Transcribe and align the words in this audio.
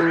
Ya, 0.00 0.06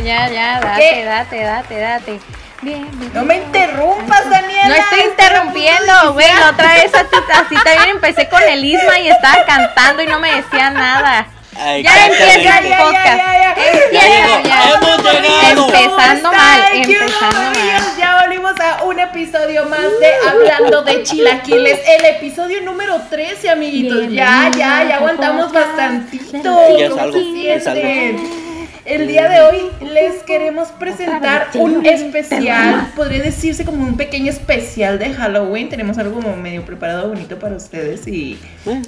ya, 0.00 0.28
ya, 0.30 0.60
date, 0.60 0.80
¿Qué? 0.80 1.04
date, 1.04 1.44
date, 1.44 1.78
date. 1.78 2.20
Bien, 2.62 2.88
bien. 2.98 3.12
No 3.14 3.24
me 3.24 3.36
interrumpas, 3.36 4.28
Daniela. 4.28 4.66
No 4.66 4.74
estoy 4.74 5.00
interrumpiendo, 5.02 6.12
güey. 6.14 6.26
La 6.26 6.50
otra 6.50 6.74
vez 6.74 6.92
así, 6.92 7.16
así 7.32 7.54
también 7.62 7.90
empecé 7.90 8.28
con 8.28 8.42
el 8.42 8.64
Isma 8.64 8.98
y 8.98 9.08
estaba 9.10 9.44
cantando 9.44 10.02
y 10.02 10.06
no 10.08 10.18
me 10.18 10.34
decía 10.34 10.70
nada. 10.70 11.28
Ay, 11.56 11.82
Ya 11.82 12.06
empieza 12.06 12.58
el 12.58 12.68
ya, 12.68 12.78
podcast. 12.78 13.16
ya, 13.16 13.32
ya. 13.38 13.54
Empieza 13.54 14.06
llegó, 14.06 14.42
ya. 14.44 14.64
hemos 14.74 15.02
llegado. 15.02 15.66
Empezando 15.68 16.28
¿Cómo 16.30 16.36
mal, 16.36 16.60
empezando 16.72 17.40
mal. 17.40 17.46
amigos? 17.46 17.96
Ya 17.98 18.20
volvimos 18.22 18.52
a 18.60 18.84
un 18.84 18.98
episodio 19.00 19.64
más 19.66 19.80
de 19.80 20.12
Hablando 20.28 20.82
de 20.82 21.02
Chilaquiles, 21.02 21.80
el 21.98 22.04
episodio 22.06 22.60
número 22.62 23.00
13, 23.10 23.50
amiguitos. 23.50 24.10
Ya, 24.10 24.50
ya, 24.56 24.84
ya 24.88 24.96
aguantamos 24.96 25.52
bastantito. 25.52 26.42
Ya 26.78 26.88
¿Cómo 26.90 27.00
salgo, 27.00 27.18
se 27.18 27.42
ya 27.42 27.60
salgo. 27.60 27.80
sienten? 27.80 28.44
El 28.84 29.06
día 29.08 29.28
de 29.30 29.40
hoy 29.40 29.70
les 29.80 30.22
queremos 30.24 30.68
presentar 30.72 31.48
un 31.54 31.86
especial, 31.86 32.92
podría 32.94 33.22
decirse 33.22 33.64
como 33.64 33.82
un 33.82 33.96
pequeño 33.96 34.30
especial 34.30 34.98
de 34.98 35.14
Halloween. 35.14 35.70
Tenemos 35.70 35.96
algo 35.96 36.16
como 36.20 36.36
medio 36.36 36.66
preparado 36.66 37.08
bonito 37.08 37.38
para 37.38 37.56
ustedes 37.56 38.06
y, 38.06 38.38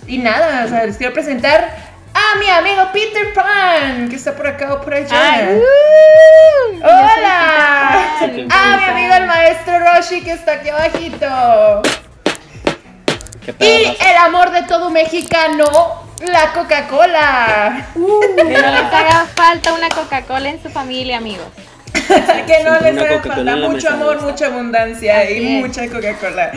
y 0.07 0.19
nada, 0.19 0.67
o 0.67 0.69
sea, 0.69 0.85
les 0.85 0.99
quiero 0.99 1.15
presentar 1.15 1.96
a 2.35 2.39
mi 2.39 2.49
amigo 2.49 2.83
Peter 2.93 3.33
Pan, 3.35 4.09
que 4.09 4.17
está 4.17 4.35
por 4.35 4.47
acá 4.47 4.75
o 4.75 4.81
por 4.81 4.95
allá. 4.95 5.09
Ay, 5.13 5.59
uh, 5.59 6.77
¡Hola! 6.79 8.17
Pan. 8.21 8.49
Ah, 8.51 8.77
mi 8.79 8.85
amigo 8.85 9.15
el 9.15 9.27
maestro 9.27 9.75
Roshi 9.79 10.23
que 10.23 10.33
está 10.33 10.53
aquí 10.55 10.69
abajito. 10.69 11.83
¿Qué 13.45 13.53
pedo, 13.53 13.69
Y 13.71 13.85
el 14.09 14.17
amor 14.19 14.51
de 14.51 14.63
todo 14.63 14.91
mexicano, 14.91 15.65
la 16.21 16.53
Coca-Cola. 16.53 17.87
Que 17.95 18.45
no 18.45 18.51
les 18.71 18.93
haga 18.93 19.27
falta 19.35 19.73
una 19.73 19.89
Coca-Cola 19.89 20.49
en 20.49 20.63
su 20.63 20.69
familia, 20.71 21.19
amigos. 21.19 21.47
que 21.95 22.65
no 22.65 22.81
les 22.81 22.99
haga 22.99 23.23
falta 23.23 23.57
mucho 23.57 23.89
amor, 23.91 24.21
mucha 24.23 24.47
abundancia 24.47 25.21
Así 25.21 25.33
y 25.35 25.57
es. 25.59 25.67
mucha 25.67 25.87
Coca-Cola. 25.89 26.51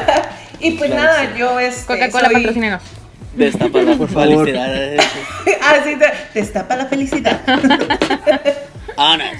y 0.60 0.72
pues 0.72 0.90
Claro 0.90 1.04
nada, 1.06 1.20
sí. 1.22 1.28
yo 1.38 1.58
este, 1.58 1.86
Coca-Cola, 1.86 2.26
soy- 2.26 2.34
patrocínenos. 2.34 2.82
Destapa 3.36 3.80
la 3.82 3.96
felicidad. 3.96 4.96
Así 5.62 5.96
te 6.32 6.38
destapa 6.38 6.76
la 6.76 6.86
felicidad. 6.86 7.40
Anas. 8.96 9.34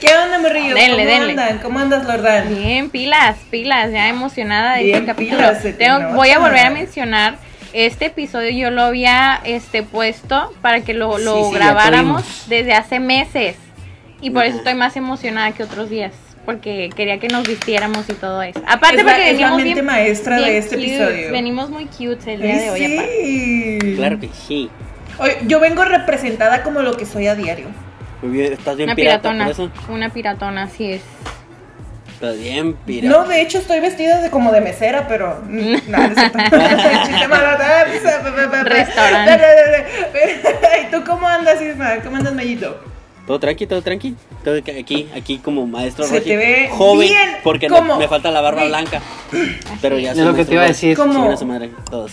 ¿Qué 0.00 0.08
onda, 0.14 0.38
morrillos? 0.38 0.74
Denle, 0.74 1.04
¿Cómo 1.04 1.10
denle. 1.10 1.30
andan? 1.42 1.58
¿Cómo 1.58 1.78
andas, 1.78 2.04
Lordán? 2.06 2.54
Bien, 2.54 2.90
pilas, 2.90 3.36
pilas, 3.50 3.92
ya 3.92 4.08
emocionada 4.08 4.76
de 4.76 4.84
Bien, 4.84 4.94
este 4.96 5.06
capítulo. 5.06 5.38
pilas, 5.38 5.62
Tengo- 5.78 6.14
voy 6.14 6.30
a 6.30 6.38
volver 6.38 6.66
a 6.66 6.70
mencionar 6.70 7.36
este 7.72 8.06
episodio 8.06 8.50
yo 8.50 8.70
lo 8.70 8.82
había 8.82 9.40
este 9.44 9.82
puesto 9.84 10.52
para 10.60 10.80
que 10.80 10.92
lo, 10.92 11.18
lo 11.18 11.36
Sí, 11.36 11.44
sí, 11.44 11.52
ya 11.52 11.58
grabáramos 11.58 12.44
desde 12.48 12.72
hace 12.72 12.98
meses 12.98 13.56
y 14.20 14.30
por 14.30 14.44
eso 14.44 14.56
estoy 14.58 14.74
más 14.74 14.96
emocionada 14.96 15.52
que 15.52 15.62
otros 15.62 15.88
días 15.88 16.12
porque 16.46 16.90
quería 16.94 17.18
que 17.18 17.28
nos 17.28 17.46
vistiéramos 17.46 18.08
y 18.08 18.14
todo 18.14 18.42
eso. 18.42 18.60
Aparte 18.66 18.96
Es 18.98 19.04
la- 19.04 19.12
porque 19.12 19.30
es 19.30 19.38
la 19.40 19.46
venimos 19.50 19.74
bien, 19.74 19.84
maestra 19.84 20.36
de 20.36 20.44
bien 20.44 20.56
este 20.56 20.76
cute, 20.76 20.94
episodio. 20.96 21.32
Venimos 21.32 21.70
muy 21.70 21.86
cute 21.86 22.34
el 22.34 22.42
día 22.42 22.54
Ay, 22.54 22.58
de 22.60 22.70
hoy 22.70 22.94
aparte. 22.94 23.18
sí. 23.22 23.94
Claro 23.96 24.20
que 24.20 24.28
sí. 24.28 24.70
Oye, 25.18 25.36
yo 25.46 25.60
vengo 25.60 25.84
representada 25.84 26.62
como 26.62 26.80
lo 26.82 26.96
que 26.96 27.04
soy 27.06 27.26
a 27.26 27.34
diario. 27.34 27.66
Muy 28.22 28.32
bien, 28.32 28.52
estás 28.52 28.76
bien 28.76 28.88
Una 28.88 28.96
pirata 28.96 29.30
piratona, 29.30 29.44
por 29.44 29.52
eso. 29.52 29.70
una 29.92 30.08
piratona, 30.10 30.62
así 30.64 30.92
es. 30.92 31.02
Estás 32.14 32.38
bien 32.38 32.74
pirata. 32.74 33.16
No, 33.18 33.26
de 33.26 33.40
hecho 33.40 33.58
estoy 33.58 33.80
vestida 33.80 34.20
de 34.20 34.28
como 34.30 34.52
de 34.52 34.60
mesera, 34.60 35.08
pero 35.08 35.40
mm, 35.48 35.74
pa. 35.90 36.50
Restaurante. 38.64 39.40
¿Y 40.82 40.90
tú 40.90 41.02
cómo 41.06 41.26
andas, 41.26 41.60
Isma? 41.62 41.96
¿Cómo 42.04 42.16
andas, 42.16 42.34
Mellito? 42.34 42.78
Todo 43.30 43.38
tranqui, 43.38 43.64
todo 43.68 43.80
tranqui. 43.80 44.16
Todo 44.42 44.56
aquí, 44.58 45.08
aquí 45.16 45.38
como 45.38 45.64
maestro 45.64 46.04
Se 46.04 46.14
Roshi, 46.16 46.30
te 46.30 46.36
ve 46.36 46.68
joven, 46.72 47.08
bien, 47.08 47.36
porque 47.44 47.68
no- 47.68 47.96
me 47.96 48.08
falta 48.08 48.28
la 48.32 48.40
barba 48.40 48.64
blanca. 48.64 49.00
Pero 49.80 50.00
ya 50.00 50.10
Es 50.10 50.16
lo 50.18 50.34
que 50.34 50.44
te 50.44 50.54
iba 50.54 50.64
a 50.64 50.66
decir. 50.66 50.96
¿Cómo? 50.96 51.36
Su 51.36 51.46
madre, 51.46 51.70
todos. 51.88 52.10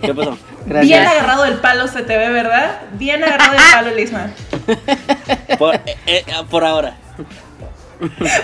¿Qué 0.00 0.14
pasó? 0.14 0.38
Bien 0.64 0.84
Gracias. 0.84 1.08
agarrado 1.08 1.42
del 1.42 1.54
palo 1.54 1.88
se 1.88 2.02
te 2.02 2.16
ve, 2.16 2.30
¿verdad? 2.30 2.82
Bien 2.92 3.24
agarrado 3.24 3.50
del 3.50 3.60
palo, 3.72 3.90
el 3.90 3.98
Isma. 3.98 4.30
Por, 5.58 5.74
eh, 5.74 5.82
eh, 6.06 6.24
por 6.48 6.64
ahora. 6.64 6.94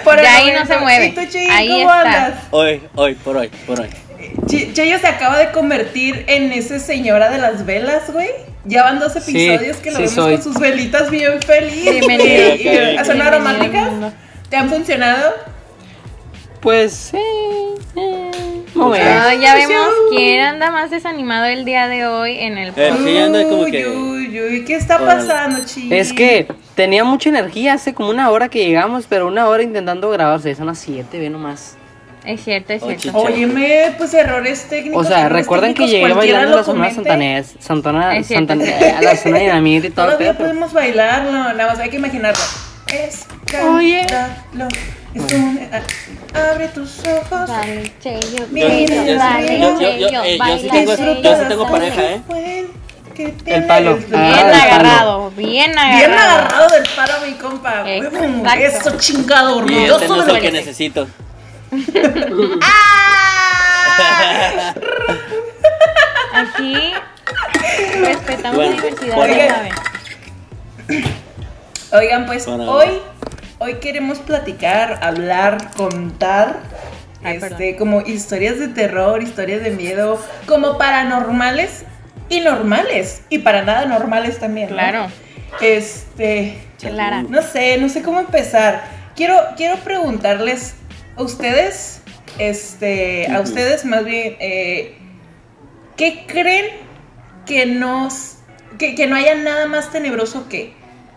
Por 0.03 0.17
el 0.17 0.23
De 0.23 0.27
ahí 0.27 0.53
no 0.53 0.67
se 0.67 0.77
mueve. 0.79 1.07
¿Y 1.07 1.13
tú, 1.13 1.21
Chi, 1.31 1.47
Ahí 1.49 1.69
cómo 1.69 1.95
está. 1.95 2.25
andas? 2.25 2.45
Hoy, 2.51 2.83
hoy, 2.97 3.15
por 3.15 3.37
hoy, 3.37 3.51
por 3.69 3.81
hoy. 3.81 3.89
Chayo 4.73 4.99
se 4.99 5.07
acaba 5.07 5.39
de 5.39 5.51
convertir 5.53 6.25
en 6.29 6.53
esa 6.53 6.79
señora 6.79 7.31
de 7.31 7.39
las 7.39 7.65
velas, 7.67 8.13
güey. 8.13 8.29
Ya 8.67 8.83
van 8.85 8.99
dos 8.99 9.13
Sí, 9.13 9.49
episodios 9.51 9.77
que 9.79 9.91
lo 9.91 9.97
sí 9.97 10.03
vemos 10.03 10.15
soy. 10.15 10.35
con 10.35 10.43
sus 10.43 10.59
velitas 10.59 11.11
bien 11.11 11.41
feliz. 11.43 11.85
Bienvenido. 11.91 12.55
Y- 12.59 12.69
y- 13.01 13.05
¿Son 13.05 13.21
aromáticas? 13.21 13.91
¿Te 14.49 14.57
han 14.57 14.69
funcionado? 14.71 15.33
Pues, 16.61 17.13
eh, 17.13 17.19
eh, 17.97 18.31
no 18.75 18.89
me- 18.89 18.99
Ah, 19.03 19.35
ya 19.35 19.55
vemos 19.55 19.87
quién 20.11 20.41
anda 20.41 20.71
más 20.71 20.91
desanimado 20.91 21.45
el 21.45 21.65
día 21.67 21.89
de 21.89 22.07
hoy 22.07 22.39
en 22.41 22.57
el 22.57 22.69
Eh, 22.75 22.93
sí, 23.05 23.19
anda 23.19 23.43
como 23.45 23.63
Uy, 23.65 23.71
que- 23.71 23.87
uy, 23.87 24.41
uy, 24.41 24.65
¿qué 24.65 24.77
está 24.77 24.99
pasando, 24.99 25.61
Chi? 25.67 25.93
Es 25.93 26.15
que 26.15 26.47
tenía 26.75 27.05
mucha 27.05 27.29
energía 27.29 27.75
hace 27.75 27.93
como 27.93 28.09
una 28.09 28.31
hora 28.31 28.49
que 28.49 28.65
llegamos, 28.65 29.05
pero 29.07 29.27
una 29.27 29.47
hora 29.47 29.63
intentando 29.63 30.09
grabarse. 30.09 30.55
Son 30.55 30.67
las 30.67 30.79
7, 30.79 31.19
ve 31.19 31.29
nomás. 31.29 31.77
Es 32.25 32.43
cierto, 32.43 32.73
es 32.73 32.83
Oye, 32.83 32.99
cierto. 32.99 33.19
Óyeme, 33.21 33.95
pues 33.99 34.15
errores 34.15 34.67
técnicos. 34.69 35.05
O 35.05 35.09
sea, 35.09 35.29
recuerden 35.29 35.75
que 35.75 35.87
llegué 35.87 36.13
bailando 36.13 36.49
lo 36.51 36.55
a 36.55 36.59
la 36.59 36.65
zona 36.65 36.91
santanés, 36.95 37.55
Santana. 37.61 38.23
Santana- 38.25 38.65
a 38.99 39.03
la 39.03 39.17
zona 39.17 39.39
dinamita 39.39 39.87
y 39.87 39.91
todo 39.91 40.07
Todavía 40.07 40.33
pero- 40.33 40.39
podemos 40.49 40.73
bailarlo, 40.73 41.31
nada 41.33 41.67
más 41.67 41.79
hay 41.79 41.91
que 41.91 41.97
imaginarlo. 41.97 42.43
Es 42.93 43.27
Oye. 43.77 44.07
es 45.15 45.33
un... 45.35 45.61
ah, 45.73 45.81
Abre 46.53 46.69
tus 46.69 46.99
ojos. 47.07 47.49
Dale, 47.49 47.93
Cheyo, 48.01 48.21
Yo, 48.39 48.47
Mira, 48.51 48.69
yo, 48.69 48.87
Cheyo, 48.87 49.81
yo, 49.81 49.97
yo, 49.99 50.09
yo, 50.11 50.25
eh, 50.25 50.39
yo 50.39 50.59
sí 50.59 50.69
tengo, 50.71 50.97
Cheyo, 50.97 51.23
yo 51.23 51.37
sí 51.37 51.43
tengo 51.49 51.65
dale. 51.65 51.79
pareja, 51.79 52.03
¿eh? 52.03 52.67
El 53.47 53.67
palo. 53.67 53.99
Ah, 54.13 54.17
Bien 54.17 54.33
el 54.33 54.51
palo. 54.51 54.63
agarrado, 54.65 55.31
bien 55.37 55.79
agarrado. 55.79 55.99
Bien 55.99 56.13
agarrado 56.19 56.69
del 56.75 56.83
palo, 56.97 57.13
mi 57.27 57.33
compa. 57.35 57.85
Eso 58.59 58.99
chingado, 58.99 59.59
orgulloso 59.59 59.95
este 59.97 60.09
no 60.09 60.15
de 60.17 60.21
es 60.23 60.27
lo 60.35 60.41
que 60.41 60.51
necesito. 60.53 61.07
¡Ah! 62.63 64.75
Aquí 66.35 66.77
respetamos 68.01 68.57
Bueno, 68.57 68.73
la 68.73 68.77
diversidad, 68.83 69.15
bueno. 69.17 69.35
ya 69.35 69.49
saben. 69.49 69.73
Oigan, 71.93 72.27
pues 72.27 72.47
Bueno. 72.47 72.71
hoy, 72.73 72.89
hoy 73.59 73.75
queremos 73.75 74.19
platicar, 74.19 74.99
hablar, 75.03 75.71
contar. 75.77 76.59
Ay, 77.23 77.37
este, 77.37 77.49
perdón. 77.49 77.75
como 77.79 78.01
historias 78.03 78.59
de 78.59 78.69
terror, 78.69 79.23
historias 79.23 79.63
de 79.63 79.71
miedo, 79.71 80.21
como 80.47 80.77
paranormales 80.77 81.85
y 82.29 82.41
normales. 82.41 83.23
Y 83.31 83.39
para 83.39 83.63
nada 83.63 83.87
normales 83.87 84.39
también. 84.41 84.69
¿no? 84.71 84.75
Claro, 84.75 85.07
Este. 85.61 86.59
Clara. 86.81 87.23
No 87.23 87.41
sé, 87.43 87.79
no 87.79 87.89
sé 87.89 88.03
cómo 88.03 88.19
empezar. 88.21 88.83
Quiero, 89.17 89.37
quiero 89.57 89.77
preguntarles 89.79 90.75
ustedes, 91.17 92.03
este, 92.39 93.27
a 93.29 93.41
ustedes 93.41 93.85
más 93.85 94.05
bien, 94.05 94.37
eh, 94.41 94.97
¿qué 95.97 96.25
creen 96.27 96.67
que 97.47 97.67
nos, 97.67 98.37
que, 98.79 98.95
que 98.95 99.07
no 99.07 99.17
haya 99.17 99.35
nada 99.35 99.67
más 99.67 99.91
tenebroso 99.93 100.49
que, 100.49 100.73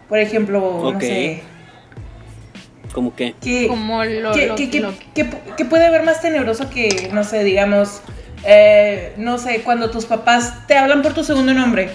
por 0.09 0.19
ejemplo, 0.19 0.91
no 0.93 0.99
sé, 0.99 1.41
¿Cómo 2.93 3.15
que? 3.15 3.35
que, 3.41 3.67
como 3.67 4.03
lo, 4.03 4.33
que, 4.33 4.47
lo- 4.47 4.55
lo- 4.55 4.93
que- 5.13 5.29
que 5.57 5.65
puede 5.65 5.85
haber 5.85 6.03
más 6.03 6.21
tenebroso 6.21 6.69
que, 6.69 7.09
no 7.13 7.23
sé, 7.23 7.43
digamos, 7.43 8.01
eh, 8.43 9.13
no 9.17 9.37
sé, 9.37 9.61
cuando 9.61 9.89
tus 9.91 10.05
papás 10.05 10.67
te 10.67 10.77
hablan 10.77 11.01
por 11.01 11.13
tu 11.13 11.23
segundo 11.23 11.53
nombre. 11.53 11.89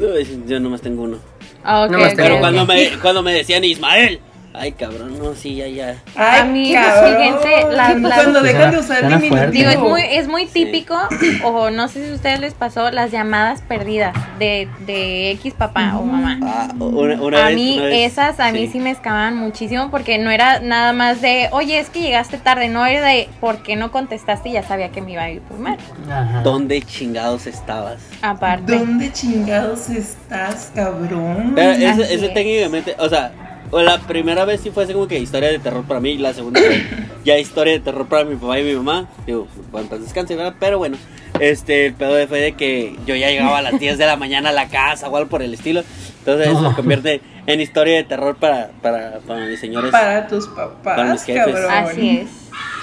Uy, 0.00 0.44
yo 0.46 0.60
nomás 0.60 0.80
tengo 0.80 1.02
uno. 1.02 1.18
Ah, 1.64 1.84
ok, 1.84 1.90
Nomás 1.92 2.12
ok, 2.12 2.16
Pero 2.16 2.38
cuando 2.40 2.64
me, 2.66 2.90
cuando 3.02 3.22
me 3.22 3.32
decían 3.32 3.64
Ismael. 3.64 4.20
Ay, 4.58 4.72
cabrón, 4.72 5.18
no, 5.18 5.34
sí, 5.34 5.54
ya, 5.54 5.66
ya. 5.68 5.96
Ay, 6.16 6.40
Amigos, 6.40 6.82
cabrón. 6.84 7.16
fíjense, 7.16 7.74
la- 7.76 7.94
la- 7.94 8.14
cuando 8.16 8.42
dejan 8.42 8.70
de 8.72 8.78
usar 8.78 9.02
diminutivo. 9.02 9.36
fuerte. 9.36 9.52
Digo, 9.58 9.70
es 9.70 9.78
muy, 9.78 10.02
es 10.02 10.28
muy 10.28 10.46
Sí. 10.46 10.64
típico, 10.64 10.96
o 11.44 11.70
no 11.70 11.88
sé 11.88 12.04
si 12.04 12.10
a 12.12 12.14
ustedes 12.14 12.40
les 12.40 12.54
pasó, 12.54 12.90
las 12.90 13.10
llamadas 13.12 13.62
perdidas 13.62 14.14
de, 14.38 14.68
de 14.86 15.30
X 15.32 15.54
papá 15.54 15.96
o 15.98 16.02
mamá. 16.02 16.38
Ah, 16.42 16.68
una, 16.78 17.20
una 17.22 17.44
a 17.44 17.46
vez, 17.48 17.54
mí 17.56 17.74
una 17.78 17.86
vez, 17.86 18.12
esas 18.12 18.40
a 18.40 18.50
mí 18.52 18.66
sí 18.68 18.80
me 18.80 18.90
escaban 18.90 19.36
muchísimo 19.36 19.90
porque 19.90 20.18
no 20.18 20.30
era 20.30 20.60
nada 20.60 20.92
más 20.92 21.20
de, 21.20 21.48
oye, 21.52 21.78
es 21.78 21.88
que 21.90 22.00
llegaste 22.00 22.38
tarde, 22.38 22.68
no 22.68 22.84
era 22.84 23.04
de, 23.06 23.28
¿por 23.40 23.62
qué 23.62 23.76
no 23.76 23.90
contestaste? 23.92 24.48
Y 24.48 24.52
ya 24.52 24.62
sabía 24.62 24.88
que 24.90 25.00
me 25.02 25.12
iba 25.12 25.22
a 25.22 25.30
ir 25.30 25.40
primero. 25.42 25.78
Ajá. 26.10 26.40
¿Dónde 26.42 26.82
chingados 26.82 27.46
estabas? 27.46 28.00
Aparte. 28.22 28.76
¿Dónde 28.76 29.12
chingados 29.12 29.88
estás, 29.90 30.72
cabrón? 30.74 31.52
Pero 31.54 31.70
ese, 31.70 31.86
Así 31.86 32.02
ese 32.14 32.26
es. 32.26 32.34
técnicamente, 32.34 32.94
o 32.98 33.08
sea, 33.08 33.30
o 33.70 33.80
la 33.80 33.98
primera 33.98 34.44
vez 34.44 34.60
sí 34.60 34.70
fue 34.70 34.84
así 34.84 34.92
como 34.92 35.06
que 35.08 35.18
historia 35.18 35.48
de 35.50 35.58
terror 35.58 35.84
para 35.84 36.00
mí, 36.00 36.10
y 36.10 36.18
la 36.18 36.32
segunda 36.34 36.60
fue 36.60 36.82
ya 37.24 37.38
historia 37.38 37.74
de 37.74 37.80
terror 37.80 38.06
para 38.06 38.24
mi 38.24 38.36
papá 38.36 38.58
y 38.58 38.64
mi 38.64 38.74
mamá. 38.74 39.08
Digo, 39.26 39.46
bueno, 39.70 39.88
pues 39.88 40.02
descanse, 40.02 40.36
¿verdad? 40.36 40.54
Pero 40.58 40.78
bueno, 40.78 40.96
este, 41.40 41.86
el 41.86 41.94
pedo 41.94 42.26
fue 42.28 42.40
de 42.40 42.52
que 42.52 42.96
yo 43.06 43.14
ya 43.14 43.28
llegaba 43.30 43.58
a 43.58 43.62
las 43.62 43.78
10 43.78 43.98
de 43.98 44.06
la 44.06 44.16
mañana 44.16 44.48
a 44.50 44.52
la 44.52 44.68
casa 44.68 45.08
o 45.08 45.16
algo 45.16 45.28
por 45.28 45.42
el 45.42 45.54
estilo. 45.54 45.82
Entonces 46.20 46.48
eso 46.48 46.68
se 46.70 46.74
convierte 46.76 47.20
en 47.46 47.60
historia 47.60 47.96
de 47.96 48.04
terror 48.04 48.36
para, 48.36 48.70
para, 48.82 49.20
para 49.26 49.46
mis 49.46 49.58
señores. 49.60 49.90
Para 49.90 50.26
tus 50.26 50.46
papás, 50.48 50.76
Para 50.82 51.04
mis 51.12 51.22
jefes. 51.22 51.44
cabrón. 51.54 51.70
Así 51.70 52.18
es. 52.18 52.28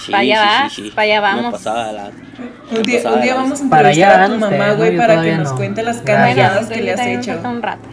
Sí, 0.06 0.12
para 0.12 0.22
allá 0.22 0.36
sí, 0.36 0.46
vas, 0.64 0.74
sí, 0.74 0.81
sí. 0.84 0.90
para 0.92 1.02
allá 1.04 1.22
vamos. 1.22 1.64
la- 1.66 2.12
Un 2.72 2.84
día, 2.84 3.02
un 3.10 3.36
vamos 3.36 3.60
a 3.60 3.64
entrevistar 3.64 4.22
a 4.22 4.26
tu 4.28 4.36
mamá, 4.38 4.72
güey, 4.74 4.98
para 4.98 5.22
que 5.22 5.36
nos 5.36 5.52
no. 5.52 5.56
cuente 5.58 5.84
las 5.84 6.04
Bueno, 6.04 6.68
que 6.70 6.81
le 6.81 6.92
has 6.94 7.00
hecho. 7.08 7.40
un 7.44 7.62
rato. 7.62 7.88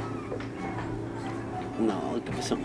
No, 1.81 2.23
¿qué 2.25 2.31
pasó? 2.33 2.59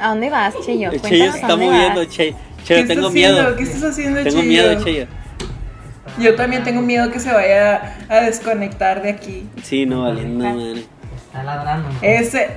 ¿A 0.00 0.08
dónde 0.08 0.30
vas, 0.30 0.54
Cheyo? 0.64 0.90
El 0.90 1.00
Cheyo 1.02 1.08
Cuéntanos 1.08 1.32
se 1.34 1.40
está 1.40 1.48
dónde 1.48 1.66
moviendo, 1.66 2.00
vas. 2.00 2.08
Cheyo. 2.08 2.36
¿Qué 2.58 2.64
Cheyo, 2.64 2.80
estás 2.80 2.96
tengo 2.96 3.08
haciendo? 3.08 3.42
miedo. 3.42 3.56
¿Qué 3.56 3.62
estás 3.62 3.82
haciendo, 3.84 4.16
Tengo 4.22 4.30
Cheyo? 4.30 4.42
miedo, 4.48 4.84
Cheyo. 4.84 5.06
Yo 6.18 6.34
también 6.34 6.64
tengo 6.64 6.82
miedo 6.82 7.10
que 7.10 7.20
se 7.20 7.32
vaya 7.32 7.96
a 8.08 8.20
desconectar 8.20 9.02
de 9.02 9.10
aquí. 9.10 9.46
Sí, 9.62 9.86
no, 9.86 10.02
valiendo, 10.02 10.44
madre. 10.44 10.84
Está 11.26 11.42
ladrando. 11.44 11.88
Ese. 12.02 12.50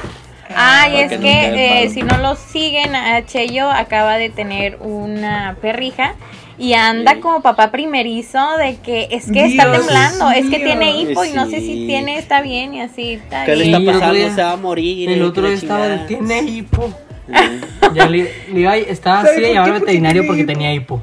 Ay, 0.55 0.97
es 1.01 1.17
que 1.19 1.83
eh, 1.83 1.89
si 1.89 2.03
no 2.03 2.17
lo 2.17 2.35
siguen, 2.35 2.95
a 2.95 3.25
Cheyo 3.25 3.69
acaba 3.71 4.17
de 4.17 4.29
tener 4.29 4.77
una 4.81 5.55
perrija 5.61 6.15
y 6.57 6.73
anda 6.73 7.13
Sí. 7.13 7.19
como 7.21 7.41
papá 7.41 7.71
primerizo 7.71 8.57
de 8.57 8.75
que 8.77 9.07
es 9.11 9.31
que 9.31 9.45
está 9.45 9.65
Dios 9.71 9.85
temblando, 9.87 10.31
es 10.31 10.49
que 10.49 10.59
tiene 10.59 10.99
hipo 10.99 11.23
y 11.23 11.31
no 11.31 11.45
sé 11.49 11.59
Sí. 11.59 11.65
si 11.67 11.87
tiene, 11.87 12.17
está 12.17 12.41
bien 12.41 12.73
y 12.73 12.81
así. 12.81 13.13
Está 13.13 13.45
¿Qué 13.45 13.55
le 13.55 13.65
está 13.65 13.77
Sí, 13.79 13.85
pasando? 13.85 14.13
día- 14.13 14.35
Se 14.35 14.43
va 14.43 14.51
a 14.51 14.57
morir. 14.57 15.09
El 15.09 15.21
eh, 15.21 15.23
otro 15.23 15.47
estaba, 15.47 16.05
tiene 16.07 16.41
hipo. 16.41 16.93
Ya 17.93 18.07
le, 18.07 18.33
le 18.51 18.59
iba, 18.59 18.75
estaba 18.77 19.21
¿Sabe 19.21 19.31
así 19.33 19.41
de 19.41 19.53
llamar 19.53 19.73
veterinario 19.79 20.21
tiene 20.23 20.27
porque 20.27 20.43
tenía 20.45 20.73
hipo. 20.73 21.01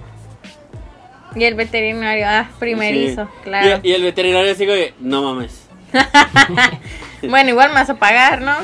Y 1.36 1.44
el 1.44 1.54
veterinario, 1.54 2.26
ah, 2.28 2.48
primerizo, 2.58 3.24
sí. 3.26 3.30
claro. 3.44 3.80
Y, 3.82 3.90
y 3.90 3.92
el 3.92 4.02
veterinario 4.02 4.54
sigue, 4.54 4.74
que, 4.88 4.94
no 5.00 5.22
mames. 5.22 5.62
Bueno, 7.28 7.50
igual 7.50 7.68
me 7.68 7.74
vas 7.74 7.90
a 7.90 7.94
pagar, 7.94 8.40
¿no? 8.40 8.54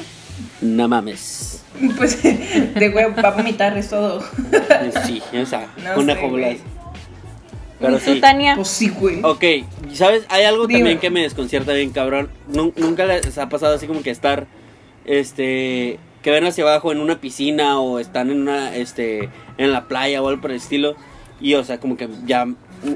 No 0.61 0.89
mames. 0.89 1.63
Pues 1.97 2.23
de 2.23 2.89
güey, 2.91 3.13
va 3.13 3.29
a 3.29 3.31
vomitar, 3.33 3.77
es 3.77 3.91
todo. 3.91 4.25
Sí, 5.05 5.23
o 5.39 5.45
sea, 5.45 5.69
No 5.85 6.01
una 6.01 6.15
güey. 6.15 6.59
Pero 7.79 7.97
¿Y 7.97 8.01
tú, 8.01 8.13
sí. 8.15 8.21
Tania? 8.21 8.55
Pues 8.57 8.69
sí, 8.69 8.89
güey. 8.89 9.21
Ok, 9.23 9.45
¿sabes? 9.93 10.25
Hay 10.31 10.45
algo 10.45 10.67
Dime. 10.67 10.81
también 10.81 10.99
que 10.99 11.11
me 11.11 11.21
desconcierta 11.21 11.75
bien, 11.75 11.91
cabrón. 11.91 12.31
Nun- 12.49 12.73
Nunca 12.77 13.05
les 13.05 13.37
ha 13.37 13.51
pasado 13.51 13.75
así 13.75 13.87
como 13.87 14.03
que 14.03 14.09
estar, 14.11 14.47
este, 15.05 15.99
que 16.27 16.33
ven 16.33 16.45
hacia 16.45 16.65
abajo 16.65 16.91
en 16.91 16.99
una 16.99 17.21
piscina 17.21 17.79
o 17.79 18.01
están 18.01 18.33
en 18.33 18.41
una, 18.41 18.75
este, 18.75 19.29
en 19.59 19.71
la 19.71 19.85
playa 19.85 20.21
o 20.21 20.27
algo 20.29 20.41
por 20.43 20.51
el 20.51 20.57
estilo. 20.57 20.97
Y, 21.41 21.55
o 21.55 21.63
sea, 21.63 21.79
como 21.79 21.97
que 21.97 22.09
ya 22.27 22.49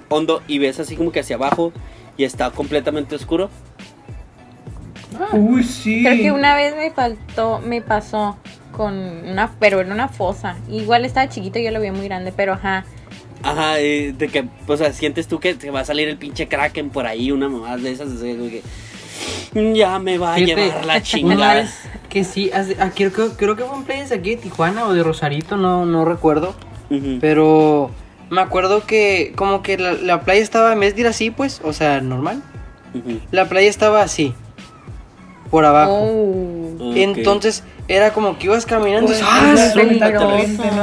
hondo 0.09 0.43
y 0.49 0.59
ves 0.59 0.81
así 0.81 0.97
como 0.97 1.13
que 1.13 1.21
hacia 1.21 1.37
abajo 1.37 1.73
y 2.17 2.25
está 2.25 2.51
completamente 2.51 3.15
oscuro. 3.15 3.49
Uy, 5.33 5.63
sí. 5.63 6.03
Creo 6.03 6.17
que 6.21 6.33
una 6.33 6.57
vez 6.57 6.75
me 6.75 6.91
faltó, 6.91 7.61
me 7.61 7.81
pasó 7.81 8.37
con 8.73 8.95
una, 8.99 9.55
pero 9.61 9.81
en 9.81 9.93
una 9.93 10.09
fosa. 10.09 10.57
Igual 10.69 11.05
estaba 11.05 11.29
chiquito, 11.29 11.61
yo 11.61 11.71
lo 11.71 11.81
vi 11.81 11.93
muy 11.93 12.07
grande, 12.07 12.33
pero 12.37 12.55
ajá. 12.55 12.85
Ajá, 13.45 13.79
eh, 13.79 14.13
de 14.13 14.27
que, 14.27 14.45
o 14.67 14.77
sea, 14.77 14.93
sientes 14.93 15.29
tú 15.29 15.39
que 15.39 15.55
te 15.55 15.71
va 15.71 15.81
a 15.81 15.85
salir 15.85 16.09
el 16.09 16.17
pinche 16.17 16.49
kraken 16.49 16.91
por 16.91 17.07
ahí, 17.07 17.31
una 17.31 17.49
mamá 17.49 17.77
de 17.77 17.93
esas, 17.93 18.09
así 18.11 18.35
como 18.35 18.51
que 18.51 18.63
"Mm, 19.55 19.75
ya 19.75 20.01
me 20.01 20.19
va 20.19 20.33
a 20.33 20.37
Fíjate, 20.37 20.65
llevar 20.67 20.85
la 20.85 20.93
Una 20.95 21.03
chingada. 21.03 21.55
vez 21.55 21.71
que 22.11 22.25
sí, 22.25 22.51
hace- 22.53 22.77
ah, 22.79 22.91
creo, 22.95 23.11
creo, 23.13 23.31
creo 23.37 23.57
que 23.57 23.65
fue 23.65 23.79
en 23.79 23.85
playas 23.85 24.13
aquí 24.13 24.31
de 24.31 24.37
Tijuana 24.37 24.85
o 24.87 24.93
de 24.93 25.03
Rosarito, 25.03 25.57
no, 25.57 25.87
no 25.87 26.05
recuerdo. 26.05 26.55
Pero 27.21 27.91
me 28.31 28.41
acuerdo 28.41 28.85
que 28.85 29.33
como 29.37 29.63
que 29.63 29.79
la, 29.79 29.93
la 29.93 30.21
playa 30.23 30.43
estaba, 30.43 30.73
en 30.73 30.81
vez 30.81 30.95
de 30.97 31.03
ir 31.03 31.07
así, 31.07 31.31
pues, 31.31 31.61
o 31.65 31.73
sea, 31.73 32.01
normal. 32.01 32.43
La 33.31 33.49
playa 33.49 33.71
estaba 33.71 34.03
así, 34.03 34.35
por 35.51 35.65
abajo. 35.65 35.93
Oh. 36.03 36.93
Entonces 36.97 37.63
era 37.87 38.13
como 38.13 38.39
que 38.39 38.47
ibas 38.47 38.67
caminando. 38.67 39.07
Pues, 39.07 39.23
¡ah! 39.25 39.55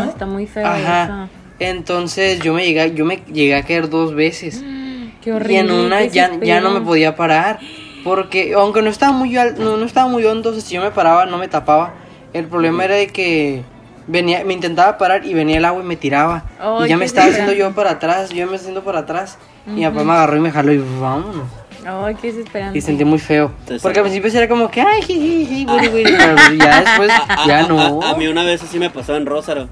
Está 0.10 0.26
muy 0.26 0.48
feo 0.48 0.66
Ajá. 0.66 1.28
Entonces 1.60 2.40
yo 2.40 2.54
me 2.54 2.66
llegué, 2.66 2.94
yo 2.94 3.04
me 3.04 3.18
llegué 3.32 3.56
a 3.56 3.64
caer 3.64 3.90
dos 3.90 4.16
veces. 4.16 4.64
Qué 5.22 5.34
horrible. 5.34 5.54
Y 5.54 5.58
en 5.58 5.72
una 5.72 6.06
ya, 6.06 6.32
ya 6.42 6.62
no 6.62 6.72
me 6.72 6.80
podía 6.82 7.16
parar. 7.18 7.60
Porque 8.08 8.54
aunque 8.54 8.82
no 8.82 8.90
estaba 8.90 9.12
muy 9.12 9.36
al- 9.38 9.60
no, 9.60 9.78
no 9.78 9.86
estaba 9.86 10.08
muy 10.10 10.24
hondo, 10.26 10.50
o 10.50 10.54
sea, 10.54 10.62
si 10.62 10.76
yo 10.76 10.82
me 10.82 10.92
paraba 10.92 11.26
no 11.26 11.38
me 11.38 11.48
tapaba. 11.48 11.94
El 12.34 12.46
problema 12.46 12.86
era 12.86 12.96
de 12.96 13.08
que 13.08 13.64
venía, 14.08 14.44
me 14.46 14.54
intentaba 14.54 14.98
parar 14.98 15.26
y 15.26 15.34
venía 15.34 15.58
el 15.58 15.66
agua 15.66 15.82
y 15.82 15.86
me 15.86 15.96
tiraba. 15.96 16.44
Ay, 16.60 16.86
y 16.86 16.90
ya 16.90 16.98
me 16.98 17.06
estaba 17.06 17.28
haciendo 17.28 17.52
yo 17.54 17.72
para 17.74 17.92
atrás, 17.92 18.30
yo 18.30 18.48
me 18.48 18.56
haciendo 18.56 18.84
para 18.84 19.00
atrás. 19.00 19.38
Y 19.66 19.72
mi 19.72 19.84
papá 19.86 20.04
me 20.04 20.12
agarró 20.14 20.38
y 20.38 20.40
me 20.40 20.52
jaló 20.52 20.72
y 20.72 20.78
vámonos. 20.78 21.44
Ay, 21.86 22.16
qué 22.16 22.32
desesperante. 22.34 22.78
Y 22.78 22.82
sentí 22.82 23.06
muy 23.06 23.20
feo. 23.20 23.52
Entonces, 23.62 23.82
Porque 23.82 24.00
al 24.00 24.04
principio 24.04 24.30
sí 24.30 24.38
era 24.38 24.48
como 24.50 24.70
que, 24.70 24.82
ay, 24.82 25.02
jiji, 25.02 25.66
güey, 25.66 25.88
güey", 25.88 26.04
pero 26.18 26.36
ya 26.58 26.82
después, 26.82 27.12
ya 27.48 27.60
a- 27.60 27.68
no. 27.68 28.02
A, 28.02 28.12
a 28.12 28.16
mí 28.18 28.28
una 28.28 28.44
vez 28.44 28.62
así 28.64 28.78
me 28.80 28.90
pasó 28.90 29.16
en 29.16 29.26
Rózaro. 29.26 29.68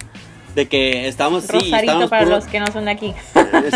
De 0.56 0.68
que 0.68 1.08
estábamos 1.08 1.44
sí, 1.44 1.52
Rosarito 1.52 1.78
estábamos 1.78 2.10
para 2.10 2.24
puro- 2.24 2.36
los 2.38 2.46
que 2.46 2.60
no 2.62 2.68
son 2.68 2.86
de 2.86 2.92
aquí. 2.92 3.14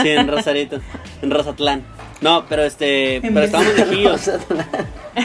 Sí, 0.01 0.09
en 0.09 0.27
Rosarito, 0.29 0.79
en 1.21 1.29
Rosatlán. 1.31 1.83
No, 2.21 2.45
pero 2.47 2.63
este, 2.63 3.17
En 3.17 3.33
pero 3.33 3.45
estábamos 3.45 3.75
lejillos. 3.77 4.29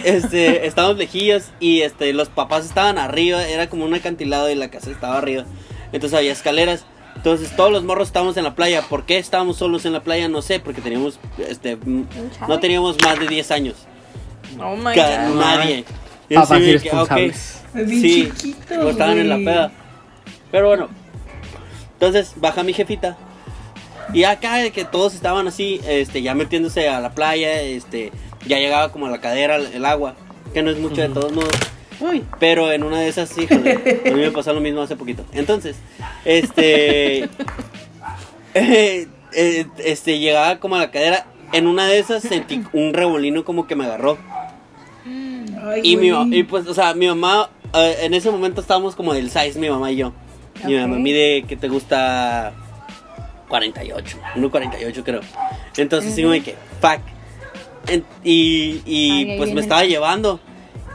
Este, 0.04 0.66
estábamos 0.66 0.98
lejillos 0.98 1.44
y 1.60 1.82
este, 1.82 2.12
los 2.12 2.28
papás 2.28 2.64
estaban 2.64 2.98
arriba, 2.98 3.46
era 3.46 3.68
como 3.68 3.84
un 3.84 3.94
acantilado 3.94 4.50
y 4.50 4.54
la 4.56 4.68
casa 4.70 4.90
estaba 4.90 5.18
arriba. 5.18 5.44
Entonces 5.92 6.18
había 6.18 6.32
escaleras. 6.32 6.84
Entonces 7.16 7.54
todos 7.54 7.70
los 7.70 7.84
morros 7.84 8.08
estábamos 8.08 8.36
en 8.36 8.42
la 8.44 8.54
playa. 8.56 8.82
¿Por 8.82 9.06
qué 9.06 9.18
estábamos 9.18 9.56
solos 9.58 9.84
en 9.86 9.92
la 9.92 10.02
playa? 10.02 10.28
No 10.28 10.42
sé, 10.42 10.58
porque 10.58 10.80
teníamos, 10.80 11.20
este, 11.38 11.78
no 12.48 12.58
teníamos 12.58 12.96
más 13.04 13.18
de 13.20 13.28
10 13.28 13.50
años. 13.52 13.76
Oh 14.58 14.74
my 14.76 14.94
god. 14.94 15.36
nadie. 15.38 15.84
Papás 16.34 16.50
así 16.52 16.60
de 16.60 16.66
que, 16.66 16.74
irresponsables. 16.88 17.62
ok, 17.72 17.78
Es 17.80 17.88
bien 17.90 18.02
Sí, 18.02 18.32
chiquito, 18.36 18.80
o 18.80 18.90
estaban 18.90 19.18
en 19.18 19.28
la 19.28 19.36
peda. 19.36 19.72
Pero 20.50 20.68
bueno, 20.68 20.88
entonces 21.94 22.34
baja 22.36 22.62
mi 22.62 22.72
jefita. 22.72 23.16
Y 24.12 24.24
acá 24.24 24.56
de 24.56 24.70
que 24.70 24.84
todos 24.84 25.14
estaban 25.14 25.48
así, 25.48 25.80
este, 25.88 26.22
ya 26.22 26.34
metiéndose 26.34 26.88
a 26.88 27.00
la 27.00 27.14
playa, 27.14 27.60
este, 27.62 28.12
ya 28.46 28.58
llegaba 28.58 28.92
como 28.92 29.06
a 29.06 29.10
la 29.10 29.20
cadera 29.20 29.56
el, 29.56 29.84
agua, 29.84 30.14
que 30.52 30.62
no 30.62 30.70
es 30.70 30.78
mucho 30.78 31.00
de 31.00 31.08
todos 31.08 31.32
modos. 31.32 31.52
Uy, 32.00 32.24
Pero 32.38 32.72
en 32.72 32.82
una 32.82 33.00
de 33.00 33.08
esas, 33.08 33.36
híjole, 33.38 34.02
a 34.06 34.10
mí 34.10 34.20
me 34.20 34.30
pasó 34.30 34.52
lo 34.52 34.60
mismo 34.60 34.82
hace 34.82 34.96
poquito. 34.96 35.24
Entonces, 35.32 35.76
este, 36.24 37.24
eh, 38.54 39.08
eh, 39.32 39.66
este, 39.78 40.18
llegaba 40.18 40.58
como 40.58 40.76
a 40.76 40.78
la 40.78 40.90
cadera. 40.90 41.26
En 41.52 41.66
una 41.66 41.86
de 41.86 41.98
esas 41.98 42.22
sentí 42.22 42.62
un 42.72 42.94
revolino 42.94 43.44
como 43.44 43.66
que 43.66 43.76
me 43.76 43.84
agarró. 43.84 44.18
Ay, 45.06 45.80
Y, 45.82 45.96
mi, 45.96 46.10
y 46.36 46.42
pues, 46.42 46.66
o 46.66 46.74
sea, 46.74 46.94
mi 46.94 47.06
mamá, 47.06 47.48
eh, 47.74 47.98
en 48.02 48.14
ese 48.14 48.30
momento 48.30 48.60
estábamos 48.60 48.94
como 48.94 49.14
del 49.14 49.30
size, 49.30 49.58
mi 49.58 49.70
mamá 49.70 49.90
y 49.90 49.96
yo. 49.96 50.12
Mi 50.66 50.74
Ok. 50.76 50.80
mamá 50.82 50.96
mide, 50.96 51.44
que 51.48 51.56
te 51.56 51.68
gusta? 51.68 52.52
48, 53.48 54.18
1.48 54.36 55.02
creo. 55.04 55.20
Entonces, 55.76 56.14
sí, 56.14 56.22
como 56.22 56.32
de 56.32 56.42
que, 56.42 56.54
fuck. 56.80 57.00
En- 57.88 58.04
y 58.24 58.80
y 58.86 59.30
Ay, 59.32 59.38
pues 59.38 59.52
me 59.52 59.60
estaba 59.60 59.84
llevando. 59.84 60.40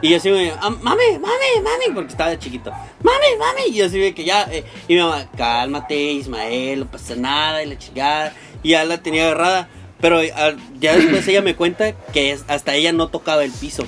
Y 0.02 0.10
yo 0.10 0.18
así, 0.18 0.32
me, 0.32 0.52
"Ah, 0.52 0.70
mami, 0.70 1.04
mami, 1.20 1.62
mami, 1.64 1.94
porque 1.94 2.12
estaba 2.12 2.38
chiquito. 2.40 2.72
Mami, 3.04 3.28
mami. 3.38 3.62
Y 3.70 3.74
yo 3.76 3.86
así 3.86 4.00
de 4.00 4.14
que 4.14 4.24
ya, 4.24 4.44
eh, 4.52 4.64
y 4.88 4.96
mi 4.96 5.02
mamá, 5.02 5.28
cálmate, 5.38 5.96
Ismael, 6.14 6.80
no 6.80 6.86
pasa 6.88 7.16
nada, 7.16 7.62
y 7.64 7.68
la 7.68 7.78
chingada. 7.78 8.34
Y 8.64 8.70
ya 8.70 8.86
la 8.86 8.98
tenía 8.98 9.26
agarrada. 9.26 9.70
Pero 10.02 10.22
ya 10.24 10.96
después 10.96 11.28
ella 11.28 11.42
me 11.42 11.56
cuenta 11.56 11.92
que 12.14 12.32
es- 12.32 12.46
hasta 12.48 12.74
ella 12.76 12.94
no 12.94 13.10
tocaba 13.10 13.44
el 13.44 13.52
piso. 13.52 13.84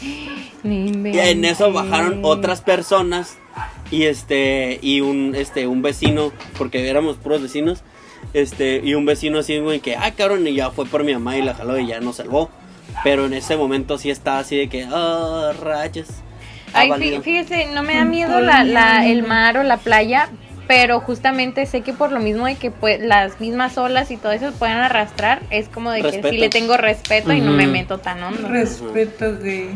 Y 0.64 1.18
en 1.18 1.44
eso 1.44 1.72
bajaron 1.72 2.20
otras 2.24 2.60
personas 2.60 3.36
y 3.90 4.04
este 4.04 4.78
y 4.82 5.00
un 5.00 5.34
este 5.34 5.66
un 5.66 5.82
vecino 5.82 6.32
porque 6.58 6.88
éramos 6.88 7.16
puros 7.16 7.42
vecinos 7.42 7.82
este 8.34 8.80
y 8.84 8.94
un 8.94 9.04
vecino 9.06 9.38
así 9.38 9.58
güey 9.58 9.80
que 9.80 9.96
ah 9.96 10.10
cabrón 10.16 10.46
y 10.46 10.54
ya 10.54 10.70
fue 10.70 10.86
por 10.86 11.04
mi 11.04 11.12
mamá 11.12 11.36
y 11.36 11.42
la 11.42 11.54
jaló 11.54 11.78
y 11.78 11.86
ya 11.86 12.00
nos 12.00 12.16
salvó 12.16 12.50
pero 13.04 13.26
en 13.26 13.34
ese 13.34 13.56
momento 13.56 13.98
sí 13.98 14.10
estaba 14.10 14.38
así 14.40 14.56
de 14.56 14.68
que 14.68 14.86
ah 14.90 15.52
rayos 15.60 16.08
Ay, 16.72 16.88
fíjese, 17.22 17.66
no 17.74 17.82
me 17.82 17.94
da 17.94 18.04
miedo 18.04 18.40
la, 18.40 18.64
la- 18.64 19.06
el 19.06 19.22
mar 19.22 19.56
o 19.56 19.62
la 19.62 19.76
playa, 19.78 20.28
pero 20.66 21.00
justamente 21.00 21.64
sé 21.64 21.80
que 21.80 21.94
por 21.94 22.12
lo 22.12 22.18
mismo 22.20 22.44
de 22.44 22.56
que 22.56 22.70
pues, 22.70 23.00
las 23.00 23.40
mismas 23.40 23.78
olas 23.78 24.10
y 24.10 24.16
todo 24.18 24.32
eso 24.32 24.52
pueden 24.52 24.76
arrastrar, 24.76 25.40
es 25.50 25.68
como 25.68 25.90
de 25.92 26.02
que 26.02 26.08
sí 26.32 26.36
le 26.36 26.48
tengo 26.50 26.76
respeto 26.76 27.32
y 27.32 27.40
no 27.40 27.52
me 27.52 27.66
meto 27.66 27.96
tan 27.98 28.22
hondo. 28.22 28.48
Respeto, 28.48 29.36
güey. 29.40 29.68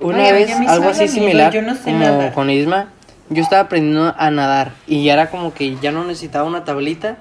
Una 0.00 0.18
Oye, 0.18 0.32
vez 0.32 0.50
algo 0.68 0.88
así 0.90 1.08
similar 1.08 1.52
yo 1.52 1.62
no 1.62 1.74
sé 1.74 1.84
como 1.84 1.98
nadar. 1.98 2.32
con 2.34 2.50
Isma, 2.50 2.88
yo 3.30 3.42
estaba 3.42 3.62
aprendiendo 3.62 4.14
a 4.16 4.30
nadar 4.30 4.72
y 4.86 5.04
ya 5.04 5.14
era 5.14 5.30
como 5.30 5.54
que 5.54 5.76
ya 5.80 5.90
no 5.92 6.04
necesitaba 6.04 6.46
una 6.46 6.64
tablita 6.64 7.18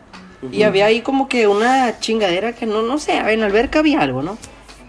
y 0.52 0.64
había 0.64 0.86
ahí 0.88 1.02
como 1.02 1.28
que 1.28 1.48
una 1.48 2.00
chingadera 2.00 2.54
que 2.54 2.66
no 2.66 2.82
no 2.84 2.98
sé, 3.00 3.18
en 3.18 3.40
la 3.40 3.46
alberca 3.48 3.80
había 3.80 4.02
algo, 4.02 4.22
¿no? 4.22 4.38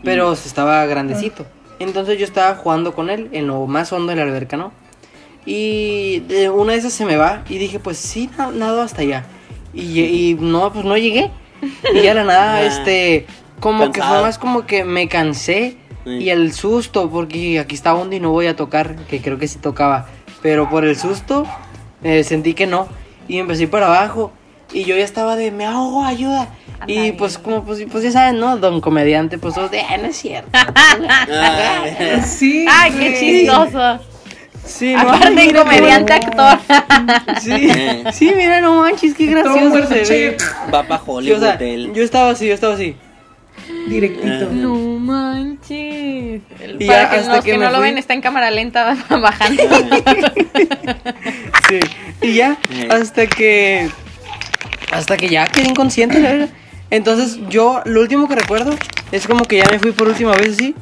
Pero 0.05 0.35
se 0.37 0.49
estaba 0.49 0.85
grandecito. 0.87 1.47
Entonces 1.79 2.19
yo 2.19 2.25
estaba 2.25 2.55
jugando 2.57 2.95
con 2.95 3.09
él 3.11 3.29
en 3.33 3.47
lo 3.47 3.67
más 3.67 3.93
hondo 3.93 4.11
de 4.11 4.17
la 4.17 4.23
alberca, 4.25 4.57
¿no? 4.57 4.73
Y 5.45 6.21
de 6.21 6.51
una 6.51 6.73
de 6.73 6.79
esas 6.79 6.93
se 6.93 7.05
me 7.05 7.17
va. 7.17 7.43
Y 7.49 7.59
dije, 7.59 7.79
pues 7.79 7.99
sí, 7.99 8.29
na- 8.37 8.51
nado 8.51 8.83
hasta 8.83 9.03
allá. 9.03 9.25
Y, 9.75 10.01
y 10.01 10.35
no, 10.41 10.73
pues 10.73 10.85
no 10.85 10.97
llegué. 10.97 11.31
Y 11.95 12.03
ya 12.03 12.15
la 12.15 12.25
nada, 12.25 12.63
este. 12.67 13.27
Como 13.61 13.85
que 13.93 14.01
fue 14.01 14.01
Cansado. 14.01 14.23
más 14.23 14.39
como 14.39 14.67
que 14.67 14.85
me 14.85 15.09
cansé. 15.09 15.77
Sí. 16.07 16.13
Y 16.19 16.31
el 16.31 16.53
susto, 16.53 17.11
porque 17.11 17.59
aquí 17.59 17.75
está 17.75 17.93
hondo 17.95 18.15
y 18.15 18.21
no 18.21 18.31
voy 18.31 18.47
a 18.47 18.55
tocar. 18.55 18.95
Que 19.09 19.21
creo 19.21 19.39
que 19.39 19.49
sí 19.49 19.59
tocaba. 19.59 20.07
Pero 20.41 20.71
por 20.71 20.85
el 20.85 20.97
susto, 20.97 21.45
eh, 22.05 22.23
sentí 22.23 22.55
que 22.55 22.67
no. 22.69 22.87
Y 23.27 23.39
empecé 23.39 23.67
para 23.67 23.87
abajo. 23.87 24.33
Y 24.73 24.85
yo 24.85 24.97
ya 24.97 25.05
estaba 25.05 25.35
de, 25.35 25.51
me 25.51 25.65
ahogo, 25.67 26.05
ayuda. 26.05 26.49
Y 26.87 27.13
pues, 27.13 27.39
como, 27.39 27.65
pues, 27.65 27.85
pues 27.91 28.05
ya 28.05 28.13
saben, 28.13 28.39
¿no? 28.39 28.57
Don 28.59 28.81
comediante, 28.81 29.39
pues 29.39 29.55
todos 29.55 29.71
de, 29.71 29.81
"Ah, 29.81 29.97
no 29.97 30.07
es 30.07 30.17
cierto. 30.17 30.51
Ay, 30.53 32.23
Sí. 32.25 32.67
Ay, 32.71 32.93
qué 32.93 33.19
chistoso. 33.19 33.99
Sí, 34.65 34.95
no, 34.95 35.01
Aparte, 35.03 35.31
mira, 35.31 35.63
comediante, 35.63 36.21
no. 36.37 36.43
actor. 36.45 36.59
Sí, 37.41 37.71
sí, 38.13 38.33
mira, 38.37 38.61
no 38.61 38.81
manches, 38.81 39.15
qué 39.15 39.27
gracioso 39.27 39.87
se 39.87 40.05
ve. 40.05 40.37
Va 40.75 40.83
para 40.83 40.99
Sí, 41.01 41.05
o 41.09 41.13
Hollywood 41.13 41.41
sea, 41.41 41.59
yo 41.59 42.03
estaba 42.03 42.31
así, 42.31 42.49
yo 42.49 42.55
estaba 42.55 42.75
así. 42.75 42.97
Directito. 43.89 44.49
No 44.53 44.75
manches. 44.99 46.41
Y 46.79 46.87
Para 46.87 47.03
ya 47.03 47.11
que 47.11 47.17
hasta 47.17 47.37
los 47.37 47.45
que 47.45 47.59
no 47.59 47.71
lo 47.71 47.81
ven, 47.81 47.99
está 47.99 48.15
en 48.15 48.21
cámara 48.21 48.51
lenta 48.51 48.97
bajando. 49.11 49.63
Sí. 51.69 51.81
Y 52.23 52.35
ya, 52.35 52.59
hasta 52.91 53.27
que. 53.27 53.89
Hasta 54.93 55.17
que 55.17 55.29
ya 55.29 55.47
quedé 55.47 55.69
inconsciente, 55.69 56.21
la 56.21 56.31
verdad. 56.33 56.49
Entonces, 56.91 57.39
yo 57.49 57.83
lo 57.85 58.01
último 58.01 58.29
que 58.29 58.37
recuerdo 58.37 58.75
es 59.11 59.27
como 59.27 59.45
que 59.45 59.57
ya 59.59 59.65
me 59.71 59.79
fui 59.81 59.91
por 59.93 60.09
última 60.09 60.33
vez 60.33 60.51
así. 60.55 60.75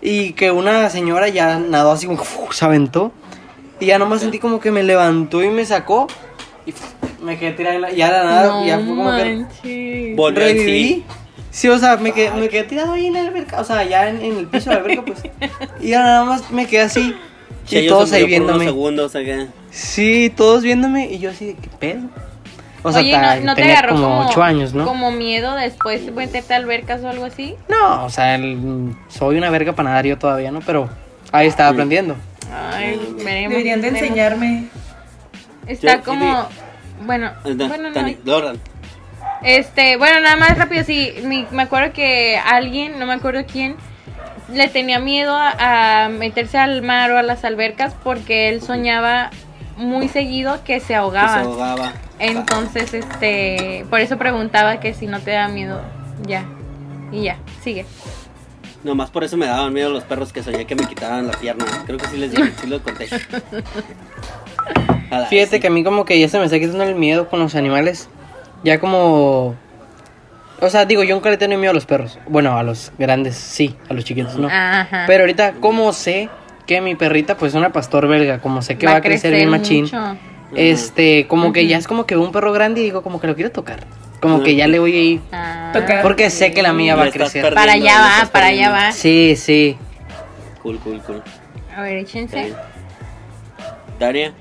Y 0.00 0.32
que 0.32 0.50
una 0.50 0.88
señora 0.90 1.28
ya 1.28 1.58
nadó 1.58 1.92
así 1.92 2.06
como 2.06 2.20
uf, 2.22 2.54
se 2.54 2.64
aventó. 2.64 3.12
Y 3.80 3.86
ya 3.86 3.98
nomás 3.98 4.20
sentí 4.20 4.38
como 4.38 4.60
que 4.60 4.70
me 4.70 4.82
levantó 4.82 5.42
y 5.42 5.48
me 5.50 5.64
sacó. 5.66 6.06
Y 6.64 6.70
uf, 6.70 6.80
me 7.22 7.38
quedé 7.38 7.52
tirada 7.52 7.78
la- 7.78 7.92
ya 7.92 8.10
la 8.10 8.24
nada. 8.24 8.46
no 8.48 8.64
y 8.64 8.68
ya 8.68 8.76
fue 8.78 8.86
como 8.86 9.16
que. 9.16 9.36
manches. 9.36 10.34
Reviví. 10.34 11.04
Sí. 11.56 11.68
O 11.68 11.78
sea, 11.78 11.96
me 11.96 12.12
quedé, 12.12 12.30
me 12.32 12.48
quedé 12.48 12.64
tirado 12.64 12.92
ahí 12.92 13.06
en 13.06 13.14
la 13.14 13.20
alberca, 13.20 13.60
o 13.60 13.64
sea, 13.64 13.82
ya 13.84 14.08
en, 14.08 14.20
en 14.22 14.38
el 14.38 14.46
piso 14.46 14.70
de 14.70 14.76
la 14.76 14.82
alberca, 14.82 15.02
pues. 15.04 15.22
Y 15.80 15.88
ya 15.88 16.02
nada 16.02 16.24
más 16.24 16.50
me 16.50 16.66
quedé 16.66 16.82
así. 16.82 17.14
Che, 17.66 17.82
Y 17.82 17.88
todos 17.88 18.12
ahí 18.12 18.22
murió 18.22 18.36
por 18.38 18.44
unos 18.44 18.58
viéndome. 18.60 18.64
segundos 18.64 19.16
acá. 19.16 19.46
Sí, 19.70 20.32
todos 20.36 20.62
viéndome 20.62 21.06
y 21.12 21.18
yo 21.18 21.30
así 21.30 21.46
de 21.46 21.54
qué 21.54 21.68
pedo. 21.80 22.02
O 22.82 22.92
sea, 22.92 23.00
Oye, 23.00 23.10
ta- 23.10 23.36
¿no, 23.36 23.46
no 23.46 23.54
te 23.56 23.62
tenía 23.62 23.78
agarró 23.80 23.94
como 23.96 24.06
como, 24.18 24.28
8 24.30 24.42
años, 24.44 24.72
¿no? 24.74 24.84
como 24.84 25.10
miedo 25.10 25.54
después 25.56 26.06
de 26.06 26.12
meterte 26.12 26.54
a 26.54 26.58
albercas 26.58 27.02
o 27.02 27.08
algo 27.08 27.24
así? 27.24 27.56
No, 27.68 28.04
o 28.04 28.10
sea, 28.10 28.36
el- 28.36 28.94
soy 29.08 29.36
una 29.38 29.50
verga 29.50 29.72
para 29.72 29.88
nadar 29.90 30.06
yo 30.06 30.16
todavía, 30.18 30.52
¿no? 30.52 30.60
Pero 30.60 30.88
ahí 31.32 31.48
estaba 31.48 31.70
aprendiendo. 31.70 32.14
Ay, 32.72 32.96
veremos. 33.24 33.50
Deberían 33.50 33.80
de 33.80 33.90
veremos. 33.90 34.02
enseñarme. 34.02 34.66
Está 35.66 35.96
Yo- 35.96 36.02
como... 36.04 36.46
Bueno, 37.04 37.32
bueno, 37.44 37.90
no. 37.90 38.52
Este, 39.42 39.96
bueno, 39.96 40.20
nada 40.20 40.36
más 40.36 40.56
rápido, 40.58 40.82
sí, 40.84 41.12
mi- 41.24 41.46
me 41.50 41.62
acuerdo 41.64 41.92
que 41.92 42.36
alguien, 42.38 42.98
no 42.98 43.06
me 43.06 43.14
acuerdo 43.14 43.44
quién, 43.50 43.76
le 44.52 44.68
tenía 44.68 44.98
miedo 44.98 45.36
a, 45.36 46.04
a 46.04 46.08
meterse 46.08 46.58
al 46.58 46.82
mar 46.82 47.10
o 47.12 47.18
a 47.18 47.22
las 47.22 47.44
albercas 47.44 47.94
porque 48.04 48.48
él 48.48 48.62
soñaba 48.62 49.30
muy 49.76 50.08
seguido 50.08 50.62
que 50.64 50.74
se 50.80 50.86
Que 50.86 50.86
se 50.86 50.94
ahogaba. 50.96 51.40
ahogaba. 51.40 51.92
Entonces, 52.18 52.94
este, 52.94 53.84
por 53.90 54.00
eso 54.00 54.16
preguntaba 54.16 54.80
que 54.80 54.94
si 54.94 55.06
no 55.06 55.20
te 55.20 55.32
da 55.32 55.48
miedo, 55.48 55.82
ya. 56.26 56.44
Y 57.12 57.22
ya, 57.24 57.36
sigue. 57.62 57.84
Nomás 58.84 59.10
por 59.10 59.22
eso 59.24 59.36
me 59.36 59.46
daban 59.46 59.72
miedo 59.72 59.90
los 59.90 60.04
perros 60.04 60.32
que 60.32 60.42
soñé 60.42 60.64
que 60.64 60.74
me 60.76 60.84
quitaban 60.86 61.26
la 61.26 61.32
pierna. 61.34 61.64
Creo 61.84 61.98
que 61.98 62.06
sí 62.06 62.16
les 62.16 62.30
dije, 62.30 62.52
sí 62.60 62.66
lo 62.68 62.80
conté. 62.82 63.08
Fíjate 65.28 65.50
vez, 65.50 65.60
que 65.60 65.66
a 65.66 65.70
mí 65.70 65.84
como 65.84 66.04
que 66.04 66.18
ya 66.18 66.28
se 66.28 66.38
me 66.38 66.44
está 66.46 66.58
quitando 66.58 66.84
el 66.84 66.94
miedo 66.94 67.28
con 67.28 67.38
los 67.40 67.54
animales. 67.54 68.08
Ya 68.62 68.78
como... 68.78 69.54
O 70.60 70.70
sea, 70.70 70.86
digo, 70.86 71.02
yo 71.02 71.14
nunca 71.14 71.28
le 71.28 71.36
tengo 71.36 71.56
miedo 71.58 71.70
a 71.70 71.74
los 71.74 71.84
perros. 71.84 72.18
Bueno, 72.28 72.56
a 72.56 72.62
los 72.62 72.92
grandes 72.98 73.36
sí, 73.36 73.76
a 73.90 73.94
los 73.94 74.04
chiquitos 74.04 74.38
no. 74.38 74.48
Ajá. 74.48 75.04
Pero 75.06 75.24
ahorita, 75.24 75.52
como 75.60 75.92
sé 75.92 76.30
que 76.66 76.80
mi 76.80 76.94
perrita 76.94 77.36
pues 77.36 77.52
es 77.52 77.56
una 77.56 77.72
pastor 77.72 78.08
belga, 78.08 78.40
como 78.40 78.62
sé 78.62 78.76
que 78.76 78.86
va, 78.86 78.96
a 78.96 79.00
crecer, 79.02 79.34
bien 79.34 79.50
machín. 79.50 79.84
mucho. 79.84 80.16
Este, 80.54 81.26
como 81.26 81.52
que 81.52 81.66
ya 81.66 81.76
es 81.76 81.86
como 81.86 82.06
que 82.06 82.14
veo 82.14 82.24
un 82.24 82.32
perro 82.32 82.52
grande 82.52 82.80
y 82.80 82.84
digo 82.84 83.02
como 83.02 83.20
que 83.20 83.26
lo 83.26 83.34
quiero 83.34 83.50
tocar. 83.50 83.80
Como 84.20 84.42
que 84.42 84.56
ya 84.56 84.66
le 84.66 84.78
voy 84.78 84.96
a 84.96 85.02
ir. 85.02 85.20
Ah, 85.30 85.70
Tocar. 85.72 86.02
Porque 86.02 86.30
sé 86.30 86.52
que 86.52 86.62
la 86.62 86.72
mía 86.72 86.96
va 86.96 87.04
a 87.04 87.10
crecer. 87.10 87.54
para 87.54 87.72
allá 87.72 88.00
va, 88.00 88.30
para 88.30 88.46
allá 88.46 88.70
va. 88.70 88.92
Sí, 88.92 89.36
sí. 89.36 89.76
Cool, 90.62 90.78
cool, 90.78 91.00
cool. 91.02 91.22
A 91.76 91.82
ver, 91.82 91.98
échense. 91.98 92.54
Daria, 94.00 94.32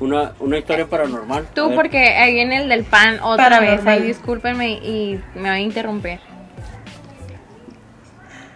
una, 0.00 0.32
una 0.38 0.58
historia 0.58 0.86
paranormal. 0.86 1.48
Tú, 1.54 1.74
porque 1.74 1.98
ahí 1.98 2.34
viene 2.34 2.62
el 2.62 2.68
del 2.68 2.84
pan 2.84 3.20
otra 3.22 3.60
vez. 3.60 3.86
Ahí 3.86 4.02
discúlpenme 4.02 4.70
y 4.70 5.20
me 5.34 5.48
va 5.48 5.54
a 5.54 5.60
interrumpir. 5.60 6.20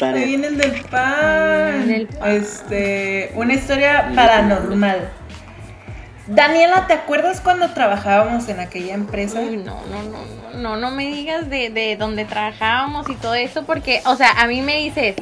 Ahí 0.01 0.25
viene 0.25 0.49
el 0.49 0.59
del 0.59 0.81
pan. 0.83 1.83
El 1.83 1.89
del 1.89 2.07
pan. 2.09 2.31
Este, 2.31 3.33
una 3.35 3.55
historia 3.55 4.11
paranormal. 4.15 5.11
Daniela, 6.27 6.87
¿te 6.87 6.95
acuerdas 6.95 7.41
cuando 7.41 7.71
trabajábamos 7.73 8.49
en 8.49 8.61
aquella 8.61 8.95
empresa? 8.95 9.41
Uy, 9.41 9.57
no, 9.57 9.81
no, 9.91 10.03
no, 10.05 10.19
no, 10.53 10.59
no, 10.59 10.77
no 10.77 10.91
me 10.93 11.07
digas 11.07 11.51
de, 11.51 11.71
de 11.71 11.97
donde 11.97 12.25
trabajábamos 12.25 13.11
y 13.11 13.17
todo 13.17 13.35
eso, 13.35 13.65
porque, 13.65 14.03
o 14.07 14.15
sea, 14.15 14.31
a 14.41 14.47
mí 14.47 14.63
me 14.63 14.77
dices, 14.77 15.17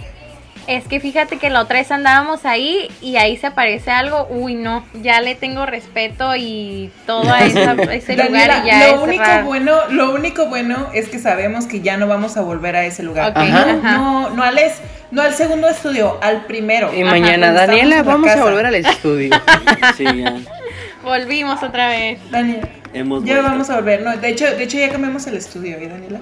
es 0.76 0.86
que 0.86 1.00
fíjate 1.00 1.36
que 1.38 1.50
la 1.50 1.60
otra 1.60 1.78
vez 1.78 1.90
andábamos 1.90 2.44
ahí 2.44 2.88
y 3.00 3.16
ahí 3.16 3.36
se 3.36 3.48
aparece 3.48 3.90
algo, 3.90 4.26
uy, 4.30 4.54
no, 4.54 4.84
ya 5.02 5.20
le 5.20 5.34
tengo 5.34 5.66
respeto 5.66 6.34
y 6.36 6.90
todo 7.06 7.30
a, 7.32 7.40
esa- 7.44 7.70
a 7.78 7.94
ese 7.94 8.16
Daniela, 8.16 8.56
lugar 8.56 8.64
y 8.64 8.68
ya 8.68 8.78
lo 8.78 8.84
es 8.96 9.00
único 9.02 9.22
raro. 9.24 9.44
bueno, 9.46 9.76
lo 9.90 10.12
único 10.14 10.46
bueno 10.46 10.88
es 10.94 11.08
que 11.08 11.18
sabemos 11.18 11.66
que 11.66 11.80
ya 11.80 11.96
no 11.96 12.06
vamos 12.06 12.36
a 12.36 12.42
volver 12.42 12.76
a 12.76 12.84
ese 12.86 13.02
lugar. 13.02 13.32
Ajá. 13.34 13.64
No, 13.96 14.30
no, 14.30 14.36
no 14.36 14.42
al 14.42 14.58
es- 14.58 14.80
no 15.10 15.22
al 15.22 15.34
segundo 15.34 15.68
estudio, 15.68 16.18
al 16.22 16.44
primero. 16.46 16.92
Y 16.94 17.02
Ajá, 17.02 17.10
mañana, 17.10 17.52
Daniela, 17.52 18.02
vamos 18.04 18.30
a 18.30 18.42
volver 18.44 18.66
al 18.66 18.74
estudio. 18.76 19.30
Sí, 19.96 20.04
ya. 20.04 20.36
Volvimos 21.02 21.62
otra 21.62 21.88
vez. 21.88 22.18
Daniela, 22.30 22.68
Hemos 22.92 23.24
ya 23.24 23.34
vuelto. 23.34 23.50
vamos 23.50 23.70
a 23.70 23.76
volver. 23.76 24.02
No, 24.02 24.16
de 24.16 24.28
hecho, 24.28 24.44
de 24.46 24.62
hecho 24.62 24.78
ya 24.78 24.88
cambiamos 24.90 25.26
el 25.26 25.36
estudio, 25.36 25.76
¿eh, 25.78 25.88
Daniela? 25.88 26.20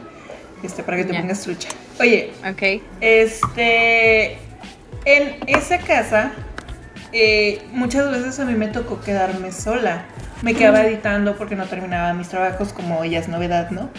Este, 0.62 0.82
para 0.82 0.96
que 0.98 1.04
te 1.04 1.12
Ya. 1.12 1.20
pongas 1.20 1.40
trucha. 1.42 1.68
Oye, 2.00 2.32
Ok. 2.50 2.82
Este, 3.00 4.32
en 5.04 5.36
esa 5.46 5.78
casa, 5.78 6.32
eh, 7.12 7.62
muchas 7.72 8.10
veces 8.10 8.38
a 8.40 8.44
mí 8.44 8.54
me 8.54 8.68
tocó 8.68 9.00
quedarme 9.00 9.52
sola. 9.52 10.04
Me 10.42 10.54
quedaba 10.54 10.82
editando 10.84 11.36
porque 11.36 11.56
no 11.56 11.66
terminaba 11.66 12.12
mis 12.14 12.28
trabajos, 12.28 12.72
como 12.72 13.02
ella 13.02 13.18
es 13.18 13.28
novedad, 13.28 13.70
¿no? 13.70 13.90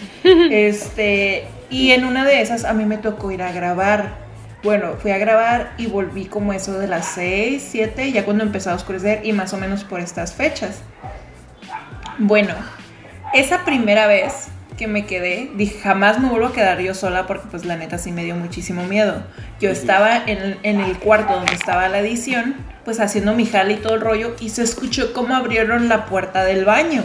Este, 0.50 1.44
y 1.68 1.90
en 1.90 2.04
una 2.04 2.24
de 2.24 2.40
esas 2.40 2.64
a 2.64 2.72
mí 2.72 2.84
me 2.86 2.96
tocó 2.96 3.30
ir 3.30 3.42
a 3.42 3.52
grabar. 3.52 4.14
Bueno, 4.62 4.94
fui 5.00 5.10
a 5.10 5.18
grabar 5.18 5.72
y 5.78 5.86
volví 5.86 6.26
como 6.26 6.52
eso 6.52 6.78
de 6.78 6.86
las 6.86 7.06
6, 7.14 7.66
7, 7.70 8.12
ya 8.12 8.24
cuando 8.24 8.44
empezó 8.44 8.70
a 8.70 8.74
oscurecer 8.74 9.20
y 9.24 9.32
más 9.32 9.52
o 9.52 9.58
menos 9.58 9.84
por 9.84 10.00
estas 10.00 10.34
fechas. 10.34 10.80
Bueno, 12.18 12.54
esa 13.34 13.64
primera 13.64 14.06
vez 14.06 14.48
que 14.80 14.86
me 14.88 15.04
quedé, 15.04 15.50
dije, 15.56 15.78
jamás 15.78 16.18
me 16.18 16.30
vuelvo 16.30 16.46
a 16.46 16.52
quedar 16.54 16.80
yo 16.80 16.94
sola 16.94 17.26
porque 17.26 17.46
pues 17.50 17.66
la 17.66 17.76
neta 17.76 17.98
sí 17.98 18.12
me 18.12 18.24
dio 18.24 18.34
muchísimo 18.34 18.84
miedo. 18.84 19.22
Yo 19.60 19.68
estaba 19.68 20.16
en, 20.26 20.56
en 20.62 20.80
el 20.80 20.98
cuarto 20.98 21.34
donde 21.34 21.52
estaba 21.52 21.86
la 21.90 21.98
edición, 21.98 22.56
pues 22.86 22.98
haciendo 22.98 23.34
mi 23.34 23.44
jale 23.44 23.74
y 23.74 23.76
todo 23.76 23.96
el 23.96 24.00
rollo 24.00 24.34
y 24.40 24.48
se 24.48 24.62
escuchó 24.62 25.12
cómo 25.12 25.36
abrieron 25.36 25.90
la 25.90 26.06
puerta 26.06 26.44
del 26.44 26.64
baño. 26.64 27.02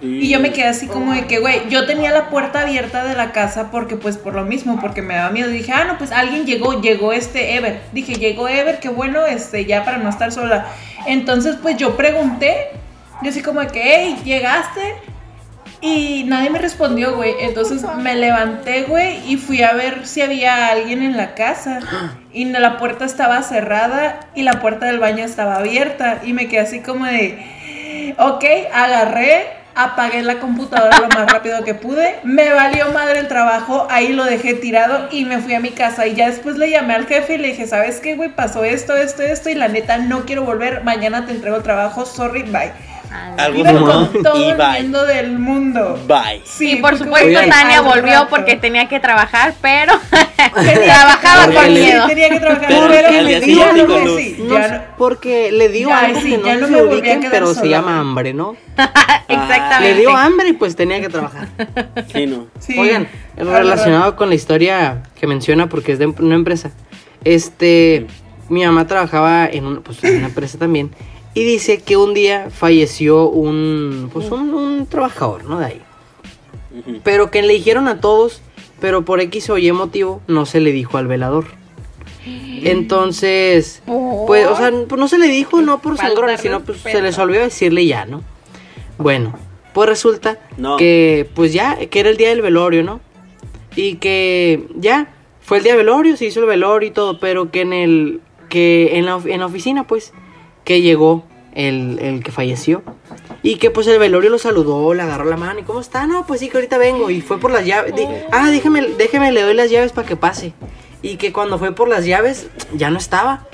Y 0.00 0.30
yo 0.30 0.40
me 0.40 0.50
quedé 0.50 0.68
así 0.68 0.86
como 0.86 1.12
de 1.12 1.26
que, 1.26 1.40
güey, 1.40 1.68
yo 1.68 1.84
tenía 1.84 2.10
la 2.10 2.30
puerta 2.30 2.62
abierta 2.62 3.04
de 3.04 3.14
la 3.14 3.32
casa 3.32 3.70
porque 3.70 3.96
pues 3.96 4.16
por 4.16 4.34
lo 4.34 4.46
mismo, 4.46 4.80
porque 4.80 5.02
me 5.02 5.16
daba 5.16 5.28
miedo. 5.28 5.50
Y 5.50 5.58
dije, 5.58 5.72
ah, 5.72 5.84
no, 5.84 5.98
pues 5.98 6.12
alguien 6.12 6.46
llegó, 6.46 6.80
llegó 6.80 7.12
este 7.12 7.54
Ever. 7.54 7.82
Dije, 7.92 8.14
llegó 8.14 8.48
Ever, 8.48 8.80
qué 8.80 8.88
bueno, 8.88 9.26
este, 9.26 9.66
ya 9.66 9.84
para 9.84 9.98
no 9.98 10.08
estar 10.08 10.32
sola. 10.32 10.68
Entonces 11.06 11.56
pues 11.60 11.76
yo 11.76 11.98
pregunté, 11.98 12.68
yo 13.22 13.28
así 13.28 13.42
como 13.42 13.60
de 13.60 13.66
que, 13.66 13.82
hey, 13.84 14.16
¿llegaste? 14.24 15.09
Y 15.80 16.24
nadie 16.24 16.50
me 16.50 16.58
respondió, 16.58 17.16
güey. 17.16 17.34
Entonces 17.40 17.82
me 17.96 18.14
levanté, 18.14 18.82
güey, 18.82 19.20
y 19.30 19.36
fui 19.36 19.62
a 19.62 19.72
ver 19.72 20.06
si 20.06 20.20
había 20.20 20.68
alguien 20.68 21.02
en 21.02 21.16
la 21.16 21.34
casa. 21.34 21.80
Y 22.32 22.44
la 22.44 22.78
puerta 22.78 23.04
estaba 23.04 23.42
cerrada 23.42 24.20
y 24.36 24.42
la 24.42 24.60
puerta 24.60 24.86
del 24.86 25.00
baño 25.00 25.24
estaba 25.24 25.56
abierta. 25.56 26.20
Y 26.22 26.32
me 26.32 26.46
quedé 26.46 26.60
así 26.60 26.78
como 26.78 27.04
de, 27.04 28.14
ok, 28.18 28.44
agarré, 28.72 29.46
apagué 29.74 30.22
la 30.22 30.38
computadora 30.38 31.00
lo 31.00 31.08
más 31.08 31.32
rápido 31.32 31.64
que 31.64 31.74
pude. 31.74 32.20
Me 32.22 32.52
valió 32.52 32.92
madre 32.92 33.18
el 33.18 33.26
trabajo, 33.26 33.88
ahí 33.90 34.12
lo 34.12 34.24
dejé 34.24 34.54
tirado 34.54 35.08
y 35.10 35.24
me 35.24 35.38
fui 35.38 35.54
a 35.54 35.60
mi 35.60 35.70
casa. 35.70 36.06
Y 36.06 36.14
ya 36.14 36.30
después 36.30 36.56
le 36.56 36.70
llamé 36.70 36.94
al 36.94 37.06
jefe 37.06 37.34
y 37.34 37.38
le 37.38 37.48
dije, 37.48 37.66
¿sabes 37.66 37.98
qué, 37.98 38.14
güey? 38.14 38.28
Pasó 38.28 38.62
esto, 38.62 38.94
esto, 38.94 39.24
esto. 39.24 39.50
Y 39.50 39.56
la 39.56 39.66
neta, 39.66 39.98
no 39.98 40.24
quiero 40.24 40.44
volver. 40.44 40.84
Mañana 40.84 41.26
te 41.26 41.32
entrego 41.32 41.56
el 41.56 41.64
trabajo, 41.64 42.06
sorry, 42.06 42.42
bye. 42.42 42.89
Como 43.10 43.86
con 43.86 44.22
todo 44.22 44.38
y 44.38 44.50
el 44.50 44.56
bye. 44.56 44.82
mundo 44.82 45.04
del 45.06 45.38
mundo. 45.38 45.98
Bye. 46.06 46.42
Sí, 46.44 46.76
por 46.76 46.90
porque 46.98 47.04
supuesto, 47.04 47.40
Tania 47.50 47.80
volvió 47.80 48.12
rato. 48.12 48.26
porque 48.30 48.56
tenía 48.56 48.88
que 48.88 49.00
trabajar, 49.00 49.54
pero 49.60 49.94
trabajaba 50.54 51.52
con 51.52 51.74
le- 51.74 51.80
miedo. 51.80 52.06
Tenía 52.06 52.28
que 52.28 52.40
trabajar, 52.40 52.68
Pero 52.68 53.86
con 53.86 54.04
luz. 54.04 54.20
sí, 54.20 54.36
No 54.38 54.54
ya 54.54 54.68
sé, 54.68 54.74
no- 54.74 54.80
porque 54.98 55.50
le 55.52 55.68
dio 55.70 55.88
Ya, 55.88 55.98
algo 56.00 56.20
sí, 56.20 56.30
que 56.30 56.38
no 56.38 56.68
no 56.68 56.78
a 56.78 56.82
ubiquen, 56.84 57.26
pero 57.30 57.54
se 57.54 57.68
llama 57.68 57.98
hambre, 57.98 58.32
¿no? 58.34 58.56
Exactamente. 59.28 59.94
Le 59.94 60.00
dio 60.00 60.16
hambre 60.16 60.48
y 60.48 60.52
pues 60.52 60.76
tenía 60.76 61.00
que 61.00 61.08
trabajar. 61.08 61.48
Sí, 62.12 62.26
no. 62.26 62.46
Sí. 62.58 62.78
Oigan, 62.78 63.08
relacionado 63.36 64.16
con 64.16 64.28
la 64.28 64.34
historia 64.34 65.02
que 65.18 65.26
menciona, 65.26 65.68
porque 65.68 65.92
es 65.92 65.98
de 65.98 66.06
una 66.06 66.34
empresa, 66.36 66.70
este, 67.24 68.06
mi 68.48 68.64
mamá 68.64 68.86
trabajaba 68.86 69.46
en 69.46 69.66
una, 69.66 69.80
pues, 69.80 70.02
en 70.04 70.18
una 70.18 70.26
empresa 70.26 70.58
también, 70.58 70.90
y 71.34 71.44
dice 71.44 71.80
que 71.80 71.96
un 71.96 72.14
día 72.14 72.48
falleció 72.50 73.28
un, 73.28 74.10
pues, 74.12 74.30
un, 74.30 74.52
un 74.54 74.86
trabajador, 74.86 75.44
¿no? 75.44 75.58
De 75.58 75.66
ahí. 75.66 75.82
Pero 77.04 77.30
que 77.30 77.42
le 77.42 77.52
dijeron 77.54 77.88
a 77.88 78.00
todos, 78.00 78.42
pero 78.80 79.04
por 79.04 79.20
X 79.20 79.50
o 79.50 79.58
Y 79.58 79.70
motivo 79.72 80.20
no 80.26 80.46
se 80.46 80.60
le 80.60 80.72
dijo 80.72 80.98
al 80.98 81.06
velador. 81.06 81.46
Entonces, 82.62 83.82
pues, 84.26 84.46
o 84.46 84.56
sea, 84.56 84.70
pues 84.88 84.98
no 85.00 85.08
se 85.08 85.18
le 85.18 85.26
dijo, 85.28 85.62
no 85.62 85.80
por 85.80 85.96
sangrón, 85.96 86.36
sino 86.38 86.60
pues 86.60 86.80
se 86.80 87.00
les 87.00 87.18
olvidó 87.18 87.42
decirle 87.42 87.86
ya, 87.86 88.04
¿no? 88.04 88.22
Bueno, 88.98 89.38
pues 89.72 89.88
resulta 89.88 90.38
No. 90.58 90.76
que, 90.76 91.28
pues 91.34 91.52
ya, 91.52 91.76
que 91.86 92.00
era 92.00 92.10
el 92.10 92.16
día 92.16 92.28
del 92.28 92.42
velorio, 92.42 92.82
¿no? 92.82 93.00
Y 93.76 93.96
que 93.96 94.66
ya, 94.76 95.12
fue 95.40 95.58
el 95.58 95.64
día 95.64 95.72
del 95.74 95.86
velorio, 95.86 96.16
se 96.16 96.26
hizo 96.26 96.40
el 96.40 96.46
velorio 96.46 96.88
y 96.88 96.92
todo, 96.92 97.18
pero 97.18 97.50
que 97.50 97.62
en 97.62 97.72
el, 97.72 98.20
que 98.50 98.98
en 98.98 99.06
la, 99.06 99.18
en 99.24 99.40
la 99.40 99.46
oficina, 99.46 99.86
pues, 99.86 100.12
que 100.64 100.80
llegó 100.82 101.24
el, 101.54 101.98
el 102.00 102.22
que 102.22 102.32
falleció. 102.32 102.82
Y 103.42 103.56
que 103.56 103.70
pues 103.70 103.86
el 103.86 103.98
velorio 103.98 104.28
lo 104.28 104.38
saludó, 104.38 104.92
le 104.92 105.02
agarró 105.02 105.24
la 105.24 105.36
mano 105.38 105.60
y 105.60 105.62
¿cómo 105.62 105.80
está? 105.80 106.06
No, 106.06 106.26
pues 106.26 106.40
sí 106.40 106.48
que 106.50 106.58
ahorita 106.58 106.76
vengo 106.76 107.08
y 107.10 107.22
fue 107.22 107.38
por 107.38 107.50
las 107.50 107.64
llaves. 107.64 107.94
Di- 107.94 108.06
ah, 108.32 108.50
déjeme, 108.50 108.82
déjeme, 108.98 109.32
le 109.32 109.40
doy 109.42 109.54
las 109.54 109.70
llaves 109.70 109.92
para 109.92 110.06
que 110.06 110.16
pase. 110.16 110.52
Y 111.02 111.16
que 111.16 111.32
cuando 111.32 111.58
fue 111.58 111.72
por 111.74 111.88
las 111.88 112.04
llaves 112.04 112.48
ya 112.74 112.90
no 112.90 112.98
estaba. 112.98 113.46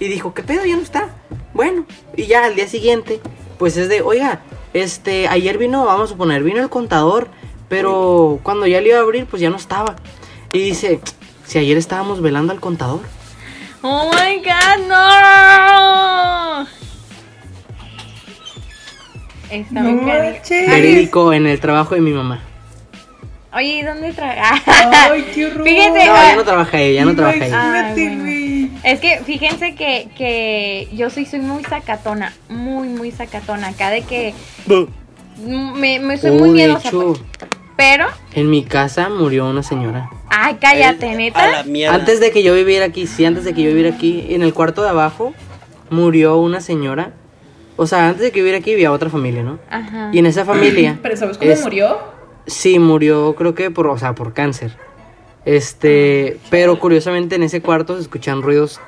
Y 0.00 0.06
dijo, 0.08 0.32
¿qué 0.32 0.42
pedo? 0.42 0.64
Ya 0.64 0.76
no 0.76 0.82
está. 0.82 1.10
Bueno, 1.52 1.84
y 2.16 2.24
ya 2.24 2.46
al 2.46 2.54
día 2.56 2.66
siguiente, 2.66 3.20
pues 3.58 3.76
es 3.76 3.90
de, 3.90 4.00
oiga, 4.00 4.40
este, 4.72 5.28
ayer 5.28 5.58
vino, 5.58 5.84
vamos 5.84 6.12
a 6.12 6.16
poner, 6.16 6.42
vino 6.42 6.60
el 6.62 6.70
contador, 6.70 7.28
pero 7.68 8.40
cuando 8.42 8.66
ya 8.66 8.80
le 8.80 8.88
iba 8.88 8.98
a 8.98 9.02
abrir, 9.02 9.26
pues 9.26 9.42
ya 9.42 9.50
no 9.50 9.56
estaba. 9.56 9.96
Y 10.52 10.60
dice, 10.60 11.00
si 11.46 11.58
ayer 11.58 11.76
estábamos 11.76 12.22
velando 12.22 12.52
al 12.52 12.60
contador. 12.60 13.00
Oh 13.86 14.10
my 14.10 14.38
god, 14.38 14.78
no. 14.88 16.66
Está 19.50 19.80
No 19.82 19.90
muy. 19.90 20.10
Verídico 20.50 21.32
en 21.34 21.46
el 21.46 21.60
trabajo 21.60 21.94
de 21.94 22.00
mi 22.00 22.12
mamá. 22.12 22.40
Oye, 23.54 23.80
¿y 23.80 23.82
dónde 23.82 24.12
trabaja? 24.14 24.62
Ay, 25.12 25.26
qué 25.34 25.46
horror. 25.46 25.64
Fíjense, 25.64 26.06
No, 26.06 26.12
ah, 26.14 26.24
ya 26.30 26.36
no 26.36 26.44
trabaja 26.44 26.80
ella, 26.80 27.00
ya 27.00 27.04
no 27.04 27.14
trabaja 27.14 27.46
ella. 27.46 27.88
Ay, 27.94 28.16
bueno. 28.16 28.80
Es 28.84 29.00
que 29.00 29.20
fíjense 29.24 29.74
que, 29.74 30.08
que 30.16 30.88
yo 30.92 31.10
soy, 31.10 31.26
soy 31.26 31.40
muy 31.40 31.62
sacatona, 31.64 32.32
muy, 32.48 32.88
muy 32.88 33.10
sacatona. 33.12 33.68
Acá 33.68 33.90
de 33.90 34.00
que 34.02 34.34
me, 35.46 36.00
me 36.00 36.16
soy 36.18 36.30
muy 36.32 36.40
Uh, 36.50 36.52
de 36.52 36.66
miedosa. 36.66 36.88
hecho, 36.88 37.12
pues. 37.12 37.20
Pero, 37.76 38.06
en 38.34 38.48
mi 38.50 38.64
casa 38.64 39.08
murió 39.08 39.46
una 39.48 39.62
señora. 39.62 40.08
Ay, 40.36 40.56
cállate, 40.60 41.14
neta. 41.14 41.42
A 41.42 41.50
la 41.50 41.62
mierda. 41.64 41.94
Antes 41.94 42.20
de 42.20 42.30
que 42.30 42.42
yo 42.42 42.54
viviera 42.54 42.86
aquí, 42.86 43.06
sí, 43.06 43.24
antes 43.24 43.44
de 43.44 43.54
que 43.54 43.62
yo 43.62 43.68
viviera 43.68 43.90
aquí, 43.94 44.26
en 44.30 44.42
el 44.42 44.52
cuarto 44.54 44.82
de 44.82 44.88
abajo 44.90 45.32
murió 45.90 46.36
una 46.38 46.60
señora. 46.60 47.12
O 47.76 47.86
sea, 47.86 48.08
antes 48.08 48.22
de 48.22 48.30
que 48.30 48.40
viviera 48.40 48.58
aquí 48.58 48.72
había 48.72 48.92
otra 48.92 49.10
familia, 49.10 49.42
¿no? 49.42 49.58
Ajá. 49.70 50.10
Y 50.12 50.18
en 50.18 50.26
esa 50.26 50.44
familia, 50.44 50.98
Pero 51.02 51.16
¿sabes 51.16 51.38
cómo 51.38 51.50
Es- 51.50 51.62
murió? 51.62 51.98
sí, 52.46 52.78
murió, 52.78 53.34
creo 53.36 53.54
que 53.54 53.70
por, 53.70 53.86
o 53.88 53.98
sea, 53.98 54.14
por 54.14 54.32
cáncer. 54.32 54.76
Este, 55.44 56.38
pero 56.50 56.78
curiosamente 56.78 57.34
en 57.34 57.42
ese 57.42 57.60
cuarto 57.60 57.96
se 57.96 58.02
escuchan 58.02 58.42
ruidos 58.42 58.80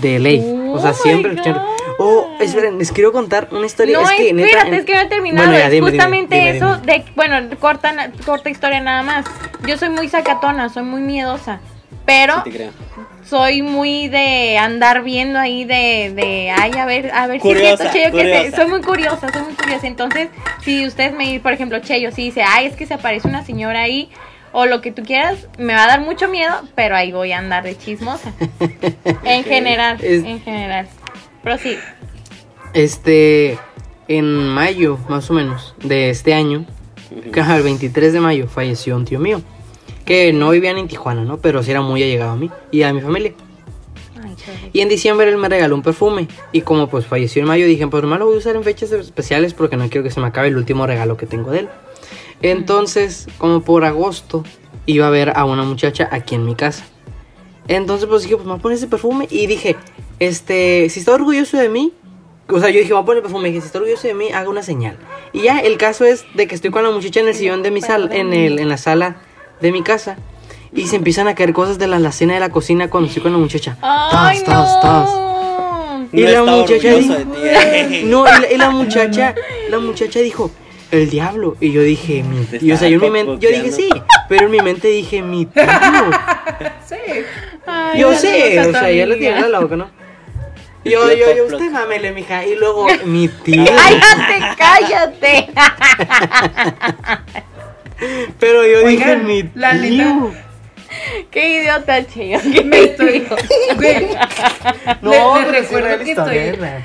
de 0.00 0.18
ley. 0.18 0.38
o 0.72 0.78
sea, 0.80 0.90
Oh 0.90 0.94
siempre 0.94 1.32
escuchan. 1.32 1.60
Oh, 1.98 2.36
esperen, 2.40 2.78
les 2.78 2.92
quiero 2.92 3.10
contar 3.12 3.48
una 3.50 3.66
historia. 3.66 3.98
No, 3.98 4.08
es 4.08 4.16
que, 4.16 4.32
neta, 4.32 4.46
espérate, 4.48 4.68
en- 4.68 4.74
es 4.74 4.84
que 4.84 4.94
no 4.94 5.00
he 5.00 5.06
terminado. 5.06 5.48
Bueno, 5.48 5.62
ya, 5.62 5.68
dime, 5.68 5.90
justamente 5.90 6.36
dime, 6.36 6.50
eso 6.56 6.76
dime. 6.78 6.92
de, 6.98 7.04
bueno, 7.16 7.56
corta, 7.58 8.10
corta 8.24 8.50
historia 8.50 8.80
nada 8.80 9.02
más. 9.02 9.26
Yo 9.66 9.76
soy 9.76 9.88
muy 9.90 10.08
sacatona, 10.08 10.68
soy 10.68 10.84
muy 10.84 11.00
miedosa. 11.00 11.60
Pero 12.06 12.36
Sí 12.44 12.50
te 12.50 12.56
creo. 12.56 12.70
soy 13.24 13.60
muy 13.62 14.08
de 14.08 14.56
andar 14.56 15.02
viendo 15.02 15.38
ahí 15.38 15.64
de, 15.66 16.12
de 16.14 16.50
ay, 16.56 16.70
a 16.78 16.86
ver, 16.86 17.10
a 17.12 17.26
ver 17.26 17.38
Curiosa, 17.40 17.76
si 17.76 17.86
es 17.88 17.92
cierto, 17.92 18.16
Cheyo, 18.16 18.22
que 18.22 18.32
se- 18.32 18.38
curiosa. 18.44 18.56
soy 18.56 18.70
muy 18.70 18.80
curiosa, 18.80 19.32
soy 19.32 19.42
muy 19.42 19.54
curiosa. 19.54 19.86
Entonces, 19.86 20.28
si 20.62 20.86
ustedes 20.86 21.12
me 21.12 21.24
dicen, 21.24 21.42
por 21.42 21.52
ejemplo, 21.52 21.80
Cheyo, 21.80 22.10
si 22.12 22.22
dice, 22.22 22.42
ay, 22.46 22.66
es 22.66 22.76
que 22.76 22.86
se 22.86 22.94
aparece 22.94 23.28
una 23.28 23.44
señora 23.44 23.80
ahí, 23.82 24.08
o 24.52 24.64
lo 24.64 24.80
que 24.80 24.90
tú 24.92 25.02
quieras, 25.02 25.48
me 25.58 25.74
va 25.74 25.84
a 25.84 25.86
dar 25.88 26.00
mucho 26.00 26.28
miedo, 26.28 26.54
pero 26.74 26.96
ahí 26.96 27.12
voy 27.12 27.32
a 27.32 27.38
andar 27.38 27.62
de 27.64 27.76
chismosa. 27.76 28.32
en 29.24 29.44
general, 29.44 29.98
Es- 30.00 30.24
en 30.24 30.40
general. 30.40 30.86
Pero 31.44 31.58
sí, 31.58 31.78
Este, 32.74 33.58
en 34.08 34.48
mayo, 34.48 34.98
más 35.08 35.30
o 35.30 35.34
menos, 35.34 35.74
de 35.82 36.10
este 36.10 36.34
año, 36.34 36.66
que 37.32 37.40
el 37.40 37.62
23 37.62 38.12
de 38.12 38.20
mayo, 38.20 38.48
falleció 38.48 38.96
un 38.96 39.04
tío 39.04 39.20
mío. 39.20 39.40
Que 40.04 40.32
no 40.32 40.50
vivían 40.50 40.78
en 40.78 40.88
Tijuana, 40.88 41.24
¿no? 41.24 41.38
Pero 41.38 41.62
sí 41.62 41.70
era 41.70 41.82
muy 41.82 42.02
allegado 42.02 42.32
a 42.32 42.36
mí 42.36 42.50
y 42.70 42.82
a 42.82 42.92
mi 42.92 43.00
familia. 43.00 43.34
Y 44.72 44.80
en 44.80 44.88
diciembre 44.88 45.28
él 45.28 45.36
me 45.36 45.48
regaló 45.48 45.74
un 45.74 45.82
perfume. 45.82 46.28
Y 46.52 46.62
como 46.62 46.88
pues 46.88 47.06
falleció 47.06 47.42
en 47.42 47.48
mayo, 47.48 47.66
dije, 47.66 47.86
pues 47.86 48.02
nomás 48.02 48.18
lo 48.18 48.26
voy 48.26 48.36
a 48.36 48.38
usar 48.38 48.56
en 48.56 48.64
fechas 48.64 48.90
especiales 48.92 49.54
porque 49.54 49.76
no 49.76 49.88
quiero 49.88 50.04
que 50.04 50.10
se 50.10 50.20
me 50.20 50.26
acabe 50.26 50.48
el 50.48 50.56
último 50.56 50.86
regalo 50.86 51.16
que 51.16 51.26
tengo 51.26 51.50
de 51.50 51.60
él. 51.60 51.68
Entonces, 52.40 53.26
como 53.38 53.62
por 53.62 53.84
agosto, 53.84 54.44
iba 54.86 55.06
a 55.06 55.10
ver 55.10 55.32
a 55.36 55.44
una 55.44 55.64
muchacha 55.64 56.08
aquí 56.10 56.34
en 56.34 56.44
mi 56.44 56.54
casa. 56.54 56.86
Entonces, 57.66 58.08
pues 58.08 58.22
dije, 58.22 58.36
pues 58.36 58.46
me 58.46 58.52
voy 58.52 58.58
a 58.58 58.62
poner 58.62 58.78
ese 58.78 58.86
perfume. 58.86 59.26
Y 59.30 59.46
dije, 59.46 59.76
este, 60.18 60.88
si 60.88 61.00
está 61.00 61.12
orgulloso 61.12 61.58
de 61.58 61.68
mí, 61.68 61.92
o 62.50 62.60
sea, 62.60 62.70
yo 62.70 62.78
dije, 62.80 62.92
voy 62.92 63.02
a 63.02 63.04
poner 63.04 63.18
el 63.18 63.22
perfume. 63.22 63.48
Y 63.48 63.52
dije, 63.52 63.60
si 63.62 63.66
está 63.66 63.78
orgulloso 63.78 64.06
de 64.08 64.14
mí, 64.14 64.30
haga 64.32 64.48
una 64.48 64.62
señal. 64.62 64.96
Y 65.32 65.42
ya, 65.42 65.58
el 65.60 65.76
caso 65.78 66.04
es 66.04 66.24
de 66.34 66.46
que 66.46 66.54
estoy 66.54 66.70
con 66.70 66.82
la 66.82 66.90
muchacha 66.90 67.20
en 67.20 67.28
el 67.28 67.34
sillón 67.34 67.62
de 67.62 67.70
mi 67.70 67.80
sala, 67.80 68.08
en, 68.14 68.32
el, 68.32 68.58
en 68.58 68.68
la 68.68 68.76
sala 68.78 69.16
de 69.60 69.72
mi 69.72 69.82
casa. 69.82 70.16
Y 70.72 70.86
se 70.86 70.96
empiezan 70.96 71.28
a 71.28 71.34
caer 71.34 71.52
cosas 71.52 71.78
de 71.78 71.86
la 71.86 71.96
alacena 71.96 72.34
de 72.34 72.40
la 72.40 72.50
cocina 72.50 72.88
cuando 72.90 73.08
estoy 73.08 73.22
con 73.22 73.32
la 73.32 73.38
muchacha. 73.38 73.76
Ay, 73.82 74.42
Tas, 74.44 74.80
tas, 74.80 74.80
tas. 74.82 75.10
Y 76.12 76.22
No 76.22 76.30
la 76.30 76.42
muchacha 76.44 76.88
dijo- 76.94 77.14
de 77.14 77.24
ti. 77.24 78.02
No, 78.06 78.24
y 78.26 78.40
la, 78.40 78.52
y 78.52 78.56
la 78.56 78.70
muchacha, 78.70 79.34
la 79.70 79.78
muchacha 79.78 80.20
dijo, 80.20 80.50
el 80.90 81.10
diablo. 81.10 81.56
Y 81.60 81.72
yo 81.72 81.82
dije, 81.82 82.22
mi 82.22 82.46
y, 82.60 82.72
o 82.72 82.76
sea, 82.78 82.88
yo 82.88 82.96
en 82.96 83.00
mi 83.02 83.10
mente, 83.10 83.38
yo 83.46 83.50
dije 83.50 83.70
sí, 83.72 83.88
pero 84.28 84.46
en 84.46 84.50
mi 84.50 84.60
mente 84.60 84.88
dije, 84.88 85.20
mi 85.22 85.44
tío. 85.46 85.62
Sí. 86.86 86.96
Ay, 87.66 88.00
Yo 88.00 88.14
sé, 88.14 88.58
o 88.60 88.70
sea, 88.72 88.90
ya 88.90 89.04
amiga. 89.04 89.18
tiene 89.18 89.38
en 89.40 89.52
la 89.52 89.60
boca, 89.60 89.76
¿no? 89.76 89.90
Yo, 90.88 91.12
yo, 91.12 91.36
yo, 91.36 91.44
usted 91.46 91.70
mámele, 91.70 92.12
mija. 92.12 92.44
Y 92.46 92.54
luego, 92.56 92.86
mi 93.04 93.28
tío. 93.28 93.64
Cállate, 93.64 94.56
cállate. 95.48 95.50
Pero 98.38 98.64
yo 98.66 98.86
dije, 98.86 99.04
Oigan, 99.04 99.26
mi 99.26 99.50
la 99.54 99.72
tío. 99.80 100.32
Qué 101.30 101.60
idiota. 101.60 102.04
¿Qué 102.04 102.62
Me 102.64 102.80
estoy. 102.84 103.26
Güey, 103.76 104.08
No, 105.02 105.38
le- 105.40 105.44
le 105.52 105.60
recuerdo 105.60 105.98
que 106.04 106.10
estoy- 106.12 106.34
¿verdad? 106.36 106.80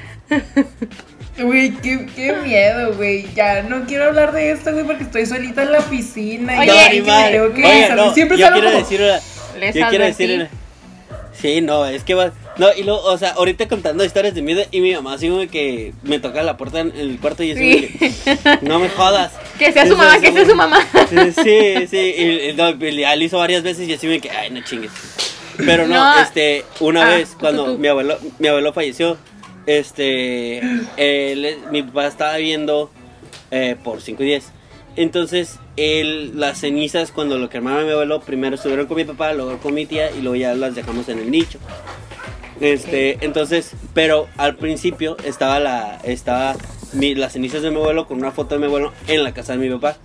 Güey, 1.40 1.72
qué, 1.78 2.06
qué 2.16 2.34
miedo, 2.34 2.94
güey. 2.94 3.28
Ya 3.34 3.64
no 3.64 3.86
quiero 3.86 4.06
hablar 4.06 4.34
de 4.34 4.52
esto, 4.52 4.72
güey, 4.72 4.86
porque 4.86 5.04
estoy 5.04 5.26
solita 5.26 5.64
en 5.64 5.72
la 5.72 5.80
oficina. 5.80 6.60
Oye, 6.60 6.96
y 6.96 7.00
No, 7.02 7.24
tengo 7.32 7.54
que 7.54 7.64
Oye, 7.66 7.88
salir. 7.88 8.04
no, 8.06 8.14
Siempre 8.14 8.38
yo 8.38 8.46
salgo 8.46 8.60
quiero 8.60 8.72
como- 8.76 8.84
decir 8.90 9.02
una. 9.02 9.60
Les 9.60 9.76
yo 9.76 9.88
quiero 9.90 10.06
decir 10.06 10.32
una. 10.36 10.50
Sí, 11.34 11.62
no, 11.62 11.86
es 11.86 12.04
que 12.04 12.14
va. 12.14 12.32
No, 12.58 12.68
y 12.78 12.84
luego, 12.84 13.02
o 13.04 13.18
sea, 13.18 13.32
ahorita 13.32 13.68
contando 13.68 14.06
historias 14.06 14.36
de 14.36 14.42
miedo 14.44 14.62
y 14.72 14.82
mi 14.82 14.94
mamá 14.94 15.14
así 15.14 15.28
como 15.30 15.48
que 15.48 15.94
me 16.04 16.20
toca 16.20 16.44
la 16.44 16.56
puerta 16.58 16.80
en 16.80 16.94
el 16.96 17.20
cuarto 17.20 17.44
y 17.44 17.50
yo 17.50 17.56
así 17.56 17.90
Sí. 18.00 18.26
que, 18.34 18.60
no 18.62 18.80
me 18.80 18.90
jodas. 18.90 19.32
Que 19.60 19.72
sea 19.72 19.86
su 19.88 19.96
mamá, 19.98 20.20
que 20.20 20.32
sea 20.32 20.46
su 20.46 20.56
mamá. 20.56 20.80
Sí, 21.44 21.88
sí, 21.88 21.98
y, 22.18 22.50
y 22.50 22.54
no, 22.54 22.70
y 22.72 23.24
hizo 23.24 23.38
varias 23.38 23.64
veces 23.64 23.88
y 23.88 23.94
así 23.94 24.08
me 24.08 24.20
que, 24.20 24.30
ay, 24.32 24.50
no 24.52 24.62
chingues. 24.64 24.92
Pero 25.58 25.88
no, 25.88 25.96
No. 26.16 26.22
este, 26.22 26.66
una 26.80 27.06
Ah, 27.08 27.16
vez 27.16 27.36
cuando 27.40 27.66
tú, 27.66 27.72
tú. 27.74 27.78
mi 27.80 27.88
abuelo, 27.88 28.18
mi 28.40 28.48
abuelo 28.48 28.74
falleció, 28.74 29.18
este, 29.68 30.60
él- 30.98 31.58
mi 31.72 31.84
papá 31.84 32.08
estaba 32.08 32.38
viendo 32.38 32.92
eh, 33.52 33.76
por 33.84 34.02
5 34.02 34.24
y 34.24 34.28
10. 34.28 34.46
Entonces, 34.96 35.60
él, 35.76 36.40
las 36.40 36.60
cenizas, 36.60 37.12
cuando 37.12 37.38
lo 37.40 37.50
quemaron 37.50 37.82
a 37.82 37.84
mi 37.86 37.92
abuelo, 37.92 38.22
primero 38.22 38.56
estuvieron 38.56 38.86
con 38.86 38.98
mi 38.98 39.06
papá, 39.06 39.34
luego 39.34 39.58
con 39.58 39.74
mi 39.74 39.86
tía 39.86 40.12
y 40.12 40.22
luego 40.22 40.36
ya 40.36 40.54
las 40.54 40.76
dejamos 40.76 41.10
en 41.10 41.20
el 41.20 41.32
nicho. 41.32 41.58
Este, 42.62 43.18
entonces, 43.26 43.72
pero 43.96 44.28
al 44.38 44.56
principio 44.56 45.18
estaba 45.26 45.60
la, 45.60 46.00
estaba 46.04 46.56
mi- 46.94 47.16
las 47.16 47.34
cenizas 47.34 47.64
de 47.64 47.72
mi 47.72 47.78
abuelo 47.78 48.06
con 48.08 48.18
una 48.20 48.32
foto 48.32 48.54
de 48.56 48.60
mi 48.60 48.68
abuelo 48.68 48.94
en 49.08 49.24
la 49.24 49.34
casa 49.34 49.54
de 49.54 49.60
mi 49.60 49.70
papá. 49.74 49.98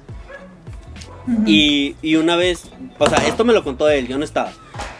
Y, 1.46 1.94
y 2.00 2.16
una 2.16 2.36
vez, 2.36 2.70
o 2.98 3.06
sea, 3.08 3.18
esto 3.28 3.44
me 3.44 3.52
lo 3.52 3.62
contó 3.62 3.88
él, 3.90 4.08
yo 4.08 4.16
no 4.16 4.24
estaba. 4.24 4.52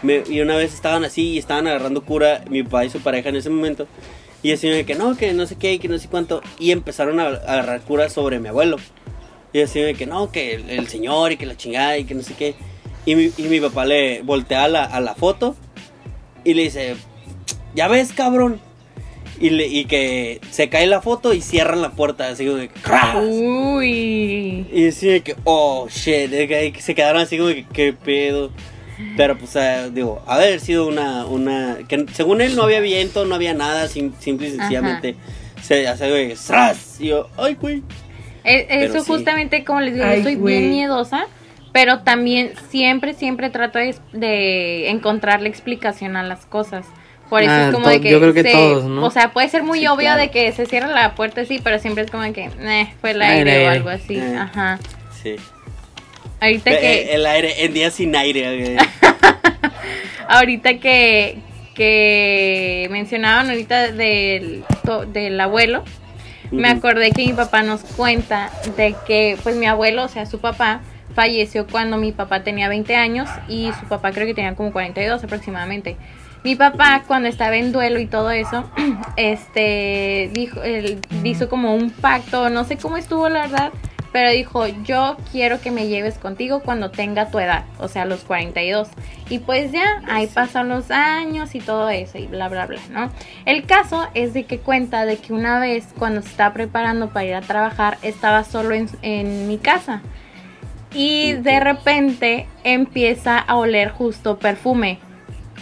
Me- 0.03 0.23
y 0.29 0.41
una 0.43 0.57
vez 0.57 0.75
estaban 0.75 1.05
así 1.05 1.31
y 1.31 1.39
estaban 1.39 1.67
agarrando 1.67 2.03
cura 2.03 2.45
mi 2.51 2.63
papá 2.63 2.85
y 2.85 2.91
su 2.91 3.01
pareja 3.01 3.31
en 3.31 3.37
ese 3.37 3.49
momento. 3.49 3.87
Y 4.43 4.53
así 4.53 4.69
de 4.69 4.85
que 4.85 4.95
no, 4.95 5.17
que 5.17 5.33
no 5.33 5.47
sé 5.47 5.57
qué, 5.57 5.79
que 5.79 5.89
no 5.89 5.99
sé 5.99 6.09
cuánto. 6.09 6.43
Y 6.59 6.71
empezaron 6.73 7.19
a, 7.19 7.25
a 7.25 7.29
agarrar 7.29 7.81
curas 7.81 8.13
sobre 8.13 8.39
mi 8.39 8.49
abuelo. 8.49 8.77
Y 9.53 9.61
así 9.63 9.81
de 9.81 9.95
que 9.95 10.07
no, 10.07 10.31
que 10.31 10.55
el, 10.55 10.69
el 10.71 10.89
señor 10.89 11.33
y 11.33 11.37
que 11.37 11.47
la 11.47 11.57
chingada 11.57 11.97
y 11.99 12.05
que 12.05 12.15
no 12.15 12.23
sé 12.23 12.35
qué. 12.35 12.55
Y 13.07 13.15
mi, 13.15 13.31
y 13.37 13.43
mi 13.45 13.61
papá 13.61 13.85
le 13.87 14.23
voltea 14.23 14.65
a 14.65 14.69
la, 14.69 14.85
a 14.85 15.01
la 15.01 15.15
foto 15.15 15.57
y 16.45 16.55
le 16.55 16.65
dice, 16.65 16.97
ya 17.75 17.89
ves, 17.89 18.13
cabrón. 18.13 18.61
Y, 19.41 19.51
le, 19.51 19.67
y 19.69 19.85
que 19.85 20.41
se 20.51 20.69
cae 20.69 20.87
la 20.89 21.01
foto 21.01 21.33
y 21.33 21.41
cierran 21.41 21.81
la 21.81 21.93
puerta, 21.93 22.29
así 22.29 22.45
como 22.45 22.59
de 22.59 22.69
¡cras! 22.69 23.17
Uy. 23.25 24.67
Y 24.73 24.89
así 24.89 25.07
de 25.07 25.21
que, 25.23 25.37
oh 25.45 25.87
shit, 25.89 26.31
que 26.31 26.75
se 26.81 26.95
quedaron 26.95 27.23
así 27.23 27.37
como 27.37 27.49
de 27.51 27.55
que, 27.57 27.67
qué 27.73 27.93
pedo. 27.93 28.51
Pero 29.17 29.39
pues, 29.39 29.55
eh, 29.55 29.91
digo, 29.95 30.23
haber 30.27 30.59
sido 30.59 30.89
una, 30.89 31.25
una, 31.25 31.79
que 31.89 32.05
según 32.15 32.41
él 32.41 32.57
no 32.57 32.65
había 32.65 32.81
viento, 32.81 33.25
no 33.27 33.37
había 33.37 33.55
nada, 33.55 33.87
sim- 33.87 34.13
simple 34.19 34.49
y 34.49 34.51
sencillamente 34.57 35.15
se 35.63 35.87
hace 35.87 36.07
de 36.07 36.35
¡zras! 36.37 36.97
Y 37.01 37.07
yo, 37.09 37.29
ay, 37.37 37.55
güey. 37.55 37.83
E- 38.49 38.67
Pero 38.69 38.85
Eso 38.85 39.01
sí. 39.05 39.07
justamente 39.13 39.65
como 39.65 39.81
les 39.81 39.95
digo, 39.95 40.07
Ay, 40.07 40.19
yo 40.19 40.23
soy 40.25 40.35
güey. 40.37 40.59
bien 40.59 40.71
miedosa, 40.71 41.27
pero 41.73 42.01
también 42.01 42.53
siempre, 42.71 43.15
siempre 43.15 43.51
trato 43.51 43.79
de, 43.79 43.95
de 44.13 44.89
encontrarle 44.91 45.49
explicación 45.49 46.17
a 46.17 46.23
las 46.23 46.47
cosas. 46.47 46.87
Por 47.29 47.43
eso 47.43 47.51
Ah, 47.53 47.67
es 47.69 47.73
como 47.75 47.85
to- 47.85 47.91
de 47.91 48.01
que, 48.01 48.11
yo 48.11 48.21
creo 48.21 48.33
que 48.33 48.43
se- 48.43 48.53
todos, 48.53 48.85
¿no? 48.85 49.05
o 49.05 49.11
sea, 49.11 49.33
puede 49.33 49.49
ser 49.51 49.63
muy 49.63 49.81
Sí, 49.81 49.87
obvio 49.87 50.07
claro. 50.07 50.21
de 50.23 50.31
que 50.31 50.51
se 50.53 50.65
cierra 50.65 50.89
la 50.89 51.15
puerta, 51.15 51.45
sí, 51.45 51.61
pero 51.63 51.79
siempre 51.79 52.05
es 52.05 52.11
como 52.11 52.23
de 52.23 52.33
que, 52.33 52.45
eh, 52.59 52.89
fue 53.03 53.11
el 53.11 53.17
el 53.17 53.23
aire 53.23 53.51
o 53.51 53.55
aire. 53.55 53.69
algo 53.69 53.89
así, 53.91 54.17
Eh. 54.17 54.37
ajá. 54.37 54.79
Sí. 55.23 55.37
Ahorita 56.41 56.71
Eh, 56.71 56.79
que, 56.81 57.15
El 57.15 57.27
aire, 57.27 57.65
en 57.65 57.75
días 57.75 57.93
sin 57.95 58.17
aire. 58.17 58.77
ahorita 60.29 60.79
que, 60.79 61.39
que 61.75 62.89
mencionaban 62.91 63.49
ahorita 63.51 63.93
del, 63.93 64.65
del 65.13 65.41
abuelo, 65.41 65.85
me 66.51 66.69
acordé 66.69 67.13
que 67.13 67.27
mi 67.27 67.33
papá 67.33 67.63
nos 67.63 67.83
cuenta 67.83 68.51
de 68.77 68.95
que 69.07 69.39
pues 69.43 69.57
mi 69.57 69.67
abuelo, 69.67 70.05
o 70.05 70.09
sea, 70.09 70.27
su 70.27 70.41
papá, 70.41 70.81
falleció 71.15 71.67
cuando 71.67 71.97
mi 71.97 72.13
papá 72.13 72.45
tenía 72.45 72.69
20 72.69 72.95
años 72.95 73.29
y 73.49 73.73
su 73.81 73.87
papá 73.87 74.13
creo 74.13 74.27
que 74.27 74.35
tenía 74.35 74.55
como 74.55 74.73
42 74.73 75.25
aproximadamente. 75.25 75.97
Mi 76.45 76.55
papá 76.55 77.03
cuando 77.07 77.29
estaba 77.29 77.57
en 77.57 77.73
duelo 77.73 77.99
y 77.99 78.07
todo 78.07 78.31
eso, 78.31 78.71
este 79.17 80.31
dijo, 80.33 80.63
él 80.63 81.01
hizo 81.25 81.49
como 81.49 81.75
un 81.75 81.91
pacto, 81.91 82.51
no 82.51 82.65
sé 82.65 82.77
cómo 82.77 82.97
estuvo 82.97 83.29
la 83.29 83.43
verdad, 83.43 83.73
pero 84.13 84.31
dijo, 84.31 84.67
yo 84.67 85.17
quiero 85.31 85.61
que 85.61 85.71
me 85.71 85.87
lleves 85.87 86.19
contigo 86.19 86.61
cuando 86.61 86.91
tenga 86.91 87.31
tu 87.31 87.39
edad, 87.39 87.65
o 87.79 87.89
sea, 87.89 88.05
los 88.05 88.25
42. 88.25 88.89
Y 89.29 89.41
pues 89.41 89.73
ya, 89.73 90.03
ahí 90.09 90.27
pasan 90.27 90.69
los 90.69 90.91
años 90.91 91.55
y 91.55 91.61
todo 91.61 91.91
eso 91.91 92.19
y 92.19 92.27
bla, 92.27 92.49
bla, 92.49 92.67
bla, 92.67 92.81
¿no? 92.91 93.11
El 93.45 93.67
caso 93.67 94.09
es 94.15 94.33
de 94.33 94.45
que 94.45 94.59
cuenta 94.59 95.05
de 95.05 95.19
que 95.19 95.33
una 95.33 95.59
vez 95.59 95.89
cuando 95.99 96.23
se 96.23 96.29
estaba 96.29 96.55
preparando 96.55 97.11
para 97.11 97.27
ir 97.27 97.35
a 97.35 97.43
trabajar, 97.43 97.99
estaba 98.03 98.45
solo 98.45 98.75
en, 98.75 98.89
en 99.03 99.47
mi 99.47 99.59
casa. 99.59 100.03
Y 100.95 101.33
de 101.33 101.61
repente 101.61 102.47
empieza 102.65 103.39
a 103.39 103.57
oler 103.57 103.91
justo 103.91 104.39
perfume, 104.39 104.99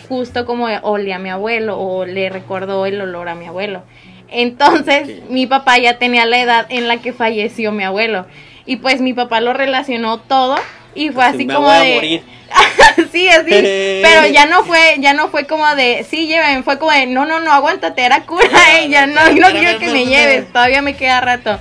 justo 0.09 0.47
como 0.47 0.67
olía 0.83 1.17
a 1.17 1.19
mi 1.19 1.31
abuelo 1.31 1.81
o 1.81 2.05
le 2.05 2.31
recordó 2.31 2.87
el 2.87 3.01
olor 3.01 3.29
a 3.29 3.35
mi 3.35 3.47
abuelo. 3.47 3.83
Entonces 4.29 5.23
Ok. 5.23 5.31
mi 5.31 5.47
papá 5.47 5.79
ya 5.79 5.99
tenía 5.99 6.27
la 6.27 6.39
edad 6.39 6.67
en 6.69 6.89
la 6.89 6.99
que 6.99 7.13
falleció 7.13 7.73
mi 7.73 7.85
abuelo. 7.85 8.27
Y 8.65 8.77
pues 8.77 9.01
mi 9.01 9.13
papá 9.13 9.41
lo 9.41 9.53
relacionó 9.53 10.19
todo 10.19 10.57
y 10.95 11.11
fue 11.11 11.25
así 11.25 11.47
Me 11.47 11.55
como 11.55 11.67
voy 11.69 11.77
a 11.77 11.81
de... 11.81 11.95
morir. 11.95 12.23
sí, 13.13 13.29
así. 13.29 13.51
Pero 13.51 14.27
ya 14.33 14.47
no 14.47 14.65
fue, 14.65 14.97
ya 14.99 15.13
no 15.13 15.29
fue 15.29 15.47
como 15.47 15.75
de, 15.75 16.05
sí, 16.09 16.27
llévenme, 16.27 16.63
fue 16.63 16.79
como 16.79 16.93
de, 16.93 17.07
no, 17.07 17.27
no, 17.27 17.41
no, 17.41 17.53
aguántate, 17.53 18.03
era 18.03 18.23
cura 18.23 18.47
ella, 18.81 19.07
no, 19.07 19.15
no 19.15 19.21
Espérame, 19.29 19.59
quiero 19.59 19.79
que 19.79 19.89
me 19.91 20.07
lleves, 20.07 20.53
todavía 20.53 20.83
me 20.83 20.95
queda 20.97 21.21
rato. 21.21 21.59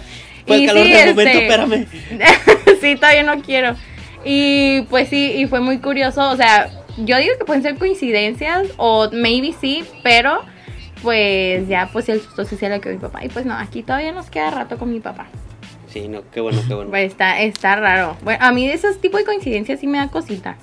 Fue 0.47 0.58
el 0.58 0.63
Y 0.63 0.67
calor 0.67 0.86
sí, 0.86 0.91
del 0.91 1.10
momento, 1.10 1.32
este, 1.32 1.47
espérame. 1.47 1.88
sí, 2.82 2.95
todavía 2.95 3.23
no 3.23 3.41
quiero. 3.41 3.75
Y 4.23 4.82
pues 4.89 5.10
sí, 5.10 5.34
y 5.36 5.47
fue 5.47 5.60
muy 5.60 5.80
curioso, 5.80 6.30
o 6.30 6.36
sea, 6.38 6.69
yo 6.97 7.17
digo 7.17 7.34
que 7.38 7.45
pueden 7.45 7.62
ser 7.62 7.78
coincidencias 7.78 8.67
o 8.78 9.10
maybe 9.12 9.54
sí, 9.60 9.84
pero 10.01 10.43
pues 11.01 11.67
ya 11.67 11.89
pues 11.91 12.10
el 12.10 12.21
susto 12.21 12.45
sí 12.45 12.55
se 12.55 12.69
le 12.69 12.79
quedó 12.81 12.91
a 12.93 12.95
mi 12.95 13.01
papá. 13.01 13.23
Y 13.25 13.29
pues 13.29 13.45
no, 13.45 13.53
aquí 13.53 13.84
todavía 13.84 14.12
nos 14.12 14.29
queda 14.29 14.51
rato 14.51 14.77
con 14.77 14.91
mi 14.91 14.99
papá. 14.99 15.27
Sí, 15.88 16.08
no, 16.08 16.23
qué 16.31 16.41
bueno, 16.41 16.62
qué 16.67 16.73
bueno. 16.73 16.89
Pues 16.89 17.12
está, 17.12 17.41
está 17.41 17.75
raro. 17.77 18.17
Bueno, 18.23 18.43
a 18.43 18.51
mí 18.51 18.67
de 18.67 18.73
esos 18.73 18.99
tipos 18.99 19.19
de 19.19 19.25
coincidencias 19.25 19.79
sí 19.79 19.88
me 19.88 19.97
da 19.97 20.10
cosita. 20.10 20.58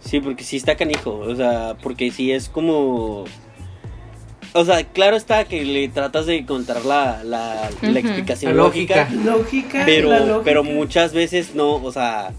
Sí, 0.00 0.20
porque 0.20 0.44
sí 0.44 0.56
está 0.56 0.76
canijo, 0.76 1.10
o 1.18 1.34
sea, 1.34 1.76
porque 1.82 2.10
sí 2.10 2.32
es 2.32 2.48
como... 2.48 3.24
O 4.52 4.64
sea, 4.64 4.84
claro 4.84 5.16
está 5.16 5.44
que 5.44 5.64
le 5.64 5.88
tratas 5.88 6.26
de 6.26 6.36
encontrar 6.38 6.84
la, 6.86 7.22
la, 7.24 7.68
la 7.82 7.98
explicación 7.98 8.56
La 8.56 8.62
lógica, 8.62 9.08
lógica. 9.24 9.80
La 9.80 9.84
pero, 9.84 10.08
lógica. 10.10 10.40
pero 10.44 10.64
muchas 10.64 11.12
veces 11.12 11.54
no, 11.54 11.74
o 11.74 11.92
sea, 11.92 12.30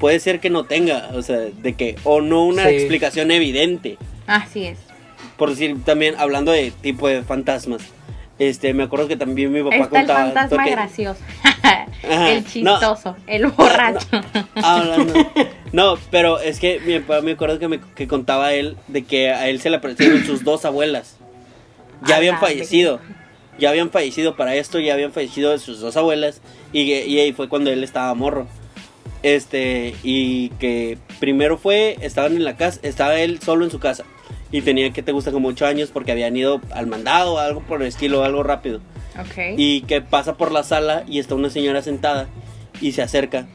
puede 0.00 0.18
ser 0.18 0.40
que 0.40 0.50
no 0.50 0.64
tenga, 0.64 1.10
o 1.14 1.22
sea, 1.22 1.36
de 1.38 1.74
que, 1.74 1.94
o 2.02 2.20
no 2.20 2.44
una 2.46 2.64
Sí. 2.64 2.74
explicación 2.74 3.30
evidente. 3.30 3.96
Así 4.26 4.64
es. 4.64 4.78
Por 5.42 5.50
decir, 5.50 5.76
también 5.84 6.14
hablando 6.18 6.52
de 6.52 6.70
tipo 6.70 7.08
de 7.08 7.24
fantasmas, 7.24 7.82
este, 8.38 8.74
me 8.74 8.84
acuerdo 8.84 9.08
que 9.08 9.16
también 9.16 9.50
mi 9.50 9.60
papá 9.60 9.74
Está 9.74 9.84
el 9.86 10.06
contaba... 10.06 10.24
fantasma 10.26 10.64
que- 10.64 10.70
gracioso. 10.70 11.20
El 12.04 12.44
chistoso. 12.46 13.16
El 13.26 13.46
borracho. 13.50 14.06
Hablando. 14.54 15.14
No, 15.72 15.98
pero 16.12 16.38
es 16.38 16.60
que 16.60 16.78
mi 16.78 17.00
papá 17.00 17.22
me 17.22 17.32
acuerdo 17.32 17.58
que 17.58 17.66
me 17.66 17.80
que 17.96 18.06
contaba 18.06 18.52
él 18.52 18.76
de 18.86 19.02
que 19.02 19.30
a 19.30 19.48
él 19.48 19.60
se 19.60 19.68
le 19.68 19.78
aparecieron 19.78 20.24
sus 20.24 20.44
dos 20.44 20.64
abuelas. 20.64 21.16
Ya 22.06 22.18
habían 22.18 22.38
fallecido. 22.38 23.00
Ya 23.58 23.70
habían 23.70 23.90
fallecido 23.90 24.36
para 24.36 24.54
esto, 24.54 24.78
ya 24.78 24.94
habían 24.94 25.10
fallecido 25.10 25.58
sus 25.58 25.80
dos 25.80 25.96
abuelas. 25.96 26.40
Y, 26.72 26.82
y 26.82 27.18
ahí 27.18 27.32
fue 27.32 27.48
cuando 27.48 27.68
él 27.72 27.82
estaba 27.82 28.14
morro. 28.14 28.46
Este, 29.24 29.96
y 30.04 30.50
que 30.60 30.98
primero 31.18 31.58
fue, 31.58 31.96
estaban 32.00 32.36
en 32.36 32.44
la 32.44 32.56
casa, 32.56 32.78
estaba 32.84 33.18
él 33.18 33.40
solo 33.42 33.64
en 33.64 33.72
su 33.72 33.80
casa. 33.80 34.04
Y 34.52 34.60
tenía 34.60 34.92
que 34.92 35.02
te 35.02 35.12
gusta 35.12 35.32
como 35.32 35.48
8 35.48 35.66
años 35.66 35.90
porque 35.92 36.12
habían 36.12 36.36
ido 36.36 36.60
al 36.72 36.86
mandado 36.86 37.38
algo 37.38 37.62
por 37.62 37.82
el 37.82 37.88
estilo, 37.88 38.22
algo 38.22 38.42
rápido. 38.42 38.80
ok. 39.18 39.56
Y 39.56 39.80
que 39.82 40.02
pasa 40.02 40.36
por 40.36 40.52
la 40.52 40.62
sala 40.62 41.04
y 41.08 41.18
está 41.18 41.34
una 41.34 41.50
señora 41.50 41.82
sentada 41.82 42.28
y 42.80 42.92
se 42.92 43.02
acerca. 43.02 43.48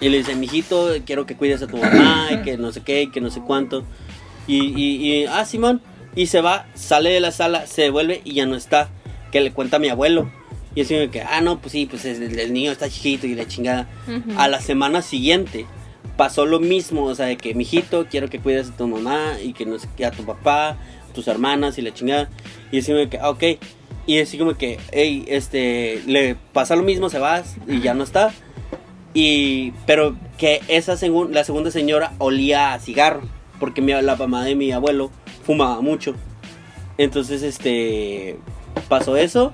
Y 0.00 0.10
le 0.10 0.18
dice, 0.18 0.34
mijito, 0.36 0.90
quiero 1.06 1.24
que 1.24 1.36
cuides 1.36 1.62
a 1.62 1.66
tu 1.66 1.78
mamá 1.78 2.28
y 2.30 2.42
que 2.42 2.58
no 2.58 2.70
sé 2.70 2.82
qué 2.82 3.02
y 3.02 3.10
que 3.10 3.20
no 3.22 3.30
sé 3.30 3.40
cuánto. 3.40 3.84
Y, 4.46 4.58
y, 4.58 5.22
y, 5.22 5.26
ah, 5.26 5.44
Simón. 5.46 5.80
Y 6.14 6.26
se 6.26 6.40
va, 6.40 6.66
sale 6.74 7.10
de 7.10 7.20
la 7.20 7.32
sala, 7.32 7.66
se 7.66 7.82
devuelve 7.82 8.20
y 8.24 8.34
ya 8.34 8.46
no 8.46 8.56
está. 8.56 8.90
Que 9.32 9.40
le 9.40 9.52
cuenta 9.52 9.76
a 9.76 9.80
mi 9.80 9.88
abuelo. 9.88 10.30
Y 10.74 10.82
así 10.82 11.08
que, 11.08 11.22
ah, 11.22 11.40
no, 11.40 11.60
pues 11.60 11.72
sí, 11.72 11.86
pues 11.86 12.04
el, 12.04 12.38
el 12.38 12.52
niño 12.52 12.72
está 12.72 12.90
chiquito 12.90 13.26
y 13.26 13.34
la 13.34 13.46
chingada. 13.48 13.88
A 14.36 14.48
la 14.48 14.60
semana 14.60 15.00
siguiente 15.00 15.66
pasó 16.16 16.46
lo 16.46 16.60
mismo, 16.60 17.04
o 17.04 17.14
sea, 17.14 17.26
de 17.26 17.36
que, 17.36 17.54
mijito, 17.54 18.06
quiero 18.10 18.28
que 18.28 18.38
cuides 18.40 18.70
a 18.70 18.76
tu 18.76 18.86
mamá 18.86 19.34
y 19.42 19.52
que 19.52 19.66
no 19.66 19.78
sé 19.78 19.88
a 20.04 20.10
tu 20.10 20.24
papá, 20.24 20.76
tus 21.14 21.28
hermanas 21.28 21.78
y 21.78 21.82
la 21.82 21.92
chingada. 21.92 22.28
Y 22.70 22.78
así 22.78 22.92
como 22.92 23.08
que, 23.08 23.18
ah, 23.18 23.30
ok. 23.30 23.42
Y 24.06 24.18
así 24.20 24.36
como 24.38 24.54
que, 24.54 24.78
hey, 24.92 25.24
este, 25.28 26.02
le 26.06 26.36
pasa 26.52 26.76
lo 26.76 26.82
mismo, 26.82 27.08
se 27.08 27.18
va 27.18 27.42
y 27.66 27.80
ya 27.80 27.94
no 27.94 28.04
está. 28.04 28.32
Y, 29.14 29.72
pero 29.86 30.16
que 30.38 30.60
esa 30.68 30.96
la 31.30 31.44
segunda 31.44 31.70
señora 31.70 32.12
olía 32.18 32.74
a 32.74 32.80
cigarro, 32.80 33.22
porque 33.60 33.80
mi, 33.80 33.92
la 33.92 34.16
mamá 34.16 34.44
de 34.44 34.56
mi 34.56 34.72
abuelo 34.72 35.10
fumaba 35.44 35.80
mucho. 35.80 36.14
Entonces, 36.98 37.42
este, 37.42 38.38
pasó 38.88 39.16
eso. 39.16 39.52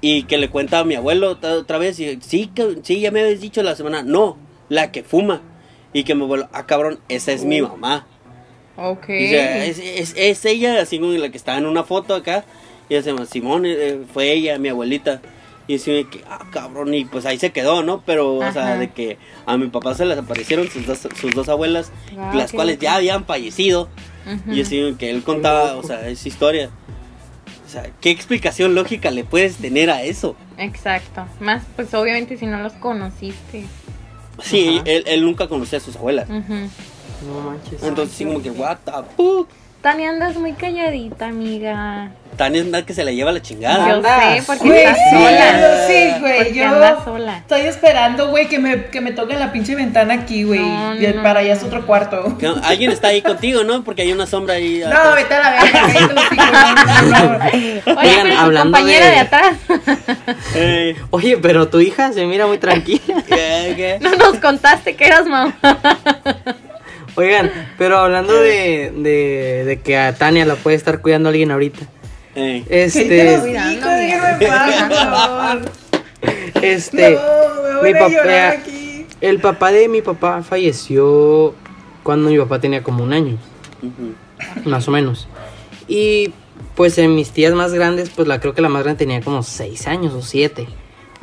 Y 0.00 0.24
que 0.24 0.36
le 0.38 0.50
cuenta 0.50 0.80
a 0.80 0.84
mi 0.84 0.96
abuelo 0.96 1.30
otra- 1.30 1.78
vez, 1.78 2.00
y 2.00 2.18
sí, 2.20 2.50
sí, 2.82 3.00
ya 3.00 3.12
me 3.12 3.20
habías 3.20 3.40
dicho 3.40 3.62
la 3.62 3.76
semana, 3.76 4.02
no, 4.02 4.36
la 4.68 4.90
que 4.90 5.04
fuma. 5.04 5.42
Y 5.92 6.04
que 6.04 6.14
mi 6.14 6.22
abuelo, 6.22 6.48
ah, 6.52 6.66
cabrón, 6.66 7.00
esa 7.08 7.32
es 7.32 7.44
mi 7.44 7.60
mamá. 7.60 8.06
Ok. 8.76 9.06
Dice, 9.08 9.68
es, 9.68 9.78
es, 9.78 10.14
es 10.16 10.44
ella, 10.44 10.80
así 10.80 10.98
como 10.98 11.12
la 11.12 11.28
que 11.28 11.36
está 11.36 11.58
en 11.58 11.66
una 11.66 11.84
foto 11.84 12.14
acá. 12.14 12.44
Y 12.88 13.00
llama 13.00 13.26
Simón, 13.26 13.64
eh, 13.66 14.00
fue 14.12 14.32
ella, 14.32 14.58
mi 14.58 14.68
abuelita. 14.68 15.20
Y 15.68 15.78
que, 16.04 16.24
ah, 16.28 16.44
cabrón, 16.50 16.92
y 16.92 17.04
pues 17.04 17.24
ahí 17.24 17.38
se 17.38 17.52
quedó, 17.52 17.82
¿no? 17.82 18.02
Pero, 18.04 18.34
o 18.34 18.52
sea, 18.52 18.76
de 18.76 18.90
que 18.90 19.16
a 19.46 19.56
mi 19.56 19.68
papá 19.68 19.94
se 19.94 20.04
les 20.04 20.18
aparecieron 20.18 20.68
sus 20.68 20.86
dos, 20.86 21.08
sus 21.18 21.32
dos 21.32 21.48
abuelas, 21.48 21.92
Ah, 22.18 22.32
las 22.34 22.52
cuales 22.52 22.76
loco. 22.76 22.82
ya 22.84 22.96
habían 22.96 23.24
fallecido. 23.24 23.88
Y 24.50 24.60
así 24.62 24.94
que 24.98 25.10
él 25.10 25.22
contaba, 25.22 25.76
o 25.76 25.82
sea, 25.82 26.08
esa 26.08 26.28
historia. 26.28 26.70
O 27.66 27.68
sea, 27.68 27.90
¿qué 28.00 28.10
explicación 28.10 28.74
lógica 28.74 29.10
le 29.10 29.24
puedes 29.24 29.56
tener 29.56 29.88
a 29.90 30.02
eso? 30.02 30.36
Exacto. 30.58 31.24
Más, 31.40 31.62
pues 31.74 31.94
obviamente 31.94 32.36
si 32.36 32.44
no 32.46 32.58
los 32.58 32.72
conociste. 32.74 33.64
Sí, 34.42 34.80
él, 34.84 35.04
él 35.06 35.24
nunca 35.24 35.48
conocía 35.48 35.78
a 35.78 35.82
sus 35.82 35.96
abuelas. 35.96 36.28
No 36.28 37.40
manches. 37.44 37.82
Entonces, 37.82 38.16
sí, 38.16 38.24
como 38.24 38.42
que, 38.42 38.50
what 38.50 38.78
the 38.84 38.92
fuck. 39.16 39.48
Tania, 39.82 40.10
andas 40.10 40.36
muy 40.36 40.52
calladita, 40.52 41.26
amiga. 41.26 42.10
Tania 42.36 42.62
es 42.78 42.84
que 42.84 42.94
se 42.94 43.04
la 43.04 43.10
lleva 43.10 43.32
la 43.32 43.42
chingada. 43.42 43.88
Yo 43.88 44.00
sé, 44.02 44.42
porque 44.46 44.64
Güey, 44.64 44.86
sí, 44.86 44.94
sola. 45.10 45.86
sí, 45.88 46.20
güey, 46.20 46.36
Porque 46.38 46.54
yo 46.54 47.04
sola. 47.04 47.38
estoy 47.38 47.60
esperando, 47.62 48.30
güey, 48.30 48.46
que 48.48 48.60
me, 48.60 48.84
que 48.86 49.00
me 49.00 49.10
toquen 49.10 49.40
la 49.40 49.50
pinche 49.52 49.74
ventana 49.74 50.14
aquí, 50.14 50.44
güey. 50.44 50.60
No, 50.60 50.94
y 50.94 51.04
el- 51.04 51.16
no. 51.16 51.22
para 51.24 51.40
allá 51.40 51.54
es 51.54 51.62
otro 51.64 51.84
cuarto. 51.84 52.38
Alguien 52.62 52.92
está 52.92 53.08
ahí 53.08 53.22
contigo, 53.22 53.64
¿no? 53.64 53.82
Porque 53.82 54.02
hay 54.02 54.12
una 54.12 54.26
sombra 54.26 54.54
ahí. 54.54 54.78
No, 54.80 54.86
atrás. 54.86 55.14
vete 55.16 55.34
a 55.34 55.40
la 55.40 55.50
verga. 55.50 55.86
Oye, 57.52 57.82
Oigan, 57.84 58.22
pero 58.22 58.34
tu 58.34 58.40
hablando 58.40 58.78
compañera 58.78 59.06
de- 59.06 59.12
de 59.12 59.18
atrás. 59.18 59.56
Oye, 61.10 61.38
pero 61.38 61.68
tu 61.68 61.80
hija 61.80 62.12
se 62.12 62.24
mira 62.24 62.46
muy 62.46 62.58
tranquila. 62.58 63.02
¿qué, 63.28 63.74
qué? 63.76 63.98
no 64.00 64.14
nos 64.14 64.38
contaste 64.38 64.94
que 64.94 65.06
eras 65.06 65.26
mamá. 65.26 65.52
Oigan, 67.14 67.50
pero 67.78 67.98
hablando 67.98 68.32
de, 68.34 68.90
de, 68.96 69.64
de 69.66 69.80
que 69.80 69.96
a 69.98 70.14
Tania 70.14 70.44
la 70.46 70.54
puede 70.56 70.76
estar 70.76 71.00
cuidando 71.02 71.28
alguien 71.28 71.50
ahorita. 71.50 71.80
Ey. 72.34 72.64
Este, 72.68 73.36
este, 76.62 77.10
No, 77.12 77.62
me 77.62 77.76
voy 77.80 77.92
mi 77.92 77.98
a 77.98 78.08
llorar 78.08 78.52
papá, 78.54 78.62
aquí. 78.62 79.06
el 79.20 79.40
papá 79.40 79.72
de 79.72 79.88
mi 79.88 80.02
papá 80.02 80.42
falleció 80.42 81.54
cuando 82.02 82.30
mi 82.30 82.38
papá 82.38 82.60
tenía 82.60 82.82
como 82.82 83.04
un 83.04 83.12
año, 83.12 83.36
más 84.64 84.88
o 84.88 84.90
menos. 84.90 85.28
Y 85.88 86.32
pues 86.74 86.96
en 86.98 87.14
mis 87.14 87.30
tías 87.30 87.52
más 87.52 87.72
grandes, 87.74 88.10
pues 88.10 88.26
la 88.26 88.40
creo 88.40 88.54
que 88.54 88.62
la 88.62 88.68
más 88.68 88.82
grande 88.82 88.98
tenía 89.00 89.20
como 89.20 89.42
seis 89.42 89.86
años 89.86 90.12
o 90.14 90.22
siete. 90.22 90.66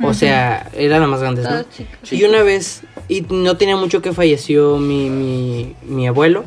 O 0.02 0.14
sea, 0.14 0.70
era 0.74 0.98
la 0.98 1.06
más 1.06 1.20
grande, 1.20 1.42
¿no? 1.42 1.62
Chicos. 1.64 2.12
Y 2.12 2.24
una 2.24 2.42
vez, 2.42 2.82
y 3.08 3.22
no 3.22 3.56
tenía 3.56 3.76
mucho 3.76 4.00
que 4.00 4.12
falleció 4.12 4.78
mi, 4.78 5.10
mi, 5.10 5.74
mi 5.82 6.06
abuelo, 6.06 6.44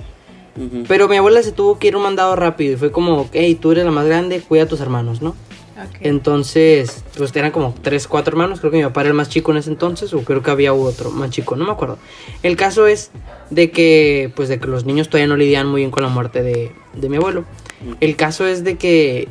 pero 0.88 1.08
mi 1.08 1.18
abuela 1.18 1.42
se 1.42 1.52
tuvo 1.52 1.80
que 1.80 1.88
ir 1.88 1.96
un 1.96 2.04
mandado 2.04 2.36
rápido 2.36 2.74
y 2.74 2.76
fue 2.76 2.92
como, 2.92 3.28
hey, 3.34 3.56
tú 3.56 3.72
eres 3.72 3.86
la 3.86 3.92
más 3.92 4.06
grande, 4.06 4.40
cuida 4.40 4.64
a 4.64 4.68
tus 4.68 4.82
hermanos, 4.82 5.22
¿no? 5.22 5.30
Ok. 5.30 5.98
Entonces, 6.02 7.04
pues 7.18 7.36
eran 7.36 7.50
como 7.50 7.74
tres, 7.82 8.08
cuatro 8.08 8.34
hermanos. 8.34 8.60
Creo 8.60 8.72
que 8.72 8.78
mi 8.78 8.84
papá 8.84 9.02
era 9.02 9.10
el 9.10 9.16
más 9.16 9.30
chico 9.30 9.52
en 9.52 9.58
ese 9.58 9.72
entonces, 9.72 10.14
o 10.14 10.22
creo 10.24 10.44
que 10.44 10.52
había 10.52 10.72
otro 10.74 11.10
más 11.10 11.32
chico, 11.32 11.56
no 11.56 11.66
me 11.66 11.72
acuerdo. 11.72 11.98
El 12.44 12.56
caso 12.56 12.86
es 12.86 13.10
de 13.50 13.72
que, 13.72 14.32
pues, 14.36 14.50
de 14.50 14.60
que 14.60 14.68
los 14.68 14.86
niños 14.86 15.10
todavía 15.10 15.28
no 15.28 15.36
lidian 15.36 15.68
muy 15.68 15.82
bien 15.82 15.90
con 15.90 16.04
la 16.04 16.10
muerte 16.10 16.44
de, 16.44 16.72
de 16.94 17.10
mi 17.10 17.18
abuelo. 17.18 17.46
El 18.00 18.16
caso 18.16 18.46
es 18.46 18.64
de 18.64 18.78
que 18.78 19.28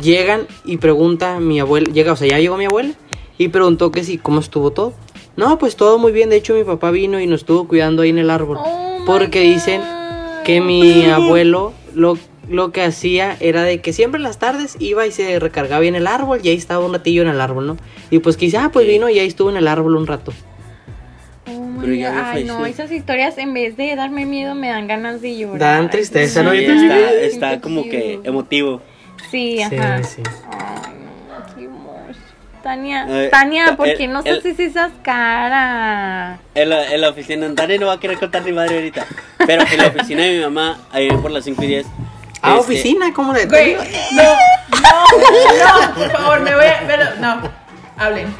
llegan 0.00 0.46
y 0.64 0.76
pregunta 0.76 1.40
mi 1.40 1.58
abuela, 1.58 1.92
llega, 1.92 2.12
o 2.12 2.16
sea, 2.16 2.28
ya 2.28 2.38
llegó 2.38 2.56
mi 2.56 2.66
abuela 2.66 2.94
y 3.40 3.48
preguntó 3.48 3.90
que 3.90 4.04
si, 4.04 4.18
cómo 4.18 4.40
estuvo 4.40 4.70
todo. 4.70 4.92
No, 5.34 5.58
pues 5.58 5.74
todo 5.74 5.98
muy 5.98 6.12
bien. 6.12 6.28
De 6.28 6.36
hecho, 6.36 6.52
mi 6.54 6.62
papá 6.62 6.90
vino 6.90 7.18
y 7.18 7.26
nos 7.26 7.40
estuvo 7.40 7.66
cuidando 7.66 8.02
ahí 8.02 8.10
en 8.10 8.18
el 8.18 8.28
árbol. 8.28 8.58
Oh 8.60 8.98
my 9.00 9.06
porque 9.06 9.40
dicen 9.40 9.80
que 10.44 10.60
mi 10.60 11.04
abuelo 11.10 11.72
lo, 11.94 12.18
lo 12.50 12.70
que 12.70 12.82
hacía 12.82 13.38
era 13.40 13.62
de 13.62 13.80
que 13.80 13.94
siempre 13.94 14.18
en 14.18 14.24
las 14.24 14.38
tardes 14.38 14.76
iba 14.78 15.06
y 15.06 15.10
se 15.10 15.38
recargaba 15.38 15.86
en 15.86 15.94
el 15.94 16.06
árbol 16.06 16.40
y 16.42 16.50
ahí 16.50 16.56
estaba 16.56 16.84
un 16.84 16.92
ratillo 16.92 17.22
en 17.22 17.28
el 17.28 17.40
árbol, 17.40 17.66
¿no? 17.66 17.76
Y 18.10 18.18
pues 18.18 18.36
quizá, 18.36 18.64
ah, 18.66 18.70
pues 18.72 18.86
vino 18.86 19.08
y 19.08 19.18
ahí 19.18 19.26
estuvo 19.26 19.48
en 19.48 19.56
el 19.56 19.68
árbol 19.68 19.96
un 19.96 20.06
rato. 20.06 20.34
Oh 21.50 21.78
Pero 21.80 21.94
ya 21.94 22.32
Ay, 22.32 22.44
no, 22.44 22.66
esas 22.66 22.92
historias 22.92 23.38
en 23.38 23.54
vez 23.54 23.74
de 23.78 23.96
darme 23.96 24.26
miedo 24.26 24.54
me 24.54 24.68
dan 24.68 24.86
ganas 24.86 25.22
de 25.22 25.38
llorar. 25.38 25.58
Dan 25.58 25.88
tristeza, 25.88 26.42
¿no? 26.42 26.50
Sí, 26.50 26.58
Ahorita- 26.66 27.10
está, 27.10 27.10
está 27.54 27.60
como 27.62 27.84
que 27.84 28.20
emotivo. 28.22 28.82
Sí, 29.30 29.56
Sí, 29.70 29.76
ajá. 29.78 30.02
sí. 30.02 30.22
Ay, 30.50 30.58
no, 30.58 30.84
hermoso. 30.84 30.99
Tania, 32.62 33.06
Eh, 33.08 33.28
Tania, 33.30 33.76
¿por 33.76 33.88
el- 33.88 33.96
qué 33.96 34.06
no 34.08 34.20
el- 34.24 34.38
haces 34.38 34.58
esas 34.60 34.90
caras? 35.02 36.38
En 36.54 36.68
la, 36.70 36.92
en 36.92 37.00
la 37.00 37.08
oficina, 37.10 37.46
Tania 37.54 37.78
no 37.78 37.86
va 37.86 37.94
a 37.94 38.00
querer 38.00 38.18
contar 38.18 38.42
ni 38.42 38.52
madre 38.52 38.76
ahorita. 38.76 39.06
Pero 39.46 39.62
en 39.70 39.78
la 39.78 39.86
oficina 39.88 40.22
de 40.22 40.36
mi 40.38 40.40
mamá, 40.44 40.78
ahí 40.92 41.10
por 41.10 41.30
las 41.30 41.44
5 41.44 41.62
y 41.64 41.66
10. 41.66 41.86
Ah, 42.42 42.56
este, 42.58 42.60
oficina, 42.60 43.12
¿cómo 43.14 43.32
le 43.34 43.46
Güey, 43.46 43.74
no, 43.74 44.22
no, 44.22 45.88
no, 45.88 45.94
por 45.94 46.10
favor, 46.10 46.40
me 46.40 46.54
voy 46.54 46.64
a. 46.66 46.82
pero, 46.86 47.04
no, 47.20 47.40
hablen. 47.98 48.34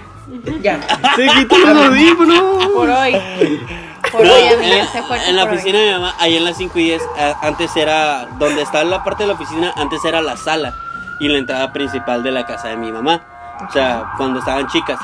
Ya. 0.63 0.79
Se 1.17 1.27
quitó 1.27 1.59
los 1.59 1.87
audífonos. 1.87 2.67
Por 2.75 2.89
hoy. 2.89 3.17
Por 4.13 4.25
No, 4.25 4.33
hoy, 4.33 4.47
amiga, 4.55 4.77
en, 4.81 4.89
se 4.89 5.03
fue 5.03 5.19
en 5.29 5.37
la 5.37 5.43
por 5.43 5.51
hoy. 5.53 5.57
oficina 5.59 5.79
de 5.81 5.87
mi 5.87 5.93
mamá, 5.93 6.15
ahí 6.19 6.37
en 6.37 6.45
las 6.45 6.57
5 6.57 6.79
y 6.79 6.85
10, 6.85 7.03
eh, 7.19 7.35
antes 7.43 7.77
era, 7.77 8.27
donde 8.39 8.63
está 8.63 8.83
la 8.85 9.03
parte 9.05 9.25
de 9.25 9.29
la 9.29 9.35
oficina, 9.35 9.73
antes 9.77 10.05
era 10.05 10.23
la 10.23 10.37
sala 10.37 10.73
y 11.21 11.29
la 11.29 11.39
entrada 11.39 11.73
principal 11.73 12.23
de 12.23 12.31
la 12.31 12.47
casa 12.47 12.69
de 12.69 12.77
mi 12.77 12.91
mamá. 12.91 13.23
O 13.69 13.73
sea, 13.73 14.13
cuando 14.17 14.39
estaban 14.39 14.67
chicas. 14.69 14.99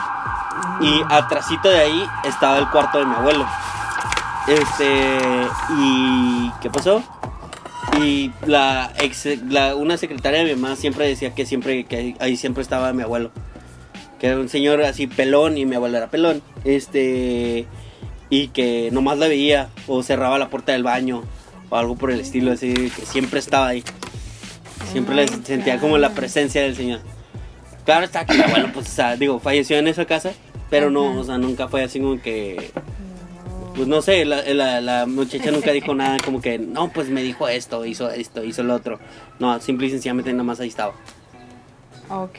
Y 0.80 1.02
atrásito 1.08 1.68
de 1.68 1.78
ahí 1.78 2.06
estaba 2.24 2.58
el 2.58 2.68
cuarto 2.68 2.98
de 2.98 3.06
mi 3.06 3.14
abuelo. 3.14 3.46
Este, 4.46 5.46
y 5.78 6.50
¿qué 6.60 6.70
pasó? 6.70 7.02
Y 8.00 8.30
la 8.46 8.92
ex, 8.98 9.26
la, 9.48 9.74
una 9.74 9.96
secretaria 9.96 10.40
de 10.40 10.54
mi 10.54 10.60
mamá 10.60 10.76
siempre 10.76 11.06
decía 11.08 11.34
que 11.34 11.46
siempre 11.46 11.84
que 11.84 11.96
ahí, 11.96 12.16
ahí 12.20 12.36
siempre 12.36 12.62
estaba 12.62 12.92
mi 12.92 13.02
abuelo. 13.02 13.30
Que 14.18 14.28
era 14.28 14.38
un 14.38 14.48
señor 14.48 14.82
así 14.82 15.06
pelón 15.06 15.58
y 15.58 15.66
mi 15.66 15.76
abuelo 15.76 15.96
era 15.98 16.08
pelón. 16.08 16.42
Este, 16.64 17.66
y 18.30 18.48
que 18.48 18.90
nomás 18.92 19.18
la 19.18 19.28
veía 19.28 19.68
o 19.86 20.02
cerraba 20.02 20.38
la 20.38 20.48
puerta 20.48 20.72
del 20.72 20.82
baño 20.82 21.22
o 21.70 21.76
algo 21.76 21.96
por 21.96 22.10
el 22.10 22.20
estilo 22.20 22.52
así 22.52 22.72
que 22.74 23.06
siempre 23.06 23.38
estaba 23.38 23.68
ahí 23.68 23.84
siempre 24.92 25.14
Oh 25.14 25.18
le 25.18 25.26
my 25.26 25.44
sentía 25.44 25.78
como 25.78 25.98
la 25.98 26.10
presencia 26.10 26.62
del 26.62 26.76
señor 26.76 27.00
claro 27.86 28.04
está 28.04 28.26
que 28.26 28.34
mi 28.34 28.42
abuelo 28.44 28.68
pues 28.74 28.88
o 28.88 28.92
sea, 28.92 29.16
digo 29.16 29.40
falleció 29.40 29.78
en 29.78 29.88
esa 29.88 30.04
casa 30.04 30.32
pero 30.68 30.90
no 30.90 31.18
o 31.20 31.24
sea 31.24 31.38
nunca 31.38 31.68
fue 31.68 31.82
así 31.84 31.98
como 32.00 32.20
que 32.20 32.70
pues 33.74 33.86
no 33.88 34.00
sé 34.02 34.24
la, 34.24 34.42
la, 34.54 34.80
la 34.80 35.06
muchacha 35.06 35.50
nunca 35.50 35.70
dijo 35.70 35.94
nada 35.94 36.16
como 36.24 36.40
que 36.40 36.58
no 36.58 36.88
pues 36.90 37.08
me 37.10 37.22
dijo 37.22 37.46
esto 37.48 37.84
hizo 37.84 38.10
esto 38.10 38.42
hizo 38.42 38.62
lo 38.62 38.74
otro. 38.74 38.98
No 39.38 39.60
simple 39.60 39.86
y 39.86 39.90
sencillamente 39.90 40.32
nada 40.32 40.44
más 40.44 40.60
ahí 40.60 40.68
estaba. 40.68 40.94
Ok. 42.08 42.38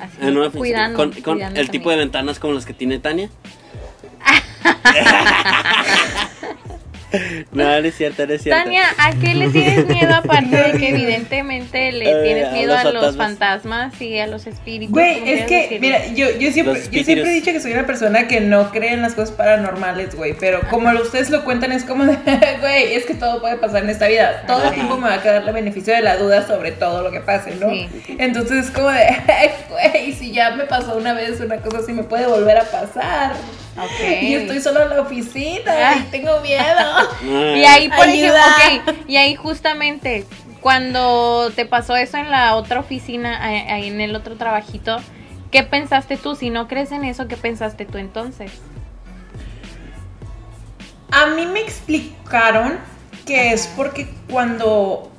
Así, 0.00 0.16
En 0.22 0.36
una 0.38 0.46
oficina, 0.46 0.58
cuidando. 0.58 0.96
con, 0.96 1.10
con 1.12 1.34
cuidando 1.34 1.60
el 1.60 1.68
tipo 1.68 1.90
de 1.90 1.96
ventanas 1.96 2.38
como 2.38 2.54
las 2.54 2.64
que 2.64 2.72
tiene 2.72 2.98
Tania 2.98 3.28
no, 7.52 7.64
no 7.64 7.86
es 7.86 7.94
cierto, 7.96 8.26
no 8.26 8.32
es 8.32 8.42
cierto. 8.42 8.62
Tania, 8.62 8.84
¿a 8.98 9.12
qué 9.12 9.34
le 9.34 9.48
tienes 9.48 9.86
miedo 9.86 10.14
aparte 10.14 10.56
de 10.56 10.78
que 10.78 10.88
evidentemente 10.90 11.92
le 11.92 12.04
Eh, 12.14 12.22
tienes 12.24 12.48
a 12.48 12.52
miedo 12.52 12.74
los 12.74 12.84
a 12.84 12.92
los 12.92 13.16
fantasmas. 13.16 14.00
y 14.00 14.18
a 14.18 14.26
los 14.26 14.46
espíritus? 14.46 14.92
Güey, 14.92 15.28
es 15.28 15.46
que, 15.46 15.62
decirle? 15.62 15.80
mira, 15.80 16.06
yo, 16.08 16.30
yo, 16.38 16.52
siempre, 16.52 16.80
yo 16.90 17.04
siempre 17.04 17.30
he 17.30 17.34
dicho 17.34 17.52
que 17.52 17.60
soy 17.60 17.72
una 17.72 17.86
persona 17.86 18.28
que 18.28 18.40
no 18.40 18.70
cree 18.70 18.92
en 18.92 19.02
las 19.02 19.14
cosas 19.14 19.32
paranormales, 19.32 20.14
güey. 20.14 20.34
Pero 20.38 20.60
como 20.70 20.90
ustedes 21.00 21.30
lo 21.30 21.44
cuentan, 21.44 21.72
es 21.72 21.84
como 21.84 22.04
de, 22.04 22.16
güey, 22.60 22.94
es 22.94 23.04
que 23.06 23.14
todo 23.14 23.40
puede 23.40 23.56
pasar 23.56 23.84
en 23.84 23.90
esta 23.90 24.08
vida. 24.08 24.44
Todo 24.46 24.64
el 24.64 24.74
tiempo 24.74 24.96
me 24.96 25.08
va 25.08 25.14
a 25.14 25.22
quedar 25.22 25.42
el 25.42 25.52
beneficio 25.52 25.94
de 25.94 26.02
la 26.02 26.16
duda 26.16 26.46
sobre 26.46 26.72
todo 26.72 27.02
lo 27.02 27.10
que 27.10 27.20
pase, 27.20 27.54
¿no? 27.56 27.68
Sí. 27.70 27.88
Entonces 28.18 28.66
es 28.66 28.70
como 28.70 28.90
de, 28.90 29.06
güey, 29.70 30.12
si 30.12 30.32
ya 30.32 30.50
me 30.52 30.64
pasó 30.64 30.96
una 30.96 31.14
vez 31.14 31.40
una 31.40 31.56
cosa 31.58 31.78
así, 31.78 31.92
me 31.92 32.04
puede 32.04 32.26
volver 32.26 32.58
a 32.58 32.64
pasar. 32.64 33.32
Y 34.22 34.34
estoy 34.34 34.60
solo 34.60 34.82
en 34.82 34.90
la 34.90 35.00
oficina 35.00 35.72
Ah. 35.90 35.96
y 35.98 36.02
tengo 36.10 36.40
miedo. 36.40 36.62
Ah, 36.78 37.06
Y 37.56 37.64
ahí, 37.64 37.88
por 37.88 38.06
Ayuda. 38.08 38.44
ejemplo, 38.58 38.94
y 39.08 39.16
ahí 39.16 39.34
justamente, 39.34 40.26
cuando 40.60 41.50
te 41.54 41.66
pasó 41.66 41.96
eso 41.96 42.16
en 42.16 42.30
la 42.30 42.54
otra 42.54 42.80
oficina, 42.80 43.44
ahí 43.44 43.56
ahí 43.68 43.88
en 43.88 44.00
el 44.00 44.14
otro 44.16 44.36
trabajito, 44.36 44.98
¿qué 45.50 45.62
pensaste 45.64 46.16
tú? 46.16 46.36
Si 46.36 46.50
no 46.50 46.68
crees 46.68 46.92
en 46.92 47.04
eso, 47.04 47.26
¿qué 47.28 47.36
pensaste 47.36 47.84
tú 47.84 47.98
entonces? 47.98 48.52
A 51.10 51.26
mí 51.26 51.46
me 51.46 51.60
explicaron 51.60 52.78
que 53.26 53.52
es 53.52 53.66
porque 53.76 54.08
cuando 54.30 55.10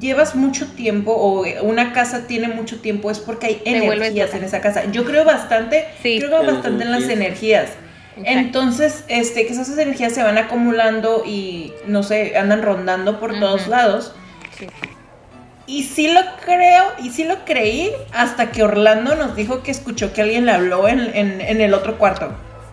llevas 0.00 0.34
mucho 0.34 0.66
tiempo 0.72 1.12
o 1.12 1.44
una 1.62 1.92
casa 1.92 2.26
tiene 2.26 2.48
mucho 2.48 2.80
tiempo 2.80 3.10
es 3.10 3.18
porque 3.20 3.46
hay 3.46 3.62
energías 3.64 4.34
en 4.34 4.44
esa 4.44 4.60
casa. 4.60 4.84
Yo 4.90 5.04
creo 5.04 5.24
bastante, 5.24 5.86
Sí. 6.02 6.18
creo 6.18 6.44
bastante 6.44 6.84
en 6.84 6.90
las 6.90 7.04
energías. 7.08 7.70
Exacto. 8.16 8.30
Entonces, 8.38 9.04
este, 9.08 9.46
que 9.46 9.52
esas 9.52 9.68
energías 9.78 10.12
se 10.12 10.22
van 10.22 10.38
acumulando 10.38 11.22
y 11.26 11.72
no 11.86 12.02
sé, 12.02 12.36
andan 12.36 12.62
rondando 12.62 13.20
por 13.20 13.38
todos 13.38 13.68
lados. 13.68 14.12
Sí. 14.58 14.66
Y 15.68 15.82
sí 15.82 16.08
lo 16.12 16.20
creo, 16.44 16.84
y 17.02 17.10
sí 17.10 17.24
lo 17.24 17.44
creí 17.44 17.90
hasta 18.12 18.50
que 18.52 18.62
Orlando 18.62 19.16
nos 19.16 19.34
dijo 19.36 19.62
que 19.62 19.70
escuchó 19.72 20.12
que 20.12 20.22
alguien 20.22 20.46
le 20.46 20.52
habló 20.52 20.88
en, 20.88 21.00
en- 21.14 21.40
en 21.40 21.60
el 21.60 21.74
otro 21.74 21.98
cuarto. 21.98 22.32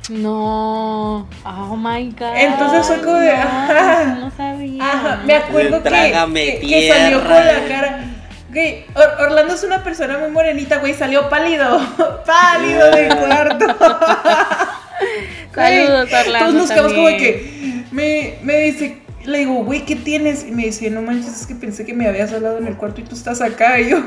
No. 0.10 1.28
Oh 1.46 1.76
my 1.78 2.10
god. 2.12 2.36
Entonces 2.36 2.86
fue 2.88 3.02
como 3.02 3.18
de, 3.20 3.32
no, 3.36 3.42
ajá. 3.42 4.04
No 4.20 4.32
sabía. 4.36 4.84
Ajá, 4.84 5.20
me 5.26 5.36
acuerdo 5.36 5.82
que, 5.82 5.89
que, 5.89 6.60
que 6.68 6.92
salió 6.92 7.22
con 7.22 7.30
la 7.32 7.68
cara. 7.68 8.00
Güey, 8.50 8.86
Or- 8.96 9.16
Orlando 9.22 9.54
es 9.56 9.63
una 9.63 9.84
persona 9.84 10.18
muy 10.20 10.30
morenita, 10.30 10.78
güey, 10.78 10.94
salió 10.94 11.28
pálido, 11.30 11.80
pálido 12.26 12.92
del 12.92 13.16
cuarto. 13.16 13.66
Saludos, 15.56 16.10
Orlando, 16.12 16.39
Todos 16.39 16.54
nos 16.54 16.70
quedamos 16.72 16.94
como 16.94 17.08
de 17.08 17.18
que, 17.18 17.84
me, 17.92 18.36
me 18.44 18.60
dice, 18.60 19.02
le 19.25 19.39
digo, 19.39 19.63
güey, 19.63 19.86
¿qué 19.86 19.95
tienes? 19.95 20.45
Y 20.47 20.51
me 20.51 20.63
dice, 20.63 20.89
no 20.89 21.01
manches, 21.01 21.41
es 21.41 21.47
que 21.47 21.55
pensé 21.55 21.86
que 21.86 21.93
me 21.93 22.07
habías 22.07 22.31
hablado 22.33 22.57
en 22.57 22.67
el 22.67 22.77
cuarto 22.77 23.01
y 23.01 23.03
tú 23.03 23.15
estás 23.15 23.41
acá. 23.41 23.79
Y 23.79 23.89
yo, 23.89 23.99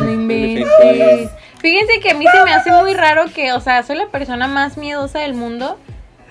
No 0.00 0.12
inventes. 0.12 1.30
Fíjense 1.60 2.00
que 2.00 2.10
a 2.10 2.14
mí 2.14 2.24
se 2.32 2.44
me 2.44 2.52
hace 2.52 2.70
muy 2.70 2.94
raro 2.94 3.26
que, 3.34 3.52
o 3.52 3.60
sea, 3.60 3.82
soy 3.82 3.96
la 3.96 4.06
persona 4.06 4.46
más 4.46 4.76
miedosa 4.76 5.20
del 5.20 5.34
mundo. 5.34 5.78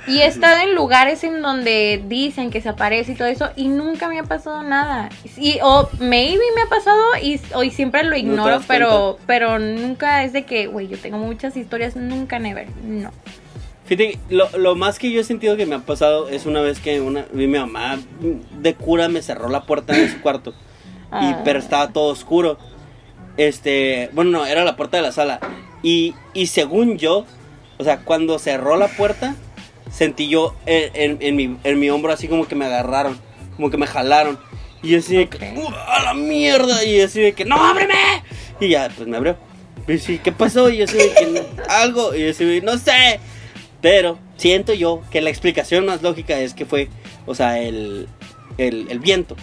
Y 0.08 0.20
he 0.22 0.26
estado 0.26 0.62
en 0.62 0.74
lugares 0.74 1.26
en 1.26 1.42
donde 1.42 2.02
dicen 2.08 2.50
que 2.50 2.62
se 2.62 2.70
aparece 2.70 3.12
y 3.12 3.16
todo 3.16 3.28
eso 3.28 3.50
y 3.58 3.68
nunca 3.68 4.08
me 4.08 4.18
ha 4.20 4.24
pasado 4.24 4.64
nada. 4.64 5.10
Y, 5.36 5.60
o 5.62 5.90
maybe 6.00 6.44
me 6.56 6.62
ha 6.62 6.70
pasado 6.70 7.04
y, 7.22 7.42
o, 7.54 7.64
y 7.64 7.72
siempre 7.72 8.04
lo 8.04 8.16
ignoro, 8.16 8.62
pero, 8.70 9.20
pero 9.28 9.60
nunca 9.60 10.24
es 10.24 10.32
de 10.32 10.46
que, 10.46 10.68
güey, 10.68 10.88
yo 10.88 10.98
tengo 10.98 11.18
muchas 11.18 11.58
historias, 11.58 11.98
nunca, 11.98 12.40
never. 12.40 12.70
No. 12.86 13.12
Fíjate, 13.88 14.20
lo, 14.30 14.50
lo 14.58 14.76
más 14.76 15.00
que 15.00 15.10
yo 15.12 15.22
he 15.22 15.24
sentido 15.24 15.56
que 15.56 15.66
me 15.66 15.76
ha 15.76 15.80
pasado 15.80 16.28
es 16.30 16.46
una 16.46 16.62
vez 16.62 16.80
que 16.80 17.00
una, 17.02 17.26
mi 17.32 17.48
mamá 17.48 17.98
de 18.60 18.76
cura 18.76 19.08
me 19.08 19.22
cerró 19.22 19.48
la 19.50 19.64
puerta 19.66 19.94
de 19.94 20.10
su 20.10 20.20
cuarto. 20.22 20.52
Y, 20.52 20.54
Ah. 21.12 21.42
pero 21.46 21.58
estaba 21.60 21.88
todo 21.94 22.12
oscuro. 22.12 22.58
Este, 23.38 24.10
bueno, 24.14 24.32
no, 24.32 24.46
era 24.46 24.64
la 24.66 24.76
puerta 24.76 24.98
de 24.98 25.04
la 25.04 25.12
sala. 25.12 25.40
Y, 25.84 26.16
y 26.34 26.48
según 26.48 26.98
yo, 26.98 27.26
o 27.78 27.84
sea, 27.84 28.00
cuando 28.00 28.40
cerró 28.40 28.76
la 28.78 28.88
puerta, 28.88 29.36
sentí 29.92 30.28
yo 30.28 30.54
en, 30.66 30.92
en- 30.96 31.18
en 31.22 31.36
mi, 31.36 31.58
en 31.64 31.80
mi 31.80 31.90
hombro 31.90 32.12
así 32.12 32.28
como 32.28 32.48
que 32.48 32.56
me 32.56 32.66
agarraron, 32.66 33.18
como 33.56 33.70
que 33.70 33.78
me 33.78 33.88
jalaron. 33.88 34.38
Y 34.84 34.90
yo 34.90 35.00
así 35.00 35.16
de 35.16 35.30
que, 35.30 35.38
Ok. 35.38 35.58
"Uh, 35.58 35.74
a 35.88 36.04
la 36.04 36.14
mierda. 36.14 36.84
Y 36.84 36.98
yo 36.98 37.06
así 37.06 37.22
de 37.22 37.34
que, 37.34 37.46
no, 37.46 37.56
ábreme. 37.64 37.94
Y 38.60 38.70
ya, 38.70 38.90
pues 38.96 39.08
me 39.08 39.18
abrió. 39.18 39.38
Y 39.88 39.98
sí, 40.00 40.20
¿qué 40.22 40.32
pasó? 40.34 40.70
Y 40.70 40.78
yo 40.78 40.84
así 40.86 40.98
de 40.98 41.10
que, 41.14 41.44
algo. 41.70 42.14
Y 42.16 42.26
yo 42.26 42.32
así 42.32 42.44
de, 42.44 42.62
no 42.62 42.78
sé. 42.78 43.20
Pero 43.82 44.18
siento 44.38 44.74
yo 44.74 45.02
que 45.12 45.22
la 45.22 45.30
explicación 45.30 45.86
más 45.86 46.02
lógica 46.02 46.40
es 46.40 46.54
que 46.54 46.66
fue, 46.66 46.90
o 47.26 47.36
sea, 47.36 47.60
el, 47.60 48.08
el, 48.58 48.88
el 48.90 49.00
viento. 49.00 49.36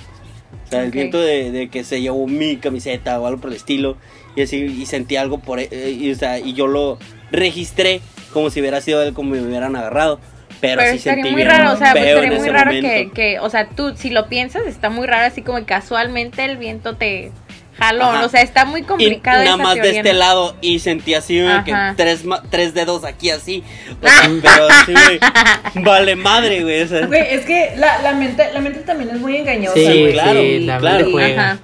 O 0.66 0.70
sea, 0.70 0.82
el 0.82 0.88
Ok. 0.88 0.94
viento 0.94 1.20
de, 1.20 1.50
de 1.52 1.68
que 1.68 1.84
se 1.84 2.00
llevó 2.00 2.26
mi 2.26 2.56
camiseta 2.56 3.20
o 3.20 3.26
algo 3.26 3.40
por 3.40 3.50
el 3.50 3.56
estilo. 3.56 3.96
Y 4.36 4.42
así, 4.42 4.56
y 4.64 4.86
sentí 4.86 5.16
algo 5.16 5.38
por 5.38 5.60
eh, 5.60 5.68
y, 5.70 6.10
o 6.10 6.14
sea, 6.16 6.40
y 6.40 6.54
yo 6.54 6.66
lo 6.66 6.98
registré 7.30 8.00
como 8.32 8.50
si 8.50 8.60
hubiera 8.60 8.80
sido 8.80 9.00
él 9.02 9.14
como 9.14 9.30
me 9.30 9.40
hubieran 9.40 9.76
agarrado. 9.76 10.18
Pero, 10.60 10.80
Pero 10.80 10.92
sí 10.92 10.96
estaría 10.98 11.24
sentí 11.24 11.30
muy 11.30 11.44
raro, 11.44 11.72
o 11.72 11.76
sea, 11.76 11.92
pues 11.92 12.06
estaría 12.06 12.38
muy 12.38 12.48
raro 12.48 12.70
que, 12.70 13.10
que, 13.14 13.38
o 13.38 13.50
sea, 13.50 13.68
tú, 13.68 13.94
si 13.96 14.10
lo 14.10 14.28
piensas, 14.28 14.66
está 14.66 14.88
muy 14.88 15.06
raro 15.06 15.26
así 15.26 15.42
como 15.42 15.64
casualmente 15.66 16.44
el 16.44 16.56
viento 16.56 16.96
te 16.96 17.32
jaló, 17.78 18.04
Ajá. 18.04 18.24
o 18.24 18.28
sea, 18.28 18.42
está 18.42 18.64
muy 18.64 18.80
Y 18.80 18.84
complicado 18.84 19.38
nada 19.44 19.54
esa 19.56 19.62
más 19.62 19.74
de 19.76 19.96
este 19.96 20.12
¿no? 20.12 20.18
lado 20.18 20.56
y 20.60 20.78
sentí 20.78 21.14
así 21.14 21.40
como 21.42 21.64
que 21.64 21.74
tres, 21.96 22.24
ma- 22.24 22.42
tres 22.50 22.74
dedos 22.74 23.04
aquí 23.04 23.30
así. 23.30 23.62
O 24.02 24.06
sea, 24.06 24.30
pero 24.42 24.68
así 24.70 24.92
de, 24.92 25.80
vale 25.82 26.16
madre, 26.16 26.62
güey. 26.62 26.82
o 26.82 26.88
sea. 26.88 27.06
Güey, 27.06 27.22
es 27.34 27.44
que 27.44 27.72
la, 27.76 27.98
la, 28.02 28.12
mente, 28.12 28.44
la 28.52 28.60
mente 28.60 28.80
también 28.80 29.10
es 29.10 29.20
muy 29.20 29.36
engañosa, 29.36 29.74
Sí, 29.74 29.84
güey. 29.84 30.12
claro, 30.12 30.40
sí, 30.40 30.60
la 30.60 30.78
claro. 30.78 31.08
juega. 31.10 31.50
Ajá. 31.52 31.58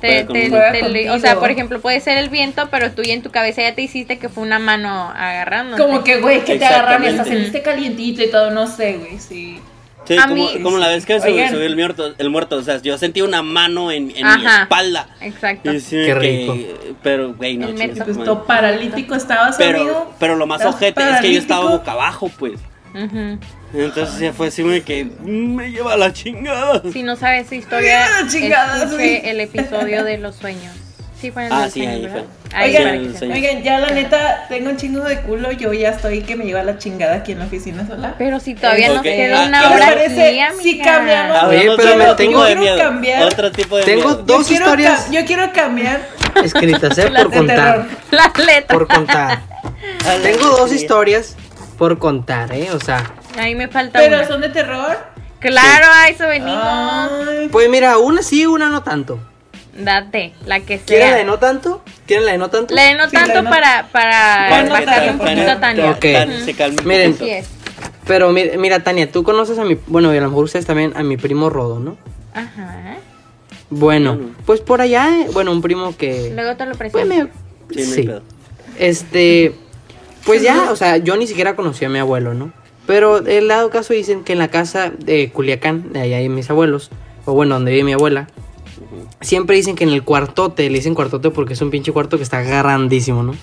Te- 0.00 0.24
te- 0.24 0.50
te- 0.50 1.10
o 1.10 1.18
sea, 1.20 1.38
por 1.38 1.52
ejemplo, 1.52 1.80
puede 1.80 2.00
ser 2.00 2.18
el 2.18 2.28
viento, 2.28 2.68
pero 2.72 2.90
tú 2.90 3.02
ya 3.02 3.14
en 3.14 3.22
tu 3.22 3.30
cabeza 3.30 3.62
ya 3.62 3.76
te 3.76 3.82
hiciste 3.82 4.18
que 4.18 4.28
fue 4.28 4.42
una 4.42 4.58
mano 4.58 5.12
agarrando. 5.14 5.76
Como 5.78 6.02
que, 6.02 6.16
güey, 6.20 6.42
que 6.44 6.56
te 6.58 6.64
agarran 6.64 7.04
y 7.04 7.06
hasta 7.06 7.24
sentiste 7.24 7.62
calientito 7.62 8.20
y 8.20 8.28
todo, 8.28 8.50
no 8.50 8.66
sé, 8.66 8.94
güey, 8.94 9.20
sí. 9.20 9.60
Sí, 10.04 10.16
A 10.18 10.22
como, 10.22 10.34
mí- 10.34 10.60
como 10.62 10.78
la 10.78 10.88
vez 10.88 11.06
que 11.06 11.20
se 11.20 11.28
Oigan. 11.30 11.50
subió 11.50 11.64
el 11.66 11.76
muerto, 11.76 12.12
el 12.18 12.28
muerto, 12.30 12.56
o 12.56 12.62
sea, 12.62 12.82
yo 12.82 12.98
sentí 12.98 13.22
una 13.22 13.42
mano 13.42 13.92
en, 13.92 14.10
en 14.16 14.26
mi 14.38 14.46
espalda. 14.46 15.06
Exacto. 15.20 15.72
Y 15.72 15.80
sí, 15.80 15.96
Qué 15.96 16.06
que- 16.06 16.14
rico. 16.14 16.56
pero, 17.02 17.34
güey, 17.34 17.56
no, 17.56 17.68
madre. 17.72 17.88
todo 18.24 18.44
paralítico 18.44 19.14
estabas, 19.14 19.54
pero, 19.56 19.80
amigo. 19.82 20.14
pero 20.18 20.34
lo 20.36 20.46
más 20.46 20.60
¿Estás 20.60 20.74
ojete 20.74 21.02
es 21.08 21.20
que 21.20 21.32
yo 21.32 21.38
estaba 21.38 21.70
boca 21.70 21.92
abajo, 21.92 22.30
pues. 22.36 22.58
Entonces 23.74 24.18
ya 24.18 24.32
fue 24.32 24.48
así 24.48 24.62
de 24.62 24.82
que 24.82 25.04
mm, 25.04 25.54
me 25.54 25.70
lleva 25.70 25.94
a 25.94 25.96
la 25.96 26.12
chingada. 26.12 26.82
Si 26.92 27.02
no 27.02 27.16
sabes 27.16 27.48
su 27.48 27.54
historia, 27.54 28.04
escuche 28.26 29.30
el 29.30 29.40
episodio 29.40 30.04
de 30.04 30.18
los 30.18 30.36
sueños. 30.36 30.74
Sí, 31.22 31.30
fue 31.30 31.46
en 31.46 31.52
el 31.52 31.58
Ah, 31.58 31.70
sí, 31.70 31.86
ahí 31.86 32.08
fue. 32.10 32.24
Ahí 32.52 32.76
Oigan. 32.76 33.32
Oigan, 33.32 33.62
ya 33.62 33.78
la 33.78 33.90
neta, 33.90 34.44
tengo 34.48 34.70
un 34.70 34.76
chingo 34.76 35.04
de 35.04 35.20
culo, 35.20 35.52
yo 35.52 35.72
ya 35.72 35.90
estoy 35.90 36.22
que 36.22 36.34
me 36.34 36.44
lleva 36.44 36.64
la 36.64 36.78
chingada 36.78 37.14
aquí 37.14 37.30
en 37.30 37.38
la 37.38 37.44
oficina 37.44 37.86
sola. 37.86 38.16
Pero 38.18 38.40
si 38.40 38.56
todavía 38.56 38.88
Ok. 38.88 38.94
nos 38.94 39.02
queda 39.04 39.42
Ah, 39.44 39.46
una 39.46 39.60
¿qué 39.62 39.68
les 39.68 39.76
hora 39.76 39.86
parece 39.86 40.42
aquí, 40.42 40.56
si 40.62 40.78
cambiamos? 40.80 41.42
Oye, 41.44 41.58
Hablamos 41.60 41.76
pero 41.76 41.96
me 41.96 42.04
otro 42.04 42.16
tengo- 42.16 42.30
tipo 42.32 42.44
de 42.44 42.56
miedo. 42.56 42.76
cambiar. 42.78 43.22
Otro 43.22 43.52
tipo 43.52 43.76
de 43.76 43.84
Tengo 43.84 44.08
miedo. 44.08 44.22
dos 44.24 44.48
yo 44.48 44.54
historias 44.54 45.10
yo 45.12 45.24
quiero 45.24 45.52
cambiar 45.52 46.00
escritas, 46.44 46.98
¿eh? 46.98 47.02
Por 47.16 47.30
de 47.30 47.36
contar. 47.38 47.56
terror. 47.56 47.86
La 48.10 48.32
letra. 48.44 48.66
Por 48.76 48.88
contar. 48.88 49.38
Tengo 50.24 50.48
dos 50.56 50.72
historias 50.72 51.36
por 51.78 51.98
contar, 52.00 52.52
¿eh? 52.52 52.68
O 52.72 52.80
sea, 52.80 53.02
Ahí 53.38 53.54
me 53.54 53.68
falta 53.68 54.00
Pero 54.00 54.16
una. 54.18 54.26
son 54.26 54.40
de 54.40 54.48
terror. 54.48 54.98
Claro, 55.38 55.86
a 55.94 56.08
eso 56.08 56.26
venimos. 56.26 56.58
Ay, 56.62 57.48
pues 57.50 57.68
mira, 57.70 57.98
una 57.98 58.22
sí, 58.22 58.44
una 58.44 58.68
no 58.68 58.82
tanto. 58.82 59.18
Date, 59.76 60.32
la 60.46 60.60
que 60.60 60.78
¿Quieren 60.78 61.06
la 61.08 61.12
sea. 61.14 61.16
de 61.18 61.24
no 61.24 61.38
tanto? 61.38 61.82
¿Quieren 62.06 62.26
la 62.26 62.32
de 62.32 62.38
no 62.38 62.50
tanto? 62.50 62.74
La 62.74 62.82
de 62.84 62.94
no 62.94 63.04
Sí, 63.08 63.16
tanto 63.16 63.34
de 63.36 63.42
no- 63.42 63.50
para, 63.50 63.88
para 63.90 64.46
Para 64.50 64.62
no 64.64 65.12
un 65.12 65.18
poquito 65.18 65.50
a 65.50 65.60
Tania. 65.60 65.90
Ok. 65.92 66.00
Tan- 66.12 66.44
se 66.44 66.84
Miren. 66.84 67.12
poquito. 67.12 67.24
Así 67.24 67.30
es. 67.30 67.48
Pero 68.06 68.32
mira, 68.32 68.56
mira, 68.58 68.82
Tania, 68.84 69.10
tú 69.10 69.22
conoces 69.22 69.58
a 69.58 69.64
mi. 69.64 69.78
Bueno, 69.86 70.12
y 70.12 70.18
a 70.18 70.20
lo 70.20 70.28
mejor 70.28 70.44
ustedes 70.44 70.66
también, 70.66 70.92
a 70.96 71.02
mi 71.02 71.16
primo 71.16 71.48
Rodo, 71.50 71.78
¿no? 71.80 71.96
Ajá. 72.34 72.96
Bueno, 73.70 74.18
pues 74.44 74.60
por 74.60 74.80
allá, 74.82 75.20
eh, 75.22 75.28
bueno, 75.32 75.52
un 75.52 75.62
primo 75.62 75.96
que. 75.96 76.30
Luego 76.34 76.56
te 76.56 76.66
lo 76.66 76.74
Pues 76.74 76.92
presento. 76.92 77.30
me- 77.68 77.74
Sí, 77.74 77.84
sí. 77.86 78.10
Este. 78.78 79.54
Pues 80.26 80.42
ya, 80.42 80.70
o 80.70 80.76
sea, 80.76 80.98
yo 80.98 81.16
ni 81.16 81.26
siquiera 81.26 81.56
conocí 81.56 81.84
a 81.84 81.88
mi 81.88 81.98
abuelo, 81.98 82.34
¿no? 82.34 82.52
Pero 82.86 83.18
el 83.26 83.48
dado 83.48 83.70
caso 83.70 83.92
dicen 83.94 84.22
que 84.24 84.32
en 84.32 84.38
la 84.38 84.48
casa 84.48 84.90
de 84.98 85.30
Culiacán, 85.30 85.92
de 85.92 86.00
allá 86.00 86.16
hay 86.18 86.28
mis 86.28 86.50
abuelos, 86.50 86.90
o 87.24 87.32
bueno, 87.32 87.54
donde 87.54 87.70
vive 87.72 87.84
mi 87.84 87.92
abuela, 87.92 88.28
siempre 89.20 89.56
dicen 89.56 89.74
que 89.76 89.84
en 89.84 89.90
el 89.90 90.02
cuartote, 90.02 90.68
le 90.70 90.78
dicen 90.78 90.94
cuartote 90.94 91.30
porque 91.30 91.54
es 91.54 91.60
un 91.60 91.70
pinche 91.70 91.92
cuarto 91.92 92.16
que 92.16 92.22
está 92.22 92.42
grandísimo, 92.42 93.22
¿no? 93.22 93.34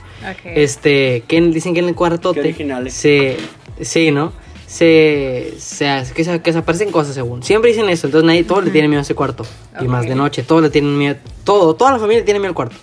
Este, 0.55 1.23
que 1.27 1.37
en- 1.37 1.51
dicen 1.51 1.73
que 1.73 1.79
en 1.79 1.89
el 1.89 1.95
cuartote 1.95 2.39
originales. 2.41 2.93
se 2.93 3.37
sí, 3.81 4.11
¿no? 4.11 4.31
Se, 4.67 5.53
se 5.57 6.03
que, 6.15 6.23
se 6.23 6.41
que 6.41 6.53
se 6.53 6.59
aparecen 6.59 6.91
cosas 6.91 7.15
según. 7.15 7.41
Siempre 7.43 7.71
dicen 7.71 7.89
eso, 7.89 8.05
entonces 8.07 8.25
nadie 8.27 8.43
todos 8.43 8.63
le 8.63 8.69
tienen 8.71 8.89
miedo 8.91 8.99
a 8.99 9.03
ese 9.03 9.15
cuarto. 9.15 9.43
Y 9.81 9.87
más 9.87 10.05
de 10.05 10.13
noche, 10.15 10.43
todos 10.43 10.61
le 10.61 10.69
tienen 10.69 10.95
miedo, 10.97 11.15
todo, 11.43 11.73
toda 11.75 11.91
la 11.93 11.99
familia 11.99 12.23
tiene 12.23 12.39
miedo 12.39 12.49
al 12.51 12.55
cuarto. 12.55 12.75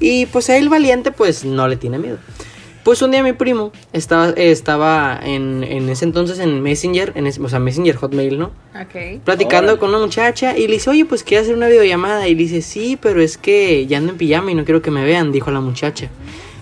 Y 0.00 0.26
pues 0.26 0.50
a 0.50 0.56
él 0.56 0.68
valiente 0.68 1.12
pues 1.12 1.44
no 1.44 1.68
le 1.68 1.76
tiene 1.76 1.98
miedo. 1.98 2.18
Pues 2.86 3.02
un 3.02 3.10
día 3.10 3.20
mi 3.24 3.32
primo 3.32 3.72
estaba 3.92 4.30
estaba 4.36 5.18
en, 5.20 5.64
en 5.64 5.88
ese 5.88 6.04
entonces 6.04 6.38
en 6.38 6.62
Messenger, 6.62 7.14
en 7.16 7.26
ese- 7.26 7.42
o 7.42 7.48
sea, 7.48 7.58
Messenger 7.58 7.96
Hotmail, 7.96 8.38
¿no? 8.38 8.52
Ok. 8.80 9.22
platicando 9.24 9.72
Órale. 9.72 9.78
con 9.80 9.88
una 9.88 9.98
muchacha 9.98 10.56
y 10.56 10.68
le 10.68 10.74
dice, 10.74 10.90
oye, 10.90 11.04
pues 11.04 11.24
quiero 11.24 11.42
hacer 11.42 11.56
una 11.56 11.66
videollamada. 11.66 12.28
Y 12.28 12.36
le 12.36 12.42
dice, 12.44 12.62
sí, 12.62 12.96
pero 13.02 13.20
es 13.20 13.38
que 13.38 13.88
ya 13.88 13.98
ando 13.98 14.12
en 14.12 14.18
pijama 14.18 14.52
y 14.52 14.54
no 14.54 14.64
quiero 14.64 14.82
que 14.82 14.92
me 14.92 15.04
vean, 15.04 15.32
dijo 15.32 15.50
la 15.50 15.58
muchacha. 15.60 16.08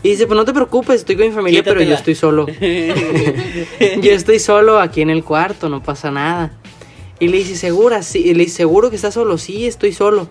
Y 0.02 0.08
dice, 0.12 0.26
pues 0.26 0.34
no 0.38 0.46
te 0.46 0.54
preocupes, 0.54 0.96
estoy 1.00 1.16
con 1.16 1.26
mi 1.26 1.32
familia, 1.34 1.62
pero 1.62 1.82
yo 1.82 1.94
estoy 1.94 2.14
solo. 2.14 2.46
yo 4.00 4.12
estoy 4.12 4.38
solo 4.38 4.78
aquí 4.80 5.02
en 5.02 5.10
el 5.10 5.24
cuarto, 5.24 5.68
no 5.68 5.82
pasa 5.82 6.10
nada. 6.10 6.52
Y 7.20 7.28
le 7.28 7.36
dice, 7.36 7.54
¿segura? 7.54 8.02
Sí. 8.02 8.20
Y 8.20 8.32
le 8.32 8.44
dice, 8.44 8.56
¿seguro 8.56 8.88
que 8.88 8.96
estás 8.96 9.12
solo? 9.12 9.36
Sí, 9.36 9.66
estoy 9.66 9.92
solo. 9.92 10.28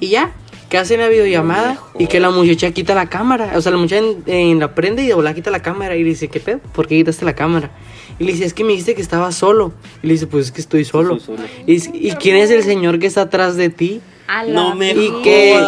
Y 0.00 0.08
ya, 0.08 0.32
que 0.68 0.78
hacen 0.78 1.00
la 1.00 1.08
videollamada 1.08 1.70
mejor. 1.72 1.90
y 2.02 2.06
que 2.06 2.20
la 2.20 2.30
muchacha 2.30 2.70
quita 2.72 2.94
la 2.94 3.08
cámara. 3.08 3.52
O 3.56 3.60
sea, 3.60 3.72
la 3.72 3.78
muchacha 3.78 4.02
en, 4.04 4.22
en 4.26 4.58
la 4.60 4.74
prende 4.74 5.02
y 5.02 5.06
de 5.06 5.14
volada 5.14 5.34
quita 5.34 5.50
la 5.50 5.62
cámara. 5.62 5.96
Y 5.96 6.02
le 6.02 6.10
dice, 6.10 6.28
¿qué 6.28 6.40
pedo? 6.40 6.58
¿Por 6.72 6.86
qué 6.88 6.96
quitaste 6.96 7.24
la 7.24 7.34
cámara? 7.34 7.70
Y 8.18 8.24
le 8.24 8.32
dice, 8.32 8.44
es 8.44 8.54
que 8.54 8.64
me 8.64 8.70
dijiste 8.70 8.94
que 8.94 9.02
estaba 9.02 9.30
solo. 9.32 9.72
Y 10.02 10.06
le 10.08 10.12
dice, 10.14 10.26
pues 10.26 10.46
es 10.46 10.52
que 10.52 10.60
estoy 10.60 10.84
solo. 10.84 11.16
Estoy 11.16 11.36
solo. 11.36 11.48
¿Y, 11.66 12.08
y 12.08 12.12
quién 12.12 12.36
es 12.36 12.50
el 12.50 12.62
señor 12.64 12.98
que 12.98 13.06
está 13.06 13.22
atrás 13.22 13.56
de 13.56 13.68
ti? 13.68 14.00
No 14.48 14.74
me 14.74 14.90
Y 14.92 15.12
que-. 15.22 15.64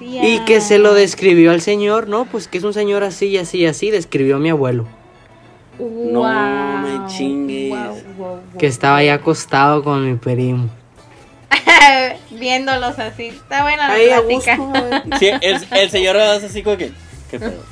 Y 0.00 0.38
que 0.46 0.60
se 0.60 0.78
lo 0.78 0.94
describió 0.94 1.50
al 1.50 1.60
señor, 1.60 2.08
¿no? 2.08 2.24
Pues 2.24 2.48
que 2.48 2.58
es 2.58 2.64
un 2.64 2.72
señor 2.72 3.02
así 3.02 3.26
y 3.26 3.36
así 3.38 3.58
y 3.58 3.66
así, 3.66 3.90
describió 3.90 4.36
a 4.36 4.38
mi 4.38 4.48
abuelo. 4.50 4.86
No 5.78 6.20
Wow. 6.20 6.26
me 6.82 7.06
chingues. 7.08 7.70
Wow, 7.70 7.78
wow, 8.18 8.28
wow. 8.28 8.40
Que 8.58 8.66
estaba 8.66 8.96
ahí 8.98 9.08
acostado 9.08 9.82
con 9.82 10.06
mi 10.10 10.16
primo. 10.16 10.68
Viéndolos 12.40 12.98
así. 12.98 13.26
Está 13.28 13.62
buena 13.62 13.86
la 13.88 13.94
Ahí 13.94 14.06
plática. 14.08 14.56
gusto. 14.56 14.80
güey. 14.80 15.02
Sí, 15.20 15.30
el, 15.40 15.58
el 15.70 15.90
señor 15.90 16.16
hace 16.16 16.46
así 16.46 16.62
como 16.62 16.76
que. 16.76 16.90
¿Qué 17.30 17.38
pedo? 17.38 17.62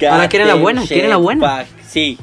Ahora 0.10 0.28
quieren 0.28 0.48
la 0.48 0.54
buena, 0.54 0.82
quieren 0.86 1.10
la 1.10 1.16
buena. 1.16 1.64
Sí, 1.88 2.18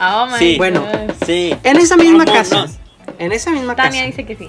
Oh 0.00 0.26
my 0.26 0.38
Sí. 0.38 0.54
Bueno. 0.58 0.84
Sí. 1.24 1.54
En 1.64 1.76
esa 1.78 1.96
misma 1.96 2.24
casa. 2.24 2.66
En 3.18 3.32
esa 3.32 3.50
misma 3.50 3.74
Tania 3.74 4.00
casa. 4.04 4.06
dice 4.06 4.26
que 4.26 4.36
sí. 4.36 4.48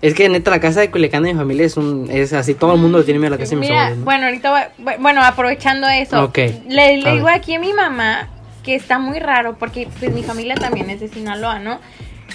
Es 0.00 0.14
que 0.14 0.28
neta 0.28 0.50
la 0.52 0.60
casa 0.60 0.80
de 0.80 0.90
Culiacán 0.90 1.24
de 1.24 1.32
mi 1.32 1.38
familia 1.38 1.66
es 1.66 1.76
un 1.76 2.08
es 2.10 2.32
así, 2.32 2.54
todo 2.54 2.74
el 2.74 2.80
mundo 2.80 2.98
le 2.98 3.04
tiene 3.04 3.18
miedo 3.18 3.34
a 3.34 3.36
la 3.36 3.42
casa 3.42 3.50
de 3.50 3.56
mis 3.56 3.68
Mira, 3.68 3.80
abuelos. 3.86 3.98
¿no? 3.98 4.04
bueno, 4.04 4.26
ahorita 4.26 4.72
voy- 4.78 4.94
bueno, 5.00 5.24
aprovechando 5.24 5.88
eso, 5.88 6.30
le, 6.68 6.98
le 6.98 7.08
A 7.08 7.12
digo 7.14 7.28
aquí 7.28 7.54
a 7.54 7.58
mi 7.58 7.72
mamá 7.72 8.28
que 8.62 8.76
está 8.76 8.98
muy 9.00 9.18
raro 9.18 9.56
porque 9.58 9.88
pues 9.98 10.12
mi 10.12 10.22
familia 10.22 10.54
también 10.54 10.88
es 10.90 11.00
de 11.00 11.08
Sinaloa, 11.08 11.58
¿no? 11.58 11.80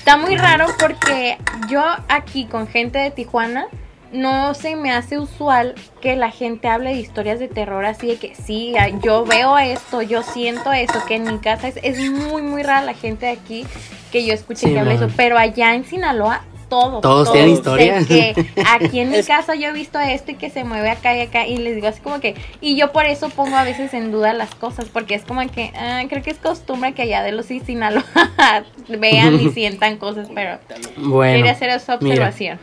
Está 0.06 0.18
muy 0.18 0.38
raro 0.38 0.68
porque 0.78 1.36
yo 1.68 1.84
aquí 2.10 2.46
con 2.46 2.68
gente 2.68 3.00
de 3.00 3.10
Tijuana 3.10 3.66
no 4.12 4.54
se 4.54 4.76
me 4.76 4.92
hace 4.92 5.18
usual 5.18 5.74
que 6.00 6.16
la 6.16 6.30
gente 6.30 6.68
hable 6.68 6.92
de 6.92 7.00
historias 7.00 7.40
de 7.40 7.48
terror 7.48 7.84
así 7.88 8.06
de 8.10 8.18
que 8.18 8.36
sí, 8.36 8.76
yo 9.02 9.26
veo 9.26 9.58
esto, 9.58 10.04
yo 10.04 10.22
siento 10.22 10.72
eso, 10.72 11.04
que 11.08 11.16
en 11.16 11.24
mi 11.24 11.40
casa 11.40 11.70
es, 11.70 11.80
es 11.82 12.12
muy 12.12 12.44
muy 12.44 12.62
rara 12.62 12.86
la 12.86 12.94
gente 12.94 13.26
de 13.26 13.32
aquí 13.32 13.66
que 14.12 14.24
yo 14.24 14.36
escuché 14.36 14.68
Sí, 14.68 14.74
que 14.74 14.80
habla 14.80 14.94
man. 14.94 15.04
eso, 15.06 15.14
pero 15.18 15.40
allá 15.40 15.74
en 15.74 15.86
Sinaloa 15.86 16.44
todo. 16.82 17.02
Todos 17.02 17.32
tienen 17.32 17.52
historia. 17.52 18.00
De 18.02 18.06
que 18.06 18.46
aquí 18.68 19.00
en 19.00 19.12
mi 19.12 19.24
casa 19.28 19.56
yo 19.56 19.70
he 19.70 19.74
visto 19.74 20.00
esto 20.00 20.32
y 20.32 20.36
que 20.36 20.50
se 20.50 20.64
mueve 20.64 20.90
acá 20.90 21.16
y 21.16 21.22
acá 21.22 21.48
y 21.48 21.58
les 21.58 21.76
digo 21.76 21.88
así 21.88 22.02
como 22.02 22.20
que 22.20 22.36
y 22.62 22.78
yo 22.78 22.92
por 22.92 23.06
eso 23.06 23.30
pongo 23.30 23.56
a 23.56 23.64
veces 23.64 23.94
en 23.94 24.12
duda 24.12 24.34
las 24.34 24.54
cosas 24.56 24.86
porque 24.92 25.16
es 25.16 25.24
como 25.24 25.42
que 25.50 25.72
ah, 25.76 26.04
creo 26.10 26.22
que 26.24 26.32
es 26.32 26.38
costumbre 26.38 26.94
que 26.94 27.04
allá 27.04 27.24
de 27.24 27.32
los 27.32 27.46
Sinaloa 27.46 28.04
vean 29.00 29.40
y 29.40 29.50
sientan 29.54 29.98
cosas, 29.98 30.28
pero 30.34 30.60
Bueno. 30.98 31.38
quería 31.38 31.52
hacer 31.52 31.70
esa 31.70 31.98
mira. 31.98 32.14
observación. 32.16 32.60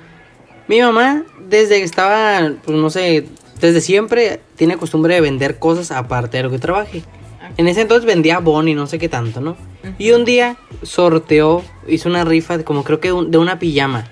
Mi 0.68 0.80
mamá, 0.80 1.24
desde 1.49 1.78
que 1.78 1.84
estaba, 1.84 2.53
pues 2.64 2.76
no 2.76 2.89
sé, 2.91 3.26
desde 3.61 3.80
siempre 3.80 4.41
tiene 4.57 4.76
costumbre 4.76 5.14
de 5.14 5.20
vender 5.20 5.59
cosas 5.59 5.91
aparte 5.91 6.36
de 6.36 6.43
lo 6.45 6.51
que 6.51 6.59
trabaje. 6.59 7.03
En 7.57 7.68
ese 7.68 7.82
entonces 7.82 8.07
vendía 8.07 8.39
bon 8.39 8.68
y 8.68 8.74
no 8.74 8.86
sé 8.86 8.99
qué 8.99 9.09
tanto, 9.09 9.41
¿no? 9.41 9.57
Y 9.99 10.12
un 10.12 10.24
día 10.24 10.57
sorteó, 10.83 11.62
hizo 11.89 12.09
una 12.09 12.24
rifa 12.24 12.59
de 12.59 12.64
como 12.64 12.85
creo 12.85 13.01
que 13.01 13.12
un- 13.12 13.30
de 13.30 13.39
una 13.39 13.59
pijama. 13.59 14.07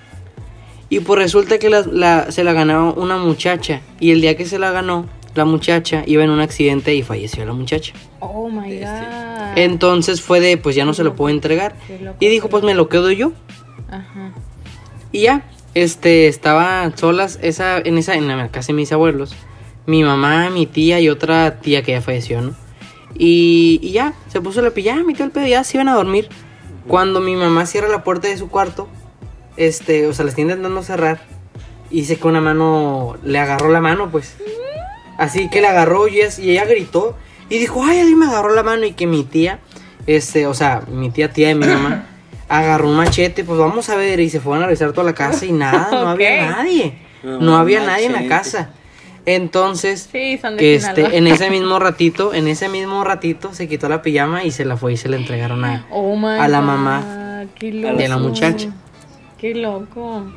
Y 0.89 1.01
pues 1.01 1.18
resulta 1.21 1.59
que 1.59 1.71
la- 1.71 1.83
la- 1.91 2.31
se 2.33 2.43
la 2.45 2.53
ganó 2.53 2.93
una 2.95 3.16
muchacha. 3.16 3.81
Y 4.01 4.11
el 4.11 4.21
día 4.21 4.37
que 4.37 4.45
se 4.47 4.59
la 4.59 4.73
ganó, 4.73 5.07
la 5.35 5.45
muchacha 5.45 6.03
iba 6.07 6.25
en 6.25 6.31
un 6.31 6.41
accidente 6.41 6.95
y 6.95 7.03
falleció 7.03 7.45
la 7.45 7.53
muchacha. 7.53 7.93
Oh 8.18 8.49
my 8.49 8.73
Este. 8.73 8.85
god. 8.87 9.57
Entonces 9.59 10.21
fue 10.21 10.41
de, 10.41 10.57
pues 10.57 10.75
ya 10.75 10.85
no 10.85 10.93
se 10.95 11.05
lo 11.05 11.14
puedo 11.14 11.33
entregar. 11.35 11.75
Loco, 12.03 12.16
Y 12.21 12.29
dijo, 12.29 12.49
pues 12.49 12.64
me 12.64 12.75
lo 12.75 12.89
quedo 12.89 13.11
yo. 13.12 13.33
Ajá. 13.89 14.33
Y 15.12 15.23
ya, 15.23 15.43
este, 15.75 16.27
estaba 16.27 16.91
solas 16.97 17.39
esa, 17.43 17.79
en 17.79 17.97
esa, 17.99 18.14
en 18.16 18.27
la 18.27 18.49
casa 18.49 18.68
de 18.68 18.73
mis 18.75 18.91
abuelos. 18.93 19.35
Mi 19.87 20.03
mamá, 20.03 20.51
mi 20.51 20.66
tía 20.66 21.01
y 21.01 21.09
otra 21.09 21.61
tía 21.61 21.83
que 21.83 21.93
ya 21.93 22.03
falleció, 22.03 22.41
¿no? 22.43 22.55
Y, 23.15 23.81
y 23.83 23.93
ya, 23.93 24.15
se 24.29 24.41
puso 24.41 24.63
la 24.63 24.71
pijama 24.71 25.11
y 25.11 25.15
todo 25.15 25.25
el 25.25 25.31
pedo, 25.31 25.47
ya 25.47 25.65
se 25.65 25.77
iban 25.77 25.89
a 25.89 25.95
dormir. 25.95 26.29
Cuando 26.87 27.21
mi 27.21 27.37
mamá 27.37 27.67
cierra 27.67 27.89
la 27.89 28.03
puerta 28.05 28.29
de 28.29 28.37
su 28.37 28.49
cuarto, 28.49 28.89
este, 29.57 30.07
o 30.07 30.13
sea, 30.13 30.25
la 30.25 30.31
está 30.31 30.41
intentando 30.41 30.83
cerrar. 30.83 31.21
Y 31.91 32.01
dice 32.01 32.17
que 32.17 32.27
una 32.29 32.41
mano, 32.41 33.17
le 33.25 33.39
agarró 33.39 33.69
la 33.71 33.81
mano, 33.81 34.11
pues. 34.11 34.37
Así 35.19 35.51
que 35.51 35.61
le 35.61 35.67
agarró 35.69 36.09
y, 36.09 36.21
es- 36.21 36.39
y 36.39 36.51
ella 36.53 36.65
gritó. 36.65 37.17
Y 37.49 37.59
dijo, 37.59 37.83
ay, 37.85 38.01
a 38.01 38.05
mí 38.05 38.15
me 38.15 38.27
agarró 38.27 38.55
la 38.55 38.63
mano. 38.63 38.87
Y 38.87 38.93
que 38.93 39.07
mi 39.07 39.25
tía, 39.25 39.59
este, 40.07 40.47
o 40.47 40.55
sea, 40.55 40.83
mi 40.89 41.11
tía, 41.11 41.33
tía 41.33 41.49
de 41.49 41.57
mi 41.57 41.67
mamá, 41.67 42.07
agarró 42.49 42.89
un 42.89 42.97
machete. 42.97 43.45
Pues 43.45 43.59
vamos 43.59 43.89
a 43.91 43.97
ver. 43.97 44.21
Y 44.21 44.31
se 44.31 44.41
fueron 44.41 44.63
a 44.63 44.67
revisar 44.67 44.93
toda 44.93 45.05
la 45.05 45.15
casa 45.15 45.45
y 45.45 45.53
nada, 45.53 45.89
no 45.91 46.09
había 46.11 46.51
nadie. 46.51 46.99
No, 47.23 47.39
No 47.41 47.57
había 47.59 47.85
nadie 47.85 48.07
en 48.07 48.13
la 48.13 48.27
casa. 48.29 48.71
Entonces, 49.37 50.09
Sí, 50.11 50.39
son 50.39 50.57
de 50.57 50.62
que 50.62 50.81
Sinaloa. 50.81 51.05
este, 51.07 51.16
en 51.18 51.26
ese 51.26 51.51
mismo 51.51 51.78
ratito, 51.78 52.35
en 52.35 52.49
ese 52.49 52.68
mismo 52.68 53.05
ratito, 53.05 53.53
se 53.55 53.68
quitó 53.68 53.89
la 53.89 54.03
pijama 54.03 54.45
y 54.45 54.51
se 54.51 54.64
la 54.64 54.76
fue 54.76 54.93
y 54.95 54.97
se 54.97 55.09
la 55.09 55.16
entregaron 55.16 55.64
a, 55.64 55.87
Oh 55.91 56.16
a 56.26 56.49
la 56.49 56.59
God, 56.61 56.66
mamá 56.66 57.45
qué 57.59 57.70
de 57.72 58.09
la 58.09 58.18
muchacha. 58.18 58.68
Qué 59.39 59.55
loco. 59.55 60.31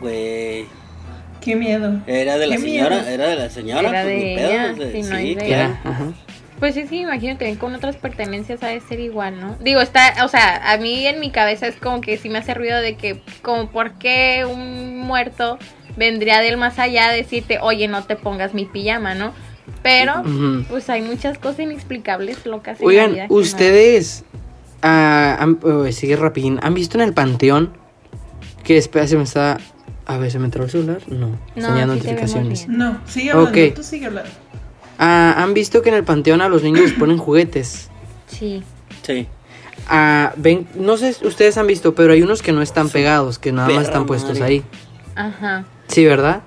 Güey. 0.00 0.66
Qué 1.40 1.56
miedo. 1.56 2.00
Era 2.06 2.36
de 2.36 2.46
la 2.46 2.56
Qué 2.56 2.62
señora, 2.62 2.96
miedo. 2.96 3.08
era 3.08 3.26
de 3.28 3.36
la 3.36 3.50
señora. 3.50 3.88
Era 3.88 4.02
pues, 4.02 4.06
de 4.06 4.34
pedo, 4.36 4.92
sí, 4.92 5.02
no 5.10 5.16
sí, 5.16 5.30
es 5.30 5.36
de 5.36 5.44
claro. 5.46 5.62
Era, 5.72 5.80
ajá. 5.84 6.04
Pues 6.58 6.74
sí, 6.74 6.86
sí, 6.86 6.98
imagínate, 7.00 7.56
con 7.56 7.74
otras 7.74 7.96
pertenencias 7.96 8.62
ha 8.62 8.66
de 8.66 8.80
ser 8.80 9.00
igual, 9.00 9.40
¿no? 9.40 9.56
Digo, 9.60 9.80
está, 9.80 10.12
o 10.26 10.28
sea, 10.28 10.70
a 10.70 10.76
mí 10.76 11.06
en 11.06 11.18
mi 11.18 11.30
cabeza 11.30 11.66
es 11.66 11.76
como 11.76 12.02
que 12.02 12.18
sí 12.18 12.28
me 12.28 12.38
hace 12.38 12.52
ruido 12.52 12.78
de 12.82 12.96
que, 12.96 13.22
como, 13.40 13.70
¿por 13.70 13.92
qué 13.92 14.44
un 14.44 14.98
muerto 14.98 15.58
vendría 15.96 16.40
del 16.40 16.56
más 16.56 16.78
allá 16.78 17.08
a 17.08 17.12
decirte, 17.12 17.58
oye, 17.60 17.88
no 17.88 18.04
te 18.04 18.16
pongas 18.16 18.54
mi 18.54 18.64
pijama, 18.64 19.14
¿no? 19.14 19.32
Pero, 19.82 20.22
pues 20.68 20.90
hay 20.90 21.00
muchas 21.02 21.38
cosas 21.38 21.60
inexplicables 21.60 22.44
locas 22.44 22.78
en 22.80 22.86
la 22.86 22.88
Oigan, 22.88 23.12
vida 23.14 23.26
no- 23.28 23.34
ustedes, 23.36 24.24
ah, 24.82 25.36
han- 25.38 25.58
oh, 25.62 25.90
sigue 25.92 26.16
rapidín, 26.16 26.58
¿han 26.62 26.74
visto 26.74 26.98
en 26.98 27.02
el 27.04 27.12
panteón 27.14 27.72
que 28.64 28.76
espera, 28.76 29.06
se 29.06 29.16
me 29.16 29.22
está, 29.22 29.58
a 30.06 30.18
ver, 30.18 30.30
se 30.30 30.38
me 30.38 30.46
entró 30.46 30.64
el 30.64 30.70
celular? 30.70 30.98
No, 31.08 31.38
No, 31.56 31.86
notificaciones. 31.86 32.68
No, 32.68 33.00
sigue 33.06 33.30
hablando, 33.30 33.50
Ok. 33.68 33.74
tú 33.74 33.82
sigue 33.82 34.06
hablando. 34.06 34.30
Ah, 34.98 35.34
¿Han 35.38 35.54
visto 35.54 35.80
que 35.82 35.88
en 35.88 35.94
el 35.94 36.04
panteón 36.04 36.42
a 36.42 36.48
los 36.48 36.62
niños 36.62 36.80
les 36.82 36.92
ponen 36.92 37.16
juguetes? 37.16 37.90
Sí. 38.26 38.62
Sí. 39.02 39.26
Ah, 39.88 40.32
ven, 40.36 40.66
no 40.74 40.96
sé 40.98 41.16
ustedes 41.24 41.56
han 41.56 41.66
visto, 41.66 41.94
pero 41.94 42.12
hay 42.12 42.22
unos 42.22 42.42
que 42.42 42.52
no 42.52 42.60
están 42.60 42.90
pegados, 42.90 43.38
que 43.38 43.50
nada 43.50 43.70
más 43.70 43.84
están 43.84 44.04
puestos 44.06 44.38
madre. 44.38 44.54
ahí. 44.54 44.62
Ajá. 45.14 45.64
Sí, 45.90 46.04
¿verdad? 46.04 46.42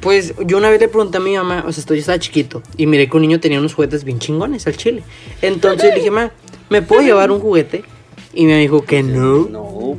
Pues 0.00 0.34
yo 0.44 0.58
una 0.58 0.70
vez 0.70 0.80
le 0.80 0.88
pregunté 0.88 1.16
a 1.16 1.20
mi 1.20 1.34
mamá, 1.34 1.64
o 1.66 1.72
sea, 1.72 1.84
yo 1.88 1.94
estaba 1.94 2.18
chiquito, 2.18 2.62
y 2.76 2.86
miré 2.86 3.08
que 3.08 3.16
un 3.16 3.22
niño 3.22 3.40
tenía 3.40 3.58
unos 3.58 3.74
juguetes 3.74 4.04
bien 4.04 4.18
chingones 4.18 4.66
al 4.66 4.76
chile. 4.76 5.02
Entonces 5.42 5.90
le 5.90 5.96
dije, 5.96 6.10
ma, 6.10 6.30
¿me 6.70 6.82
puedo 6.82 7.02
llevar 7.02 7.30
un 7.30 7.40
juguete? 7.40 7.84
Y 8.32 8.44
me 8.44 8.58
dijo 8.58 8.84
que 8.84 9.02
no. 9.02 9.48
No. 9.48 9.96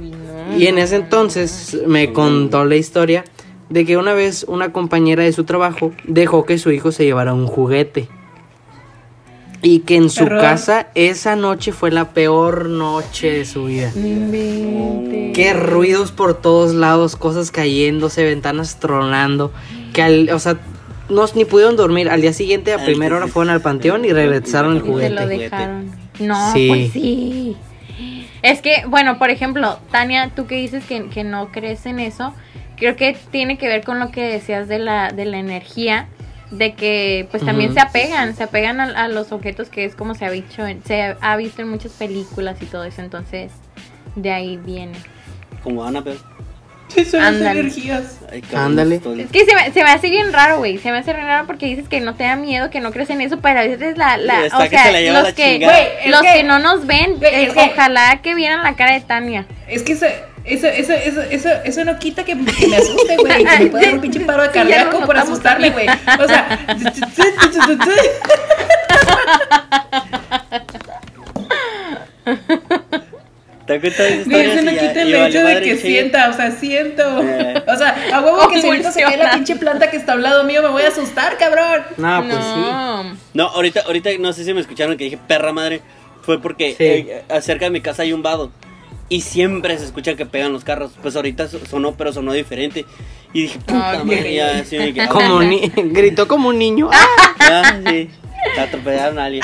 Y 0.57 0.67
en 0.67 0.77
ese 0.77 0.95
entonces 0.95 1.77
me 1.85 2.13
contó 2.13 2.63
la 2.63 2.75
historia 2.75 3.25
de 3.69 3.85
que 3.85 3.97
una 3.97 4.13
vez 4.13 4.45
una 4.47 4.71
compañera 4.71 5.23
de 5.23 5.33
su 5.33 5.43
trabajo 5.43 5.91
dejó 6.05 6.45
que 6.45 6.57
su 6.57 6.71
hijo 6.71 6.91
se 6.91 7.03
llevara 7.03 7.33
un 7.33 7.47
juguete. 7.47 8.07
Y 9.61 9.79
que 9.79 9.95
en 9.95 10.09
su 10.09 10.23
Error. 10.23 10.39
casa 10.41 10.87
esa 10.93 11.35
noche 11.35 11.71
fue 11.71 11.89
la 11.91 12.09
peor 12.09 12.69
noche 12.69 13.31
de 13.31 13.45
su 13.45 13.65
vida. 13.65 13.91
Qué 15.33 15.53
ruidos 15.53 16.11
por 16.11 16.39
todos 16.39 16.73
lados, 16.73 17.15
cosas 17.15 17.51
cayéndose, 17.51 18.23
ventanas 18.23 18.79
tronando. 18.79 19.51
Que 19.93 20.01
al, 20.03 20.29
o 20.29 20.39
sea, 20.39 20.57
no 21.09 21.25
ni 21.35 21.45
pudieron 21.45 21.75
dormir. 21.75 22.09
Al 22.09 22.21
día 22.21 22.33
siguiente, 22.33 22.73
a 22.73 22.77
Ay, 22.77 22.85
primera 22.85 23.15
hora 23.17 23.27
fueron 23.27 23.51
al 23.51 23.61
panteón 23.61 24.05
y 24.05 24.13
regresaron 24.13 24.73
el 24.73 24.77
Y 24.77 24.81
te 24.81 24.87
lo 24.87 24.93
juguete. 24.93 25.27
dejaron. 25.27 25.91
No, 26.19 26.53
Sí. 26.53 26.67
pues 26.67 26.91
sí. 26.91 27.55
Es 28.43 28.61
que, 28.61 28.83
bueno, 28.87 29.17
por 29.17 29.29
ejemplo, 29.29 29.79
Tania, 29.91 30.31
tú 30.35 30.45
que 30.47 30.55
dices 30.55 30.83
que, 30.85 31.07
que 31.09 31.23
no 31.23 31.51
crees 31.51 31.85
en 31.85 31.99
eso, 31.99 32.33
creo 32.77 32.95
que 32.95 33.17
tiene 33.31 33.57
que 33.57 33.67
ver 33.67 33.83
con 33.83 33.99
lo 33.99 34.11
que 34.11 34.21
decías 34.21 34.67
de 34.67 34.77
la, 34.79 35.11
de 35.11 35.25
la 35.25 35.39
energía, 35.39 36.07
de 36.51 36.73
que 36.75 37.27
pues 37.31 37.43
también 37.43 37.73
se 37.73 37.79
apegan, 37.81 38.35
se 38.35 38.43
apegan 38.43 38.79
a, 38.79 38.85
a 39.03 39.07
los 39.09 39.31
objetos 39.31 39.69
que 39.69 39.83
es 39.85 39.95
como 39.95 40.15
se 40.15 40.25
ha 40.25 40.31
dicho, 40.31 40.65
en- 40.65 40.83
se 40.85 41.15
ha 41.19 41.35
visto 41.35 41.61
en 41.61 41.69
muchas 41.69 41.91
películas 41.93 42.57
y 42.61 42.65
todo 42.65 42.83
eso, 42.85 43.01
entonces 43.01 43.51
de 44.15 44.31
ahí 44.31 44.57
viene. 44.57 44.97
Como 45.63 45.83
Ana, 45.83 46.03
pero. 46.03 46.17
Sí, 46.87 47.03
son 47.03 47.21
Ándale. 47.21 47.59
energías. 47.59 48.19
Ay, 48.31 48.41
cabrón, 48.41 48.79
Ándale. 48.79 48.95
Es 48.95 49.29
que 49.29 49.43
se 49.43 49.53
me, 49.53 49.73
se 49.73 49.83
me 49.83 49.89
hace 49.89 50.09
bien 50.09 50.31
raro, 50.31 50.59
güey. 50.59 50.77
Se 50.77 50.89
me 50.89 50.99
hace 50.99 51.11
bien 51.13 51.25
raro 51.25 51.45
porque 51.45 51.65
dices 51.65 51.89
que 51.89 51.99
no 51.99 52.15
te 52.15 52.23
da 52.23 52.37
miedo, 52.37 52.69
que 52.69 52.79
no 52.79 52.91
crees 52.93 53.09
en 53.09 53.19
eso, 53.19 53.41
pero 53.41 53.59
a 53.59 53.63
veces 53.63 53.97
la, 53.97 54.15
la 54.15 54.45
o 54.57 54.59
que 54.63 54.69
sea, 54.69 54.83
se 54.85 54.91
la 54.93 55.11
los 55.13 55.23
la 55.23 55.33
que, 55.33 55.59
los 56.05 56.21
que- 56.21 56.33
que 56.33 56.43
no 56.43 56.59
nos 56.59 56.87
ven, 56.87 57.17
eh, 57.21 57.51
ojalá 57.53 58.21
que 58.23 58.35
vieran 58.35 58.63
la 58.63 58.77
cara 58.77 58.93
de 58.93 59.01
Tania. 59.01 59.45
Es 59.67 59.83
que 59.83 59.91
eso, 59.93 60.05
eso, 60.47 60.67
eso, 60.67 60.93
eso, 60.93 61.21
eso, 61.21 61.49
eso 61.63 61.83
no 61.85 61.99
quita 61.99 62.23
que, 62.23 62.33
que 62.33 62.67
me 62.67 62.77
asuste, 62.77 63.17
güey. 63.17 63.45
Que 63.45 63.59
me 63.59 63.67
pueda 63.67 63.85
dar 63.85 63.93
un 63.95 64.01
pinche 64.01 64.19
paro 64.21 64.43
de 64.43 64.47
Sí, 64.53 64.53
cardíaco 64.53 64.99
por 65.05 65.17
asustarme, 65.17 65.69
güey. 65.71 65.87
O 65.87 66.27
sea. 66.27 66.59
¿Te 73.65 73.81
cuentas 73.81 73.99
esa 73.99 74.29
Güey, 74.29 74.47
historia? 74.47 74.53
eso 74.53 74.61
no 74.63 74.71
quita 74.71 75.01
el 75.01 75.13
hecho 75.15 75.43
de 75.45 75.61
que 75.61 75.75
sí. 75.75 75.87
sienta, 75.87 76.29
o 76.29 76.33
sea, 76.33 76.51
siento. 76.51 77.03
Eh. 77.21 77.63
O 77.67 77.75
sea, 77.75 77.97
a 78.13 78.21
huevo 78.21 78.47
que 78.47 78.61
si 78.61 78.67
ahorita 78.67 78.91
se 78.91 79.01
cae 79.01 79.17
la 79.17 79.31
pinche 79.31 79.57
planta 79.57 79.89
que 79.91 79.97
está 79.97 80.13
al 80.13 80.21
lado 80.23 80.45
mío, 80.45 80.61
me 80.63 80.69
voy 80.69 80.83
a 80.83 80.87
asustar, 80.87 81.37
cabrón. 81.37 81.83
No, 81.97 82.23
pues 82.23 82.35
sí. 82.35 82.41
no. 82.55 83.17
No, 83.33 83.47
ahorita, 83.49 83.81
ahorita 83.85 84.09
no 84.19 84.31
sé 84.31 84.45
si 84.45 84.53
me 84.53 84.61
escucharon 84.61 84.95
que 84.95 85.03
dije 85.05 85.17
perra 85.27 85.51
madre. 85.51 85.81
Fue 86.21 86.41
porque 86.41 86.75
Sí. 86.77 86.83
eh, 86.83 87.23
acerca 87.29 87.65
de 87.65 87.71
mi 87.71 87.81
casa 87.81 88.03
hay 88.03 88.13
un 88.13 88.21
vado. 88.23 88.51
Y 89.09 89.21
siempre 89.21 89.77
se 89.77 89.85
escucha 89.85 90.15
que 90.15 90.25
pegan 90.25 90.51
los 90.53 90.63
carros. 90.63 90.91
Pues 91.01 91.15
ahorita 91.15 91.47
so- 91.47 91.65
sonó, 91.65 91.93
pero 91.95 92.11
sonó 92.11 92.33
diferente. 92.33 92.85
Y 93.33 93.43
dije, 93.43 93.59
puta 93.59 94.03
madre, 94.03 94.33
ya 94.33 94.59
así 94.59 94.77
me 94.77 94.93
quedé. 94.93 95.07
Como 95.09 95.41
ni- 95.43 95.71
gritó 95.75 96.27
como 96.27 96.49
un 96.49 96.57
niño. 96.59 96.89
¡Ah! 96.91 97.07
Ah, 97.39 97.79
sí. 97.87 98.09
Te 98.55 98.61
atropellaron 98.61 99.19
a 99.19 99.25
alguien. 99.25 99.43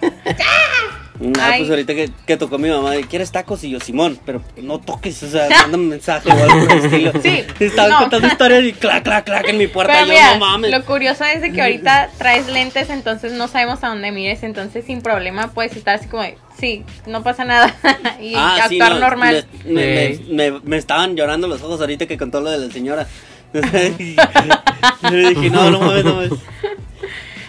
Ah, 1.38 1.50
Ay. 1.52 1.58
pues 1.60 1.70
ahorita 1.70 1.94
que, 1.94 2.10
que 2.26 2.36
tocó 2.36 2.58
mi 2.58 2.68
mamá, 2.68 2.92
de, 2.92 3.00
¿quieres 3.02 3.32
tacos? 3.32 3.64
Y 3.64 3.70
yo, 3.70 3.80
Simón, 3.80 4.18
pero 4.24 4.40
no 4.62 4.78
toques, 4.78 5.20
o 5.24 5.28
sea, 5.28 5.48
mándame 5.50 5.82
un 5.84 5.88
mensaje 5.88 6.28
o 6.28 6.32
algo 6.32 6.66
por 6.66 6.72
el 6.76 6.84
estilo. 6.84 7.12
Sí, 7.22 7.42
Estaban 7.58 7.90
no. 7.90 7.98
contando 7.98 8.28
historias 8.28 8.64
y 8.64 8.72
clac, 8.72 9.02
clac, 9.02 9.24
clac 9.24 9.48
en 9.48 9.58
mi 9.58 9.66
puerta. 9.66 9.92
Pero 9.94 10.06
yo, 10.06 10.12
mira, 10.12 10.34
no 10.34 10.38
mames. 10.40 10.70
lo 10.70 10.84
curioso 10.84 11.24
es 11.24 11.40
de 11.42 11.52
que 11.52 11.60
ahorita 11.60 12.10
traes 12.18 12.46
lentes, 12.48 12.88
entonces 12.90 13.32
no 13.32 13.48
sabemos 13.48 13.82
a 13.82 13.88
dónde 13.88 14.12
mires, 14.12 14.42
entonces 14.44 14.84
sin 14.84 15.02
problema 15.02 15.48
puedes 15.52 15.76
estar 15.76 15.96
así 15.96 16.06
como, 16.06 16.22
de, 16.22 16.38
sí, 16.58 16.84
no 17.06 17.22
pasa 17.24 17.44
nada 17.44 17.74
y 18.20 18.34
Ah, 18.36 18.66
sí, 18.68 18.80
actuar 18.80 18.94
no, 18.94 19.00
normal. 19.00 19.46
Me, 19.64 19.72
me- 19.72 20.14
Sí. 20.14 20.24
me- 20.30 20.50
me- 20.52 20.60
me 20.62 20.76
estaban 20.76 21.16
llorando 21.16 21.48
los 21.48 21.60
ojos 21.62 21.80
ahorita 21.80 22.06
que 22.06 22.16
contó 22.16 22.40
lo 22.40 22.50
de 22.50 22.58
la 22.66 22.72
señora. 22.72 23.06
Le 25.10 25.28
dije, 25.30 25.50
no, 25.50 25.70
no 25.70 25.80
mames, 25.80 26.04
no 26.04 26.14
mames. 26.16 26.30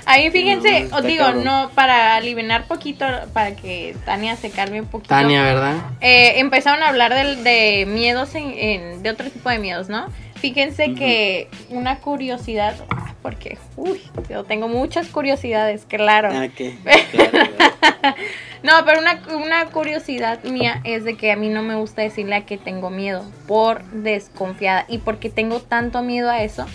Ahí 0.09 0.31
fíjense, 0.31 0.85
No, 0.89 0.97
os 0.97 1.03
digo, 1.03 1.23
cabrón. 1.25 1.43
no, 1.43 1.69
para 1.75 2.15
aliviar 2.15 2.65
poquito, 2.65 3.05
para 3.31 3.55
que 3.55 3.95
Tania 4.05 4.35
se 4.35 4.49
calme 4.49 4.81
un 4.81 4.87
poquito. 4.87 5.09
Tania, 5.09 5.43
¿verdad? 5.43 5.75
Eh, 6.01 6.39
empezaron 6.39 6.81
a 6.83 6.89
hablar 6.89 7.13
del- 7.13 7.43
de 7.43 7.85
miedos, 7.87 8.33
en, 8.35 8.51
en- 8.57 9.03
de 9.03 9.09
otro 9.11 9.29
tipo 9.29 9.49
de 9.49 9.59
miedos, 9.59 9.87
¿no? 9.87 10.07
Fíjense 10.35 10.93
que 10.93 11.49
una 11.69 11.99
curiosidad, 11.99 12.73
porque, 13.21 13.57
uy, 13.75 14.01
yo 14.29 14.45
tengo 14.45 14.67
muchas 14.69 15.07
curiosidades, 15.09 15.85
claro. 15.85 16.29
Ah. 16.31 16.47
Claro, 16.57 17.01
claro. 17.11 18.15
No, 18.63 18.73
pero 18.85 18.99
una, 18.99 19.21
una 19.37 19.65
curiosidad 19.67 20.43
mía 20.43 20.81
es 20.83 21.03
de 21.05 21.15
que 21.15 21.31
a 21.31 21.35
mí 21.37 21.47
no 21.49 21.61
me 21.61 21.75
gusta 21.75 22.01
decirle 22.01 22.35
a 22.35 22.45
que 22.45 22.57
tengo 22.57 22.89
miedo 22.89 23.23
por 23.47 23.83
desconfiada 23.85 24.85
y 24.89 24.97
porque 24.97 25.29
tengo 25.29 25.61
tanto 25.61 26.01
miedo 26.01 26.29
a 26.29 26.41
eso 26.43 26.65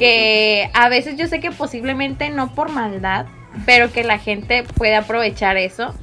que 0.00 0.70
a 0.72 0.88
veces 0.88 1.18
yo 1.18 1.26
sé 1.26 1.40
que 1.40 1.50
posiblemente 1.50 2.30
no 2.30 2.54
por 2.54 2.72
maldad, 2.72 3.26
pero 3.66 3.92
que 3.92 4.02
la 4.02 4.18
gente 4.18 4.64
puede 4.76 4.96
aprovechar 4.96 5.58
eso 5.58 5.94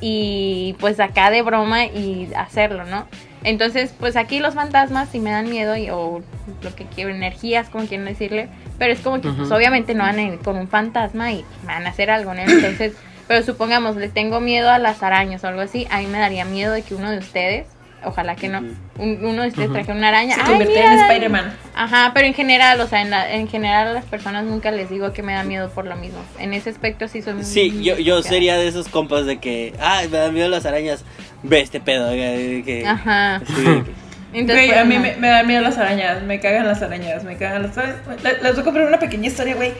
y 0.00 0.74
pues 0.80 0.98
acá 0.98 1.30
de 1.30 1.42
broma 1.42 1.84
y 1.84 2.28
hacerlo, 2.36 2.84
¿no? 2.84 3.06
Entonces, 3.44 3.94
pues 4.00 4.16
aquí 4.16 4.40
los 4.40 4.54
fantasmas 4.54 5.10
sí 5.10 5.20
me 5.20 5.30
dan 5.30 5.48
miedo 5.48 5.76
y, 5.76 5.90
o 5.90 6.22
lo 6.60 6.74
que 6.74 6.86
quiero, 6.86 7.10
energías, 7.10 7.68
como 7.68 7.86
quieren 7.86 8.04
decirle, 8.04 8.48
pero 8.78 8.92
es 8.92 8.98
como 8.98 9.20
que 9.20 9.30
pues 9.30 9.52
obviamente 9.52 9.94
no 9.94 10.02
van 10.02 10.18
a 10.18 10.22
ir 10.22 10.38
con 10.40 10.56
un 10.56 10.66
fantasma 10.66 11.30
y 11.30 11.44
van 11.64 11.86
a 11.86 11.90
hacer 11.90 12.10
algo, 12.10 12.34
¿no? 12.34 12.40
Entonces, 12.40 12.94
pero 13.28 13.44
supongamos, 13.44 13.94
le 13.94 14.08
tengo 14.08 14.40
miedo 14.40 14.70
a 14.70 14.80
las 14.80 15.04
arañas 15.04 15.44
o 15.44 15.46
algo 15.46 15.60
así, 15.60 15.86
a 15.90 15.98
mí 15.98 16.08
me 16.08 16.18
daría 16.18 16.44
miedo 16.44 16.72
de 16.72 16.82
que 16.82 16.96
uno 16.96 17.12
de 17.12 17.18
ustedes, 17.18 17.68
ojalá 18.04 18.36
que 18.36 18.48
no, 18.48 18.58
Ujú. 18.58 18.68
un- 18.98 19.24
uno 19.24 19.42
de 19.42 19.48
ustedes 19.48 19.66
Ujú. 19.68 19.74
trajera 19.74 19.96
una 19.98 20.08
araña. 20.08 20.34
Se 20.34 20.40
¡Ay, 20.42 20.46
convirtió 20.48 20.76
mira, 20.76 20.92
en! 20.92 20.98
Spider-Man. 21.00 21.56
Ajá, 21.74 22.10
pero 22.14 22.26
en 22.26 22.34
general, 22.34 22.80
o 22.80 22.86
sea, 22.86 23.02
en, 23.02 23.10
la- 23.10 23.32
en 23.32 23.48
general 23.48 23.88
a 23.88 23.92
las 23.92 24.04
personas 24.04 24.44
nunca 24.44 24.70
les 24.70 24.88
digo 24.90 25.12
que 25.12 25.22
me 25.22 25.32
da 25.34 25.42
miedo 25.44 25.70
por 25.70 25.86
lo 25.86 25.96
mismo. 25.96 26.18
En 26.38 26.52
ese 26.54 26.70
aspecto 26.70 27.08
sí 27.08 27.22
soy 27.22 27.34
muy 27.34 27.44
Sí, 27.44 27.82
yo, 27.82 27.98
yo 27.98 28.22
sería 28.22 28.56
de 28.56 28.68
esos 28.68 28.88
compas 28.88 29.26
de 29.26 29.38
que, 29.38 29.74
ay, 29.80 30.08
me 30.08 30.18
dan 30.18 30.32
miedo 30.34 30.48
las 30.48 30.66
arañas. 30.66 31.04
Ve 31.42 31.60
este 31.60 31.80
pedo, 31.80 32.08
de 32.08 32.62
que. 32.64 32.86
Ajá. 32.86 33.40
Sí, 33.46 33.54
de 33.62 33.64
que- 33.84 34.06
Entonces, 34.32 34.66
Güey, 34.66 34.68
pues, 34.68 34.80
a 34.80 34.84
mí 34.84 34.94
no. 34.96 35.00
me, 35.00 35.16
me 35.16 35.28
dan 35.28 35.46
miedo 35.46 35.62
las 35.62 35.78
arañas, 35.78 36.22
me 36.22 36.40
cagan 36.40 36.66
las 36.66 36.82
arañas, 36.82 37.24
me 37.24 37.36
cagan 37.36 37.62
las 37.62 37.78
arañas. 37.78 37.96
Le- 38.22 38.42
Les 38.42 38.52
voy 38.52 38.60
a 38.60 38.64
contar 38.64 38.82
una 38.86 38.98
pequeña 38.98 39.28
historia, 39.28 39.54
güey. 39.54 39.72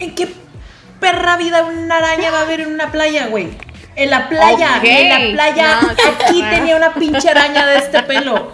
¿En 0.00 0.14
qué 0.14 0.26
perra 0.98 1.36
vida 1.36 1.64
una 1.64 1.96
araña 1.98 2.30
va 2.30 2.40
a 2.40 2.42
haber 2.42 2.60
en 2.60 2.72
una 2.72 2.90
playa, 2.90 3.26
güey? 3.28 3.48
En 3.96 4.10
la 4.10 4.28
playa, 4.28 4.80
en 4.82 5.08
la 5.08 5.32
playa, 5.32 5.80
No, 5.82 5.90
aquí 5.90 6.42
tenía 6.42 6.76
una 6.76 6.94
pinche 6.94 7.28
araña 7.28 7.66
de 7.66 7.78
este 7.78 8.02
pelo. 8.02 8.52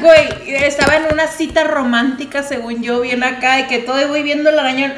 Güey, 0.00 0.54
estaba 0.54 0.96
en 0.96 1.12
una 1.12 1.26
cita 1.26 1.64
romántica, 1.64 2.42
según 2.42 2.82
yo, 2.82 3.00
bien 3.00 3.22
acá, 3.22 3.60
y 3.60 3.66
que 3.66 3.78
todo 3.78 4.08
voy 4.08 4.22
viendo 4.22 4.50
la 4.50 4.62
araña. 4.62 4.94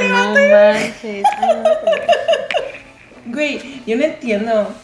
No 0.00 0.34
manches. 0.34 1.24
Ay, 1.38 1.56
no, 1.62 1.70
Güey, 3.26 3.82
yo 3.86 3.96
no 3.96 4.04
entiendo. 4.04 4.74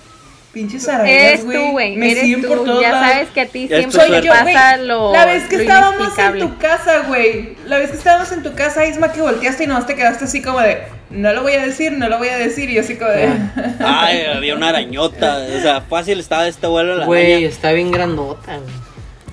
Pinches 0.53 0.87
arañas, 0.87 1.09
Eres 1.15 1.45
güey. 1.47 1.57
tú, 1.59 1.71
güey. 1.73 1.97
Me 1.97 2.13
Eres 2.13 2.47
por 2.47 2.65
todos 2.65 2.83
Ya 2.83 2.93
lados. 2.93 3.09
sabes 3.09 3.29
que 3.31 3.41
a 3.41 3.47
ti 3.47 3.69
siempre 3.69 3.91
Soy 3.91 4.11
te 4.11 4.27
yo, 4.27 4.33
pasa 4.33 4.77
güey. 4.77 4.87
lo. 4.87 5.13
La 5.13 5.25
vez 5.25 5.45
que 5.49 5.57
estábamos 5.57 6.19
en 6.19 6.39
tu 6.41 6.59
casa, 6.59 6.99
güey. 7.09 7.57
La 7.67 7.79
vez 7.79 7.91
que 7.91 7.97
estábamos 7.97 8.33
en 8.33 8.43
tu 8.43 8.55
casa, 8.55 8.85
Isma, 8.87 9.13
que 9.13 9.23
volteaste 9.23 9.65
y 9.65 9.67
nomás 9.67 9.87
te 9.87 9.95
quedaste 9.95 10.27
así 10.27 10.43
como 10.43 10.61
de, 10.61 10.83
no 11.11 11.33
lo 11.33 11.43
voy 11.43 11.55
a 11.55 11.65
decir, 11.65 11.93
no 11.93 12.09
lo 12.11 12.19
voy 12.19 12.29
a 12.29 12.37
decir. 12.37 12.69
Y 12.69 12.75
yo 12.75 12.83
así 12.83 12.97
como 12.97 13.11
de, 13.11 13.29
Ay, 13.81 14.25
había 14.27 14.55
una 14.55 14.69
arañota. 14.69 15.39
O 15.59 15.61
sea, 15.63 15.81
fácil 15.81 16.21
estaba 16.21 16.47
este 16.47 16.67
vuelo 16.67 16.97
la 16.97 17.07
Güey, 17.07 17.45
está 17.45 17.73
bien 17.73 17.91
grandota, 17.91 18.59
güey. 18.59 18.75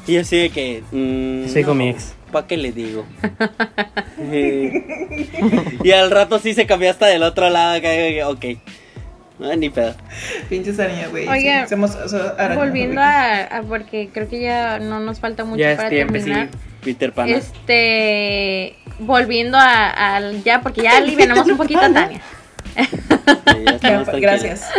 Y 0.08 0.18
así 0.18 0.38
de 0.38 0.50
que. 0.52 0.84
mm, 0.92 1.44
Estoy 1.48 1.64
con 1.66 1.78
mi 1.78 1.90
ex. 1.90 2.14
¿Para 2.32 2.48
qué 2.48 2.56
le 2.58 2.72
digo? 2.72 3.06
Eh, 4.32 4.84
y 5.84 5.92
al 5.92 6.12
rato 6.12 6.40
sí 6.40 6.54
se 6.54 6.66
cambió 6.66 6.90
hasta 6.92 7.08
del 7.08 7.24
otro 7.24 7.50
lado. 7.50 7.78
y- 7.78 8.22
Ok. 8.22 8.46
No, 9.40 9.56
ni 9.56 9.70
pedo. 9.70 9.96
pinches 10.50 10.78
arañas, 10.80 11.10
güey. 11.12 11.28
Oiga, 11.28 11.64
sí, 11.64 11.70
somos, 11.70 11.92
somos 11.92 12.14
arañas, 12.38 12.58
Volviendo 12.58 13.00
a, 13.02 13.44
a- 13.44 13.62
Porque 13.64 14.10
creo 14.14 14.28
que 14.28 14.42
ya 14.42 14.80
no 14.80 15.00
nos 15.00 15.20
falta 15.20 15.46
mucho 15.46 15.60
Ya 15.60 15.72
es 15.72 15.78
para 15.78 15.90
tiempo, 15.90 16.14
terminar. 16.14 16.50
sí. 16.52 16.58
Peter 16.84 17.12
Pan. 17.14 17.30
Este. 17.30 18.76
Volviendo 19.00 19.58
a, 19.58 20.16
al- 20.16 20.44
Ya, 20.44 20.62
porque 20.62 20.82
ya 20.84 20.98
alivianamos 20.98 21.48
un 21.48 21.58
poquito 21.58 21.80
a 21.80 21.90
Tania. 21.94 22.22
Ya 23.82 24.04
gracias. 24.20 24.70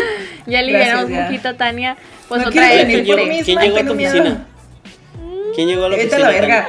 Ya 0.46 0.58
alivianamos 0.60 1.10
un 1.10 1.24
poquito 1.24 1.48
a 1.48 1.54
Tania. 1.54 1.96
Pues 2.28 2.42
No 2.42 2.48
otra 2.48 2.68
vez. 2.68 2.86
¿Quién 2.86 3.04
llegó- 3.04 3.44
quién 3.44 3.58
llegó 3.58 3.76
a 3.78 3.84
tu 3.84 3.94
miedo. 3.94 4.12
oficina? 4.12 4.46
¿Quién 5.54 5.68
llegó 5.68 5.84
a 5.86 5.88
la 5.88 5.96
Vete 5.96 6.16
a 6.16 6.18
oficina? 6.18 6.32
la 6.32 6.40
verga. 6.40 6.68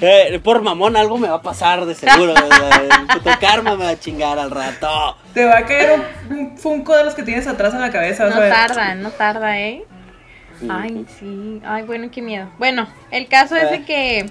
Eh, 0.00 0.40
por 0.42 0.62
mamón, 0.62 0.96
algo 0.96 1.16
me 1.18 1.28
va 1.28 1.36
a 1.36 1.42
pasar 1.42 1.84
de 1.86 1.94
seguro. 1.94 2.34
el 2.34 3.06
puto 3.06 3.30
karma 3.40 3.76
me 3.76 3.84
va 3.84 3.90
a 3.90 3.98
chingar 4.00 4.38
al 4.38 4.50
rato. 4.50 5.16
Te 5.34 5.44
va 5.44 5.58
a 5.58 5.66
caer 5.66 6.00
un, 6.30 6.36
un 6.36 6.58
funko 6.58 6.96
de 6.96 7.04
los 7.04 7.14
que 7.14 7.22
tienes 7.22 7.46
atrás 7.46 7.74
en 7.74 7.80
la 7.80 7.90
cabeza. 7.90 8.24
vas 8.24 8.34
No 8.34 8.40
a 8.40 8.44
ver. 8.44 8.52
tarda, 8.52 8.94
no 8.96 9.10
tarda, 9.10 9.60
¿eh? 9.60 9.84
Ay, 10.68 11.06
sí. 11.20 11.60
Ay, 11.64 11.84
bueno, 11.84 12.08
qué 12.10 12.20
miedo. 12.20 12.48
Bueno, 12.58 12.88
el 13.12 13.28
caso 13.28 13.54
es 13.54 13.70
de 13.70 13.84
que, 13.84 14.28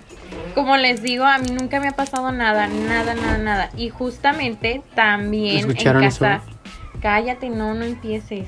como 0.56 0.76
les 0.76 1.02
digo, 1.02 1.24
a 1.24 1.38
mí 1.38 1.52
nunca 1.52 1.80
me 1.80 1.88
ha 1.88 1.94
pasado 1.94 2.34
nada, 2.34 2.68
nada, 2.68 3.14
nada, 3.14 3.38
nada. 3.38 3.70
Y 3.78 3.90
justamente 3.90 4.82
también 4.94 5.60
en 5.60 5.70
¿Escucharon 5.70 6.04
casa. 6.04 6.36
eso? 6.46 6.58
Cállate, 7.02 7.50
no, 7.50 7.74
no 7.74 7.86
empieces. 7.86 8.48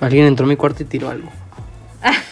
Alguien 0.00 0.24
entró 0.26 0.46
a 0.46 0.48
mi 0.48 0.56
cuarto 0.56 0.82
y 0.82 0.86
tiró 0.86 1.10
algo. 1.10 1.28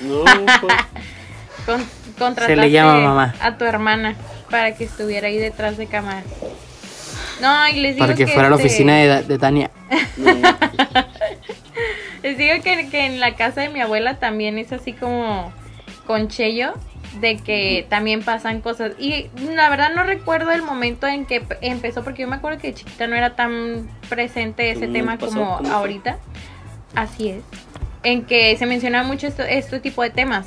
No, 0.01 0.25
pues, 0.61 0.75
Con, 1.67 1.85
contrataste 2.21 2.55
Se 2.55 2.61
le 2.61 2.71
llama 2.71 3.01
mamá. 3.01 3.35
a 3.41 3.57
tu 3.59 3.64
hermana 3.64 4.14
para 4.51 4.75
que 4.77 4.85
estuviera 4.85 5.27
ahí 5.27 5.39
detrás 5.39 5.77
de 5.77 5.87
cámara. 5.87 6.23
No, 7.41 7.68
y 7.68 7.81
les 7.81 7.95
digo 7.95 8.07
Para 8.07 8.16
que 8.16 8.27
fuera 8.27 8.47
a 8.47 8.51
la 8.51 8.57
este, 8.57 8.68
oficina 8.68 8.97
de, 8.97 9.23
de 9.23 9.39
Tania. 9.39 9.71
Les 12.23 12.37
digo 12.37 12.62
que, 12.62 12.89
que 12.91 13.07
en 13.07 13.18
la 13.18 13.35
casa 13.35 13.62
de 13.62 13.71
mi 13.71 13.81
abuela 13.81 14.18
también 14.18 14.59
es 14.59 14.73
así 14.73 14.93
como 14.93 15.53
con 16.07 16.29
Cheyo, 16.29 16.75
de 17.21 17.39
que 17.39 17.87
también 17.89 18.23
pasan 18.23 18.61
cosas. 18.61 18.93
Y 18.99 19.31
la 19.55 19.71
verdad 19.71 19.93
no 19.95 20.03
recuerdo 20.03 20.53
el 20.53 20.62
momento 20.62 21.07
en 21.07 21.25
que 21.25 21.43
empezó, 21.62 22.05
porque 22.05 22.23
yo 22.23 22.29
me 22.29 22.37
acuerdo 22.37 22.59
que 22.59 22.68
de 22.68 22.75
chiquita 22.75 23.07
no 23.07 23.16
era 23.16 23.37
tan 23.37 23.89
presente 24.09 24.71
ese 24.71 24.83
¿Cómo 24.83 24.93
tema 24.93 25.18
como 25.18 25.61
ahorita. 25.73 26.18
Así 26.95 27.31
es. 27.31 27.43
En 28.03 28.25
que 28.25 28.57
se 28.57 28.66
mencionaba 28.66 29.07
mucho 29.07 29.27
esto, 29.27 29.43
este 29.43 29.81
tipo 29.81 30.03
de 30.03 30.11
temas. 30.11 30.47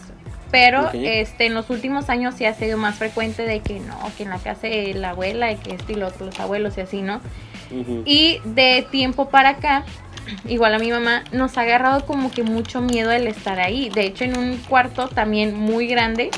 Pero 0.53 0.91
este 0.93 1.47
en 1.47 1.55
los 1.55 1.71
últimos 1.71 2.09
años 2.09 2.35
sí 2.35 2.45
ha 2.45 2.53
sido 2.53 2.77
más 2.77 2.99
frecuente 2.99 3.41
de 3.41 3.61
que 3.61 3.79
no, 3.79 3.97
que 4.15 4.21
en 4.21 4.29
la 4.29 4.37
casa 4.37 4.67
de 4.67 4.93
la 4.93 5.09
abuela, 5.09 5.51
y 5.51 5.55
que 5.55 5.73
esto 5.73 5.91
y 5.91 5.95
lo 5.95 6.09
otro, 6.09 6.27
los 6.27 6.39
abuelos 6.39 6.77
y 6.77 6.81
así, 6.81 7.01
¿no? 7.01 7.21
Y 8.05 8.39
de 8.45 8.85
tiempo 8.91 9.29
para 9.29 9.49
acá, 9.49 9.83
igual 10.45 10.75
a 10.75 10.77
mi 10.77 10.91
mamá, 10.91 11.23
nos 11.31 11.57
ha 11.57 11.61
agarrado 11.61 12.05
como 12.05 12.29
que 12.29 12.43
mucho 12.43 12.81
miedo 12.81 13.11
el 13.11 13.25
estar 13.25 13.59
ahí. 13.59 13.89
De 13.89 14.05
hecho, 14.05 14.25
en 14.25 14.37
un 14.37 14.57
cuarto 14.57 15.07
también 15.07 15.55
muy 15.57 15.87
grande, 15.87 16.29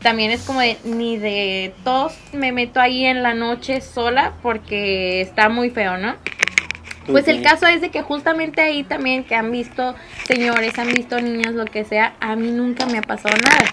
también 0.00 0.30
es 0.30 0.44
como 0.44 0.60
de 0.60 0.78
ni 0.84 1.18
de 1.18 1.74
todos 1.84 2.14
me 2.32 2.52
meto 2.52 2.80
ahí 2.80 3.04
en 3.04 3.22
la 3.22 3.34
noche 3.34 3.82
sola 3.82 4.32
porque 4.42 5.20
está 5.20 5.50
muy 5.50 5.68
feo, 5.68 5.98
¿no? 5.98 6.14
Pues 7.08 7.28
el 7.28 7.42
caso 7.42 7.66
es 7.66 7.80
de 7.80 7.90
que 7.90 8.02
justamente 8.02 8.60
ahí 8.60 8.84
también 8.84 9.24
que 9.24 9.34
han 9.34 9.50
visto 9.50 9.94
señores, 10.26 10.78
han 10.78 10.92
visto 10.92 11.20
niñas, 11.20 11.54
lo 11.54 11.64
que 11.64 11.84
sea, 11.84 12.14
a 12.20 12.36
mí 12.36 12.50
nunca 12.50 12.86
me 12.86 12.98
ha 12.98 13.02
pasado 13.02 13.34
nada. 13.42 13.64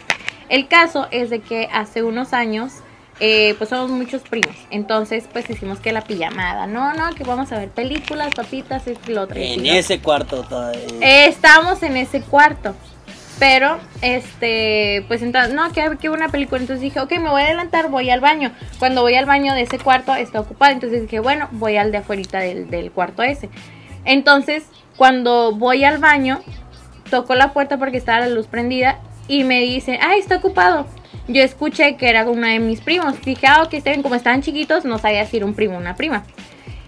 El 0.49 0.67
caso 0.67 1.07
es 1.11 1.29
de 1.29 1.39
que 1.39 1.67
hace 1.71 2.03
unos 2.03 2.33
años, 2.33 2.73
eh, 3.19 3.55
pues 3.57 3.69
somos 3.69 3.89
muchos 3.89 4.21
primos, 4.23 4.55
entonces 4.69 5.25
pues 5.31 5.49
hicimos 5.49 5.79
que 5.79 5.91
la 5.91 6.01
pijamada, 6.01 6.67
no, 6.67 6.93
no, 6.93 7.13
que 7.15 7.23
vamos 7.23 7.51
a 7.51 7.59
ver 7.59 7.69
películas, 7.69 8.33
papitas, 8.35 8.87
esto 8.87 9.11
y 9.11 9.15
lo 9.15 9.23
otro. 9.23 9.37
En 9.39 9.65
ese 9.65 9.99
cuarto 9.99 10.43
todavía. 10.43 10.81
Eh, 11.01 11.27
Estábamos 11.27 11.81
en 11.83 11.97
ese 11.97 12.21
cuarto. 12.21 12.75
Pero, 13.37 13.79
este, 14.01 15.03
pues 15.07 15.21
entonces, 15.21 15.53
no, 15.53 15.71
que 15.73 15.97
que 15.99 16.09
una 16.09 16.29
película. 16.29 16.61
Entonces 16.61 16.81
dije, 16.81 16.99
ok, 16.99 17.11
me 17.19 17.29
voy 17.29 17.41
a 17.41 17.45
adelantar, 17.45 17.89
voy 17.89 18.09
al 18.09 18.21
baño. 18.21 18.51
Cuando 18.79 19.01
voy 19.01 19.15
al 19.15 19.25
baño 19.25 19.53
de 19.53 19.61
ese 19.61 19.77
cuarto 19.77 20.15
está 20.15 20.39
ocupado. 20.39 20.71
Entonces 20.71 21.01
dije, 21.01 21.19
bueno, 21.19 21.49
voy 21.51 21.77
al 21.77 21.91
de 21.91 21.97
afuera 21.97 22.39
del, 22.39 22.69
del 22.69 22.91
cuarto 22.91 23.23
ese. 23.23 23.49
Entonces, 24.05 24.63
cuando 24.95 25.51
voy 25.51 25.83
al 25.83 25.97
baño, 25.97 26.41
toco 27.09 27.35
la 27.35 27.51
puerta 27.51 27.77
porque 27.77 27.97
estaba 27.97 28.21
la 28.21 28.29
luz 28.29 28.47
prendida 28.47 28.99
y 29.27 29.43
me 29.43 29.59
dice, 29.61 29.99
ah, 30.01 30.15
está 30.15 30.37
ocupado. 30.37 30.85
Yo 31.27 31.41
escuché 31.41 31.97
que 31.97 32.09
era 32.09 32.29
uno 32.29 32.47
de 32.47 32.59
mis 32.59 32.81
primos. 32.81 33.19
Dije, 33.21 33.47
ah, 33.47 33.63
ok, 33.63 34.01
como 34.01 34.15
estaban 34.15 34.41
chiquitos, 34.41 34.85
no 34.85 34.97
sabía 34.97 35.25
si 35.25 35.37
era 35.37 35.45
un 35.45 35.55
primo 35.55 35.75
o 35.75 35.79
una 35.79 35.95
prima. 35.95 36.23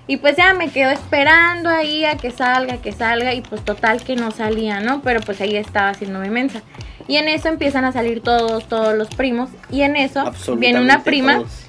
Y 0.08 0.18
pues 0.18 0.38
ya 0.38 0.54
me 0.54 0.70
quedo 0.70 0.90
esperando 0.92 1.70
ahí 1.70 2.06
a 2.06 2.16
que 2.16 2.32
salga, 2.32 2.78
que 2.78 2.94
salga. 2.94 3.34
Y 3.34 3.42
pues 3.42 3.64
total 3.64 4.02
que 4.04 4.16
no 4.16 4.32
salía, 4.32 4.80
¿no? 4.80 5.02
Pero 5.02 5.20
pues 5.20 5.42
ahí 5.42 5.56
estaba 5.56 5.90
haciéndome 5.90 6.30
mensa. 6.30 6.62
Y 7.08 7.18
en 7.18 7.28
eso 7.28 7.50
empiezan 7.50 7.86
a 7.86 7.92
salir 7.92 8.22
todos, 8.22 8.68
todos 8.68 8.96
los 8.96 9.10
primos. 9.10 9.50
Y 9.70 9.82
en 9.82 9.96
eso 9.96 10.32
viene 10.58 10.80
una 10.80 11.04
prima. 11.04 11.38
todos. 11.38 11.68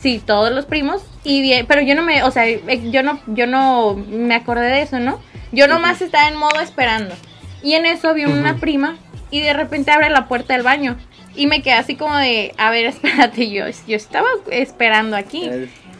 Sí, 0.00 0.22
todos 0.24 0.52
los 0.52 0.66
primos. 0.66 1.02
Y 1.24 1.42
bien, 1.42 1.66
pero 1.66 1.80
yo 1.80 1.94
no 1.94 2.02
me, 2.02 2.22
o 2.22 2.30
sea, 2.30 2.46
eh, 2.48 2.90
yo 2.90 3.02
no, 3.02 3.20
yo 3.26 3.46
no 3.46 3.94
me 3.94 4.34
acordé 4.34 4.66
de 4.66 4.82
eso, 4.82 4.98
¿no? 4.98 5.20
Yo 5.52 5.68
nomás 5.68 6.02
estaba 6.02 6.28
en 6.28 6.36
modo 6.36 6.60
esperando. 6.60 7.14
Y 7.62 7.74
en 7.74 7.86
eso 7.86 8.14
vi 8.14 8.24
una 8.24 8.56
prima 8.56 8.96
y 9.30 9.40
de 9.40 9.52
repente 9.52 9.90
abre 9.90 10.10
la 10.10 10.28
puerta 10.28 10.54
del 10.54 10.62
baño. 10.62 10.96
Y 11.34 11.46
me 11.46 11.62
quedé 11.62 11.74
así 11.74 11.96
como 11.96 12.16
de, 12.16 12.54
a 12.58 12.70
ver, 12.70 12.86
espérate, 12.86 13.50
yo, 13.50 13.64
yo 13.86 13.96
estaba 13.96 14.28
esperando 14.50 15.16
aquí. 15.16 15.50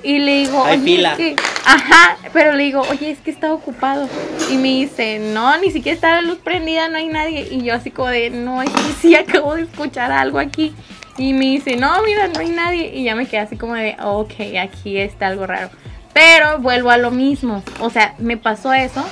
Y 0.06 0.18
le 0.20 0.36
digo, 0.44 0.64
Hay 0.64 0.76
oye, 0.76 0.84
fila. 0.84 1.12
es 1.12 1.16
que- 1.18 1.36
ajá, 1.64 2.16
pero 2.32 2.52
le 2.52 2.62
digo, 2.62 2.82
oye, 2.90 3.10
es 3.10 3.18
que 3.18 3.30
está 3.32 3.52
ocupado. 3.52 4.08
Y 4.50 4.56
me 4.56 4.68
dice, 4.68 5.18
no, 5.18 5.56
ni 5.58 5.72
siquiera 5.72 5.94
está 5.96 6.10
la 6.14 6.22
luz 6.22 6.38
prendida, 6.44 6.88
no 6.88 6.96
hay 6.98 7.08
nadie. 7.08 7.48
Y 7.50 7.64
yo 7.64 7.74
así 7.74 7.90
como 7.90 8.08
de, 8.08 8.30
no, 8.30 8.62
es 8.62 8.70
que 8.70 8.92
sí 9.00 9.14
acabo 9.16 9.54
de 9.56 9.62
escuchar 9.62 10.12
algo 10.12 10.38
aquí. 10.38 10.74
Y 11.18 11.32
me 11.32 11.46
dice, 11.46 11.76
no, 11.76 12.02
mira, 12.04 12.28
no 12.28 12.38
hay 12.40 12.50
nadie. 12.50 12.92
Y 12.94 13.02
ya 13.04 13.14
me 13.16 13.26
quedé 13.26 13.40
así 13.40 13.56
como 13.56 13.74
de, 13.74 13.96
ok, 14.02 14.32
aquí 14.62 14.96
está 14.98 15.26
algo 15.26 15.46
raro. 15.46 15.70
Pero 16.12 16.58
vuelvo 16.60 16.90
a 16.90 16.98
lo 16.98 17.10
mismo. 17.10 17.62
O 17.80 17.90
sea, 17.90 18.14
me 18.18 18.36
pasó 18.36 18.72
eso. 18.72 19.04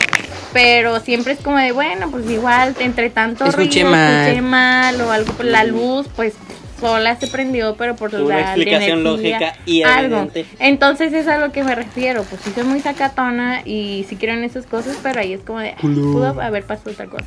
Pero 0.52 1.00
siempre 1.00 1.32
es 1.32 1.40
como 1.40 1.56
de, 1.56 1.72
bueno, 1.72 2.08
pues 2.10 2.30
igual, 2.30 2.76
entre 2.78 3.10
tanto 3.10 3.44
Escuché 3.46 3.82
ruido, 3.82 3.90
mal. 3.96 4.20
escuché 4.28 4.40
mal 4.42 5.00
o 5.00 5.10
algo 5.10 5.32
por 5.32 5.44
la 5.46 5.64
luz, 5.64 6.06
pues 6.14 6.34
sola 6.80 7.16
se 7.16 7.26
prendió, 7.28 7.76
pero 7.76 7.96
por 7.96 8.14
Una 8.14 8.36
la 8.36 8.40
explicación 8.42 9.00
energía, 9.00 9.38
lógica 9.38 9.56
y 9.66 9.82
algo. 9.82 10.16
evidente. 10.18 10.46
Entonces 10.58 11.12
es 11.12 11.28
a 11.28 11.38
lo 11.38 11.52
que 11.52 11.62
me 11.64 11.74
refiero, 11.74 12.24
pues 12.24 12.40
sí 12.42 12.50
soy 12.54 12.64
muy 12.64 12.80
sacatona 12.80 13.62
y 13.64 14.04
sí 14.08 14.16
quiero 14.16 14.34
en 14.34 14.44
esas 14.44 14.66
cosas, 14.66 14.98
pero 15.02 15.20
ahí 15.20 15.32
es 15.32 15.40
como 15.40 15.60
de, 15.60 15.70
ah, 15.70 15.78
pudo 15.80 16.40
haber 16.40 16.64
pasado 16.64 16.90
otra 16.90 17.06
cosa. 17.06 17.26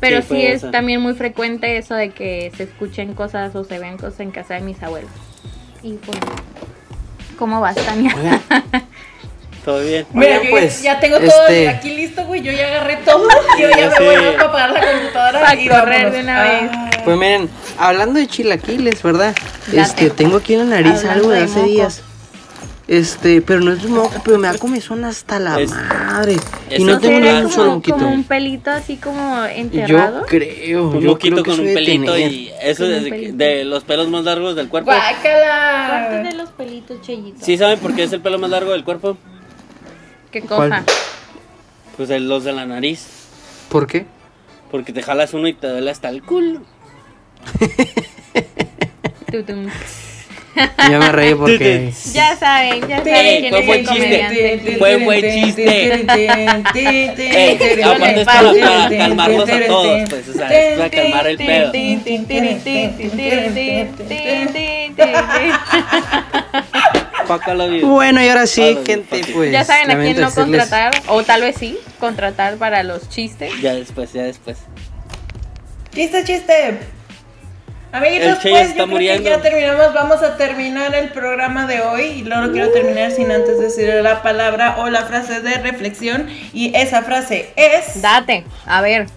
Pero 0.00 0.22
Sí, 0.22 0.40
es 0.42 0.70
también 0.70 1.00
muy 1.00 1.14
frecuente 1.14 1.76
eso 1.76 1.94
de 1.94 2.10
que 2.10 2.52
se 2.56 2.62
escuchen 2.64 3.14
cosas 3.14 3.54
o 3.56 3.64
se 3.64 3.78
ven 3.78 3.96
cosas 3.96 4.20
en 4.20 4.30
casa 4.30 4.54
de 4.54 4.60
mis 4.60 4.80
abuelos. 4.82 5.10
Y 5.82 5.94
pues, 5.94 6.18
¿cómo 7.38 7.60
vas, 7.60 7.74
Tania? 7.74 8.14
Todo 9.64 9.80
bien. 9.80 10.06
Mira, 10.12 10.42
yo 10.42 10.50
pues, 10.50 10.82
ya, 10.82 10.94
ya 10.94 11.00
tengo 11.00 11.18
todo 11.18 11.28
este- 11.48 11.68
aquí 11.68 11.94
listo, 11.94 12.24
güey. 12.24 12.40
Yo 12.42 12.50
ya 12.52 12.66
agarré 12.68 12.96
todo. 13.04 13.28
Yo 13.60 13.68
ya 13.68 13.76
Ya 13.78 13.90
me 14.00 14.04
voy 14.06 14.14
a 14.14 14.40
apagar 14.40 14.70
la 14.72 14.80
computadora 14.92 15.40
Pa' 15.40 15.54
y 15.54 15.68
correr 15.68 16.10
de 16.12 16.20
una 16.20 16.42
vez. 16.42 16.70
Ah. 16.72 16.90
Pues 17.04 17.16
miren, 17.18 17.48
hablando 17.78 18.18
de 18.18 18.26
chilaquiles, 18.26 19.02
¿verdad? 19.02 19.34
Date. 19.66 19.80
Este, 19.80 20.10
tengo 20.10 20.38
aquí 20.38 20.54
en 20.54 20.60
la 20.70 20.76
nariz 20.76 20.98
Hablando 21.00 21.12
algo 21.12 21.30
de 21.30 21.38
de 21.38 21.44
hace 21.44 21.56
moco. 21.56 21.68
días. 21.70 22.02
Este, 22.88 23.40
pero 23.40 23.60
no 23.60 23.72
es 23.72 23.84
moco, 23.88 24.14
pero 24.24 24.36
me 24.38 24.48
da 24.48 24.58
comezón 24.58 25.04
hasta 25.04 25.38
la 25.38 25.60
Es- 25.60 25.70
madre. 25.70 26.36
es 26.68 26.80
Y 26.80 26.84
no 26.84 26.94
un 26.94 27.00
tengo 27.00 27.20
ni 27.20 27.26
¿Será 27.26 27.36
un 27.36 27.42
como, 27.44 27.54
solo 27.54 27.70
moquito. 27.76 27.96
como 27.98 28.10
un 28.12 28.24
pelito 28.24 28.70
así 28.72 28.96
como 28.96 29.44
Yo 29.46 29.50
enterrado? 29.52 30.26
creo, 30.26 30.88
Un 30.88 31.00
yo 31.00 31.10
moquito 31.10 31.34
creo 31.36 31.44
que 31.44 31.50
con 31.52 31.60
un 31.60 31.72
pelito 31.74 32.18
y 32.18 32.50
eso 32.60 32.84
un 32.86 32.92
es 32.92 33.36
de, 33.38 33.64
los 33.64 33.84
pelos 33.84 34.08
más 34.08 34.24
largos 34.24 34.56
del 34.56 34.68
cuerpo. 34.68 34.90
Guácala. 34.90 35.86
Parte 35.88 36.28
de 36.30 36.34
los 36.34 36.48
pelitos, 36.50 37.00
Cheyito. 37.02 37.38
¿Sí 37.44 37.56
saben 37.56 37.78
por 37.78 37.94
qué 37.94 38.02
es 38.02 38.12
el 38.12 38.20
pelo 38.22 38.38
más 38.40 38.50
largo 38.50 38.72
del 38.72 38.82
cuerpo? 38.82 39.16
¿Qué 40.30 40.42
¿Cuál? 40.42 40.70
cosa? 40.70 40.84
Pues 41.96 42.08
de 42.08 42.20
los 42.20 42.44
de 42.44 42.52
la 42.52 42.66
nariz. 42.66 43.06
¿Por 43.68 43.86
qué? 43.86 44.06
Porque 44.70 44.92
te 44.92 45.02
jalas 45.02 45.34
uno 45.34 45.48
y 45.48 45.54
te 45.54 45.66
duele 45.68 45.90
hasta 45.90 46.08
el 46.08 46.22
culo. 46.22 46.62
Ya 50.90 50.98
me 50.98 51.12
reí 51.12 51.34
porque 51.34 51.92
Ya 52.12 52.36
saben, 52.36 52.86
ya 52.88 52.98
saben 52.98 53.40
quién 53.40 53.50
fue 53.52 53.60
es 53.60 53.66
buen 53.66 53.78
el 53.80 53.86
chiste. 53.86 54.00
comediante. 54.28 54.76
Fue 54.78 54.96
un 54.96 55.04
buen 55.04 55.20
chiste. 55.22 55.94
Ey, 56.74 57.82
aparte 57.82 58.20
es 58.20 58.26
para, 58.26 58.52
para 58.52 58.88
calmarlos 58.98 59.48
a 59.48 59.66
todos, 59.66 60.08
pues, 60.10 60.28
o 60.28 60.32
sea, 60.32 60.48
es 60.48 60.78
para 60.78 60.90
calmar 60.90 61.26
el 61.28 61.36
pedo. 61.38 61.72
Bueno, 67.82 68.22
y 68.22 68.28
ahora 68.28 68.46
sí, 68.46 68.78
gente, 68.84 69.22
pues. 69.32 69.52
Ya 69.52 69.64
saben 69.64 69.90
a 69.90 70.00
quién 70.00 70.20
no 70.20 70.32
contratar, 70.32 70.92
o 71.08 71.22
tal 71.22 71.42
vez 71.42 71.56
sí, 71.58 71.78
contratar 71.98 72.56
para 72.56 72.82
los 72.82 73.08
chistes. 73.08 73.52
Ya 73.60 73.74
después, 73.74 74.12
ya 74.12 74.22
después. 74.22 74.58
Chiste, 75.94 76.24
chiste. 76.24 76.78
Amiguitos, 77.92 78.38
pues 78.40 78.76
yo 78.76 78.86
creo 78.86 78.98
que 78.98 79.22
ya 79.24 79.42
terminamos. 79.42 79.92
Vamos 79.92 80.22
a 80.22 80.36
terminar 80.36 80.94
el 80.94 81.08
programa 81.08 81.66
de 81.66 81.80
hoy. 81.80 82.20
Y 82.20 82.22
no 82.22 82.40
lo 82.46 82.52
quiero 82.52 82.70
terminar 82.70 83.10
sin 83.10 83.32
antes 83.32 83.58
decir 83.58 83.92
la 84.02 84.22
palabra 84.22 84.76
o 84.78 84.88
la 84.88 85.02
frase 85.06 85.40
de 85.40 85.54
reflexión. 85.54 86.28
Y 86.52 86.72
esa 86.76 87.02
frase 87.02 87.52
es. 87.56 88.00
Date, 88.00 88.44
a 88.64 88.80
ver. 88.80 89.08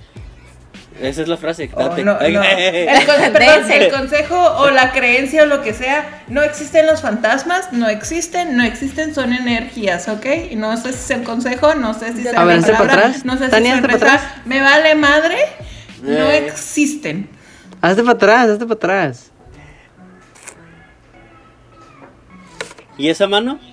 Esa 1.02 1.22
es 1.24 1.28
la 1.28 1.38
frase. 1.38 1.70
Oh, 1.74 1.90
no, 1.98 2.04
no. 2.04 2.20
El, 2.22 2.36
conse- 2.38 3.32
perdón, 3.32 3.68
Dense. 3.68 3.86
el 3.86 3.92
consejo 3.92 4.36
o 4.58 4.70
la 4.70 4.92
creencia 4.92 5.44
o 5.44 5.46
lo 5.48 5.62
que 5.62 5.74
sea, 5.74 6.24
no 6.28 6.42
existen 6.44 6.86
los 6.86 7.02
fantasmas, 7.02 7.74
no 7.74 7.90
existen, 7.90 8.56
no 8.56 8.64
existen, 8.64 9.14
son 9.16 9.34
energías, 9.34 10.08
¿ok? 10.08 10.26
Y 10.52 10.56
no 10.56 10.78
sé 10.78 10.94
si 10.94 11.00
es 11.00 11.10
el 11.12 11.24
consejo, 11.24 11.74
no 11.76 11.94
sé 11.94 12.14
si 12.14 12.22
es 12.22 12.28
A 12.28 12.32
la 12.46 12.46
palabra, 12.46 12.78
para 12.78 12.94
atrás. 12.94 13.26
no 13.26 13.38
sé 13.38 13.46
si 13.46 13.52
Tania, 13.52 13.76
es 13.76 13.82
para 13.82 13.96
atrás. 13.96 14.22
me 14.46 14.62
vale 14.62 14.96
madre, 14.96 15.38
no 16.04 16.30
Eh. 16.30 16.46
existen. 16.48 17.28
Hazte 17.82 18.02
para 18.04 18.14
atrás, 18.16 18.50
hazte 18.52 18.66
para 18.66 18.76
atrás. 18.76 19.32
¿Y 22.98 23.10
esa 23.10 23.28
mano? 23.28 23.60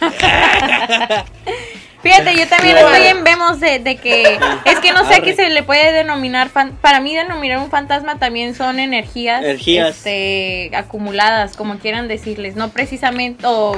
Fíjate, 2.02 2.34
yo 2.34 2.48
también 2.48 2.76
Claro. 2.76 2.94
estoy 2.94 3.06
en 3.08 3.24
vemos 3.24 3.60
de, 3.60 3.78
de 3.78 3.96
que 3.96 4.38
es 4.64 4.78
que 4.80 4.92
no 4.92 5.06
sé 5.06 5.16
a 5.16 5.20
qué 5.20 5.32
Arre. 5.32 5.36
se 5.36 5.50
le 5.50 5.62
puede 5.62 5.92
denominar 5.92 6.48
fan- 6.48 6.72
para 6.80 7.00
mí 7.00 7.14
denominar 7.14 7.58
un 7.58 7.70
fantasma 7.70 8.18
también 8.18 8.54
son 8.54 8.78
energías, 8.78 9.42
Energías. 9.42 9.96
este, 9.96 10.70
acumuladas, 10.74 11.56
como 11.56 11.78
quieran 11.78 12.08
decirles, 12.08 12.56
no 12.56 12.70
precisamente 12.70 13.44
o 13.46 13.76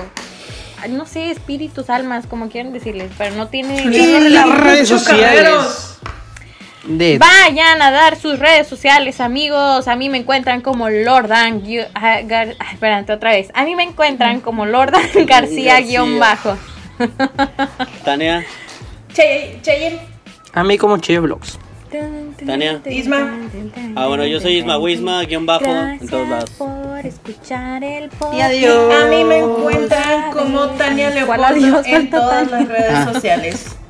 no 0.89 1.07
sé, 1.07 1.31
espíritus, 1.31 1.91
almas, 1.91 2.27
como 2.27 2.49
quieran 2.49 2.73
decirles, 2.73 3.11
pero 3.19 3.35
no 3.37 3.49
tiene 3.49 3.85
las 4.31 4.49
redes 4.59 4.89
sociales. 4.89 5.89
De 6.85 7.17
Vayan 7.19 7.81
a 7.81 7.93
dar 7.93 8.17
sus 8.17 8.41
redes 8.41 8.67
sociales, 8.67 9.21
amigos. 9.21 9.87
A 9.87 9.95
mí 9.95 10.09
me 10.09 10.19
encuentran 10.19 10.61
como 10.61 10.91
Lordan. 10.91 11.63
ah, 11.95 12.19
Gar- 12.23 12.57
ah, 12.59 12.73
espérate, 12.73 13.13
otra 13.13 13.31
vez. 13.31 13.51
A 13.55 13.63
mí 13.65 13.77
me 13.77 13.85
encuentran 13.85 14.41
como 14.41 14.67
Lordan 14.67 15.03
García 15.27 15.81
guion 15.81 16.19
bajo. 16.19 16.57
Tania. 18.05 18.45
Che- 19.13 19.59
Cheyenne, 19.63 20.01
A 20.55 20.63
mí 20.65 20.77
como 20.79 20.99
Che 20.99 21.19
Vlogs. 21.19 21.59
Tania. 22.47 22.81
Isma. 22.87 23.37
Ah, 23.95 24.07
bueno, 24.07 24.25
yo 24.25 24.41
soy 24.41 24.59
Isma 24.59 24.79
Wisma, 24.79 25.23
guion 25.25 25.45
bajo, 25.45 25.65
en 25.67 26.09
todos 26.09 26.27
lados. 26.29 26.51
por 26.57 27.05
escuchar 27.05 27.85
el 27.85 28.09
podcast. 28.09 28.35
Y 28.39 28.41
adiós. 28.41 28.95
a 28.95 29.07
mí 29.09 29.25
me 29.25 29.39
encuentran 29.41 30.33
como 30.33 30.67
Tania 30.71 31.11
¿Cuál 31.27 31.41
Leopoldo 31.43 31.79
adiós? 31.79 31.87
en 31.87 32.11
todas 32.11 32.51
las 32.51 32.67
redes 32.67 32.93
Ah. 32.95 33.13
sociales. 33.13 33.77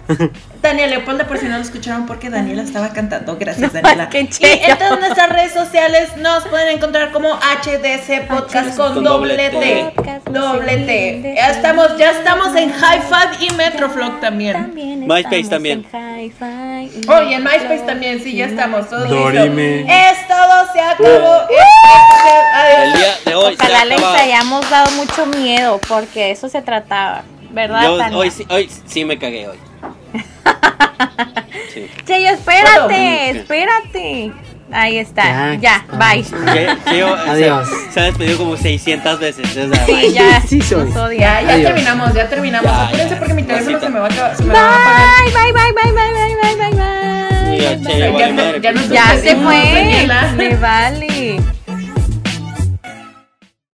Tania 0.60 0.86
Leopoldo, 0.86 1.26
por 1.26 1.38
si 1.38 1.46
no 1.46 1.56
lo 1.56 1.62
escucharon, 1.62 2.06
porque 2.06 2.30
Daniela 2.30 2.62
estaba 2.62 2.92
cantando. 2.92 3.36
Gracias, 3.36 3.72
Daniela. 3.74 4.08
Qué 4.08 4.20
y 4.20 4.70
en 4.70 4.78
todas 4.78 5.00
nuestras 5.00 5.28
redes 5.28 5.52
sociales 5.52 6.16
nos 6.18 6.44
pueden 6.46 6.76
encontrar 6.76 7.10
como 7.12 7.28
HDC 7.34 8.28
Podcast 8.28 8.76
con 8.76 8.94
Con 8.94 9.04
doble 9.04 9.36
T. 9.36 9.50
T. 9.50 9.92
Podcast, 9.96 10.28
no 10.28 10.52
Doble 10.54 10.76
T. 10.78 11.34
Ya 11.36 11.50
estamos, 11.50 11.96
ya 11.98 12.10
estamos 12.12 12.54
en 12.56 12.72
High 12.72 13.00
Five 13.02 13.46
y 13.46 13.50
Metroflog 13.54 14.20
también. 14.20 14.52
También 14.52 15.06
MySpace 15.06 15.48
también. 15.48 15.84
en 15.92 16.32
Oh, 17.08 17.22
y 17.22 17.34
en 17.34 17.42
MySpace 17.42 17.82
también, 17.86 18.20
sí, 18.22 18.36
ya 18.36 18.46
estamos. 18.46 18.88
Todo 18.88 19.04
Dorime. 19.06 19.78
listo. 19.78 19.92
Es 19.92 20.28
todo, 20.28 20.72
se 20.72 20.80
acabó. 20.80 21.42
Este, 21.42 22.82
El 22.82 22.92
Adiós. 22.92 22.98
día 22.98 23.14
de 23.24 23.34
hoy 23.34 23.56
se 23.56 23.62
Ojalá 23.66 23.84
les 23.84 24.02
hayamos 24.04 24.70
dado 24.70 24.90
mucho 24.92 25.26
miedo, 25.26 25.80
porque 25.88 26.20
de 26.20 26.30
eso 26.32 26.48
se 26.48 26.62
trataba, 26.62 27.22
¿verdad, 27.50 27.82
Yo 27.82 27.98
Tania? 27.98 28.16
hoy, 28.18 28.30
sí- 28.30 28.46
hoy 28.48 28.70
sí 28.86 29.04
me 29.04 29.18
cagué 29.18 29.48
hoy. 29.48 29.58
Sí. 31.72 31.86
Cheyo, 32.06 32.30
espérate, 32.30 33.30
espérate. 33.30 34.32
Ahí 34.74 34.96
está, 34.98 35.22
Ya, 35.22 35.54
ya, 35.60 35.84
bye. 35.98 36.22
Que- 36.22 36.76
que 36.90 36.98
yo, 36.98 37.12
o 37.12 37.16
sea, 37.16 37.32
Adiós. 37.32 37.68
se 37.92 38.00
ha 38.00 38.04
despedido 38.04 38.38
como 38.38 38.56
600 38.56 39.18
veces. 39.20 39.44
o 39.56 39.74
sea, 39.74 39.84
Sí, 39.86 40.12
ya, 40.14 40.40
Sí 40.46 40.60
soy. 40.62 40.90
Ya, 41.18 41.42
ya 41.42 41.56
terminamos, 41.62 42.14
ya 42.14 42.28
terminamos. 42.28 42.70
Ya, 42.70 42.84
Apúrense 42.84 43.10
ya. 43.10 43.18
porque 43.18 43.34
mi 43.34 43.42
teléfono 43.42 43.80
se 43.80 43.88
me 43.90 44.00
va 44.00 44.06
a 44.06 44.10
acabar. 44.10 44.36
Se. 44.36 44.42
Bye, 44.44 44.52
bye, 45.32 45.52
bye, 45.52 45.72
bye, 45.72 45.92
bye, 45.92 45.92
bye, 45.92 46.36
bye, 46.40 46.56
bye, 46.56 46.70
bye. 46.70 47.58
Ya, 47.58 47.70
bye, 47.76 47.80
che, 47.80 48.00
bye. 48.00 48.10
vale 48.12 48.18
Ya, 48.18 48.32
madre, 48.32 48.60
ya 48.62 48.72
nos 48.72 48.88
Ya 48.88 49.02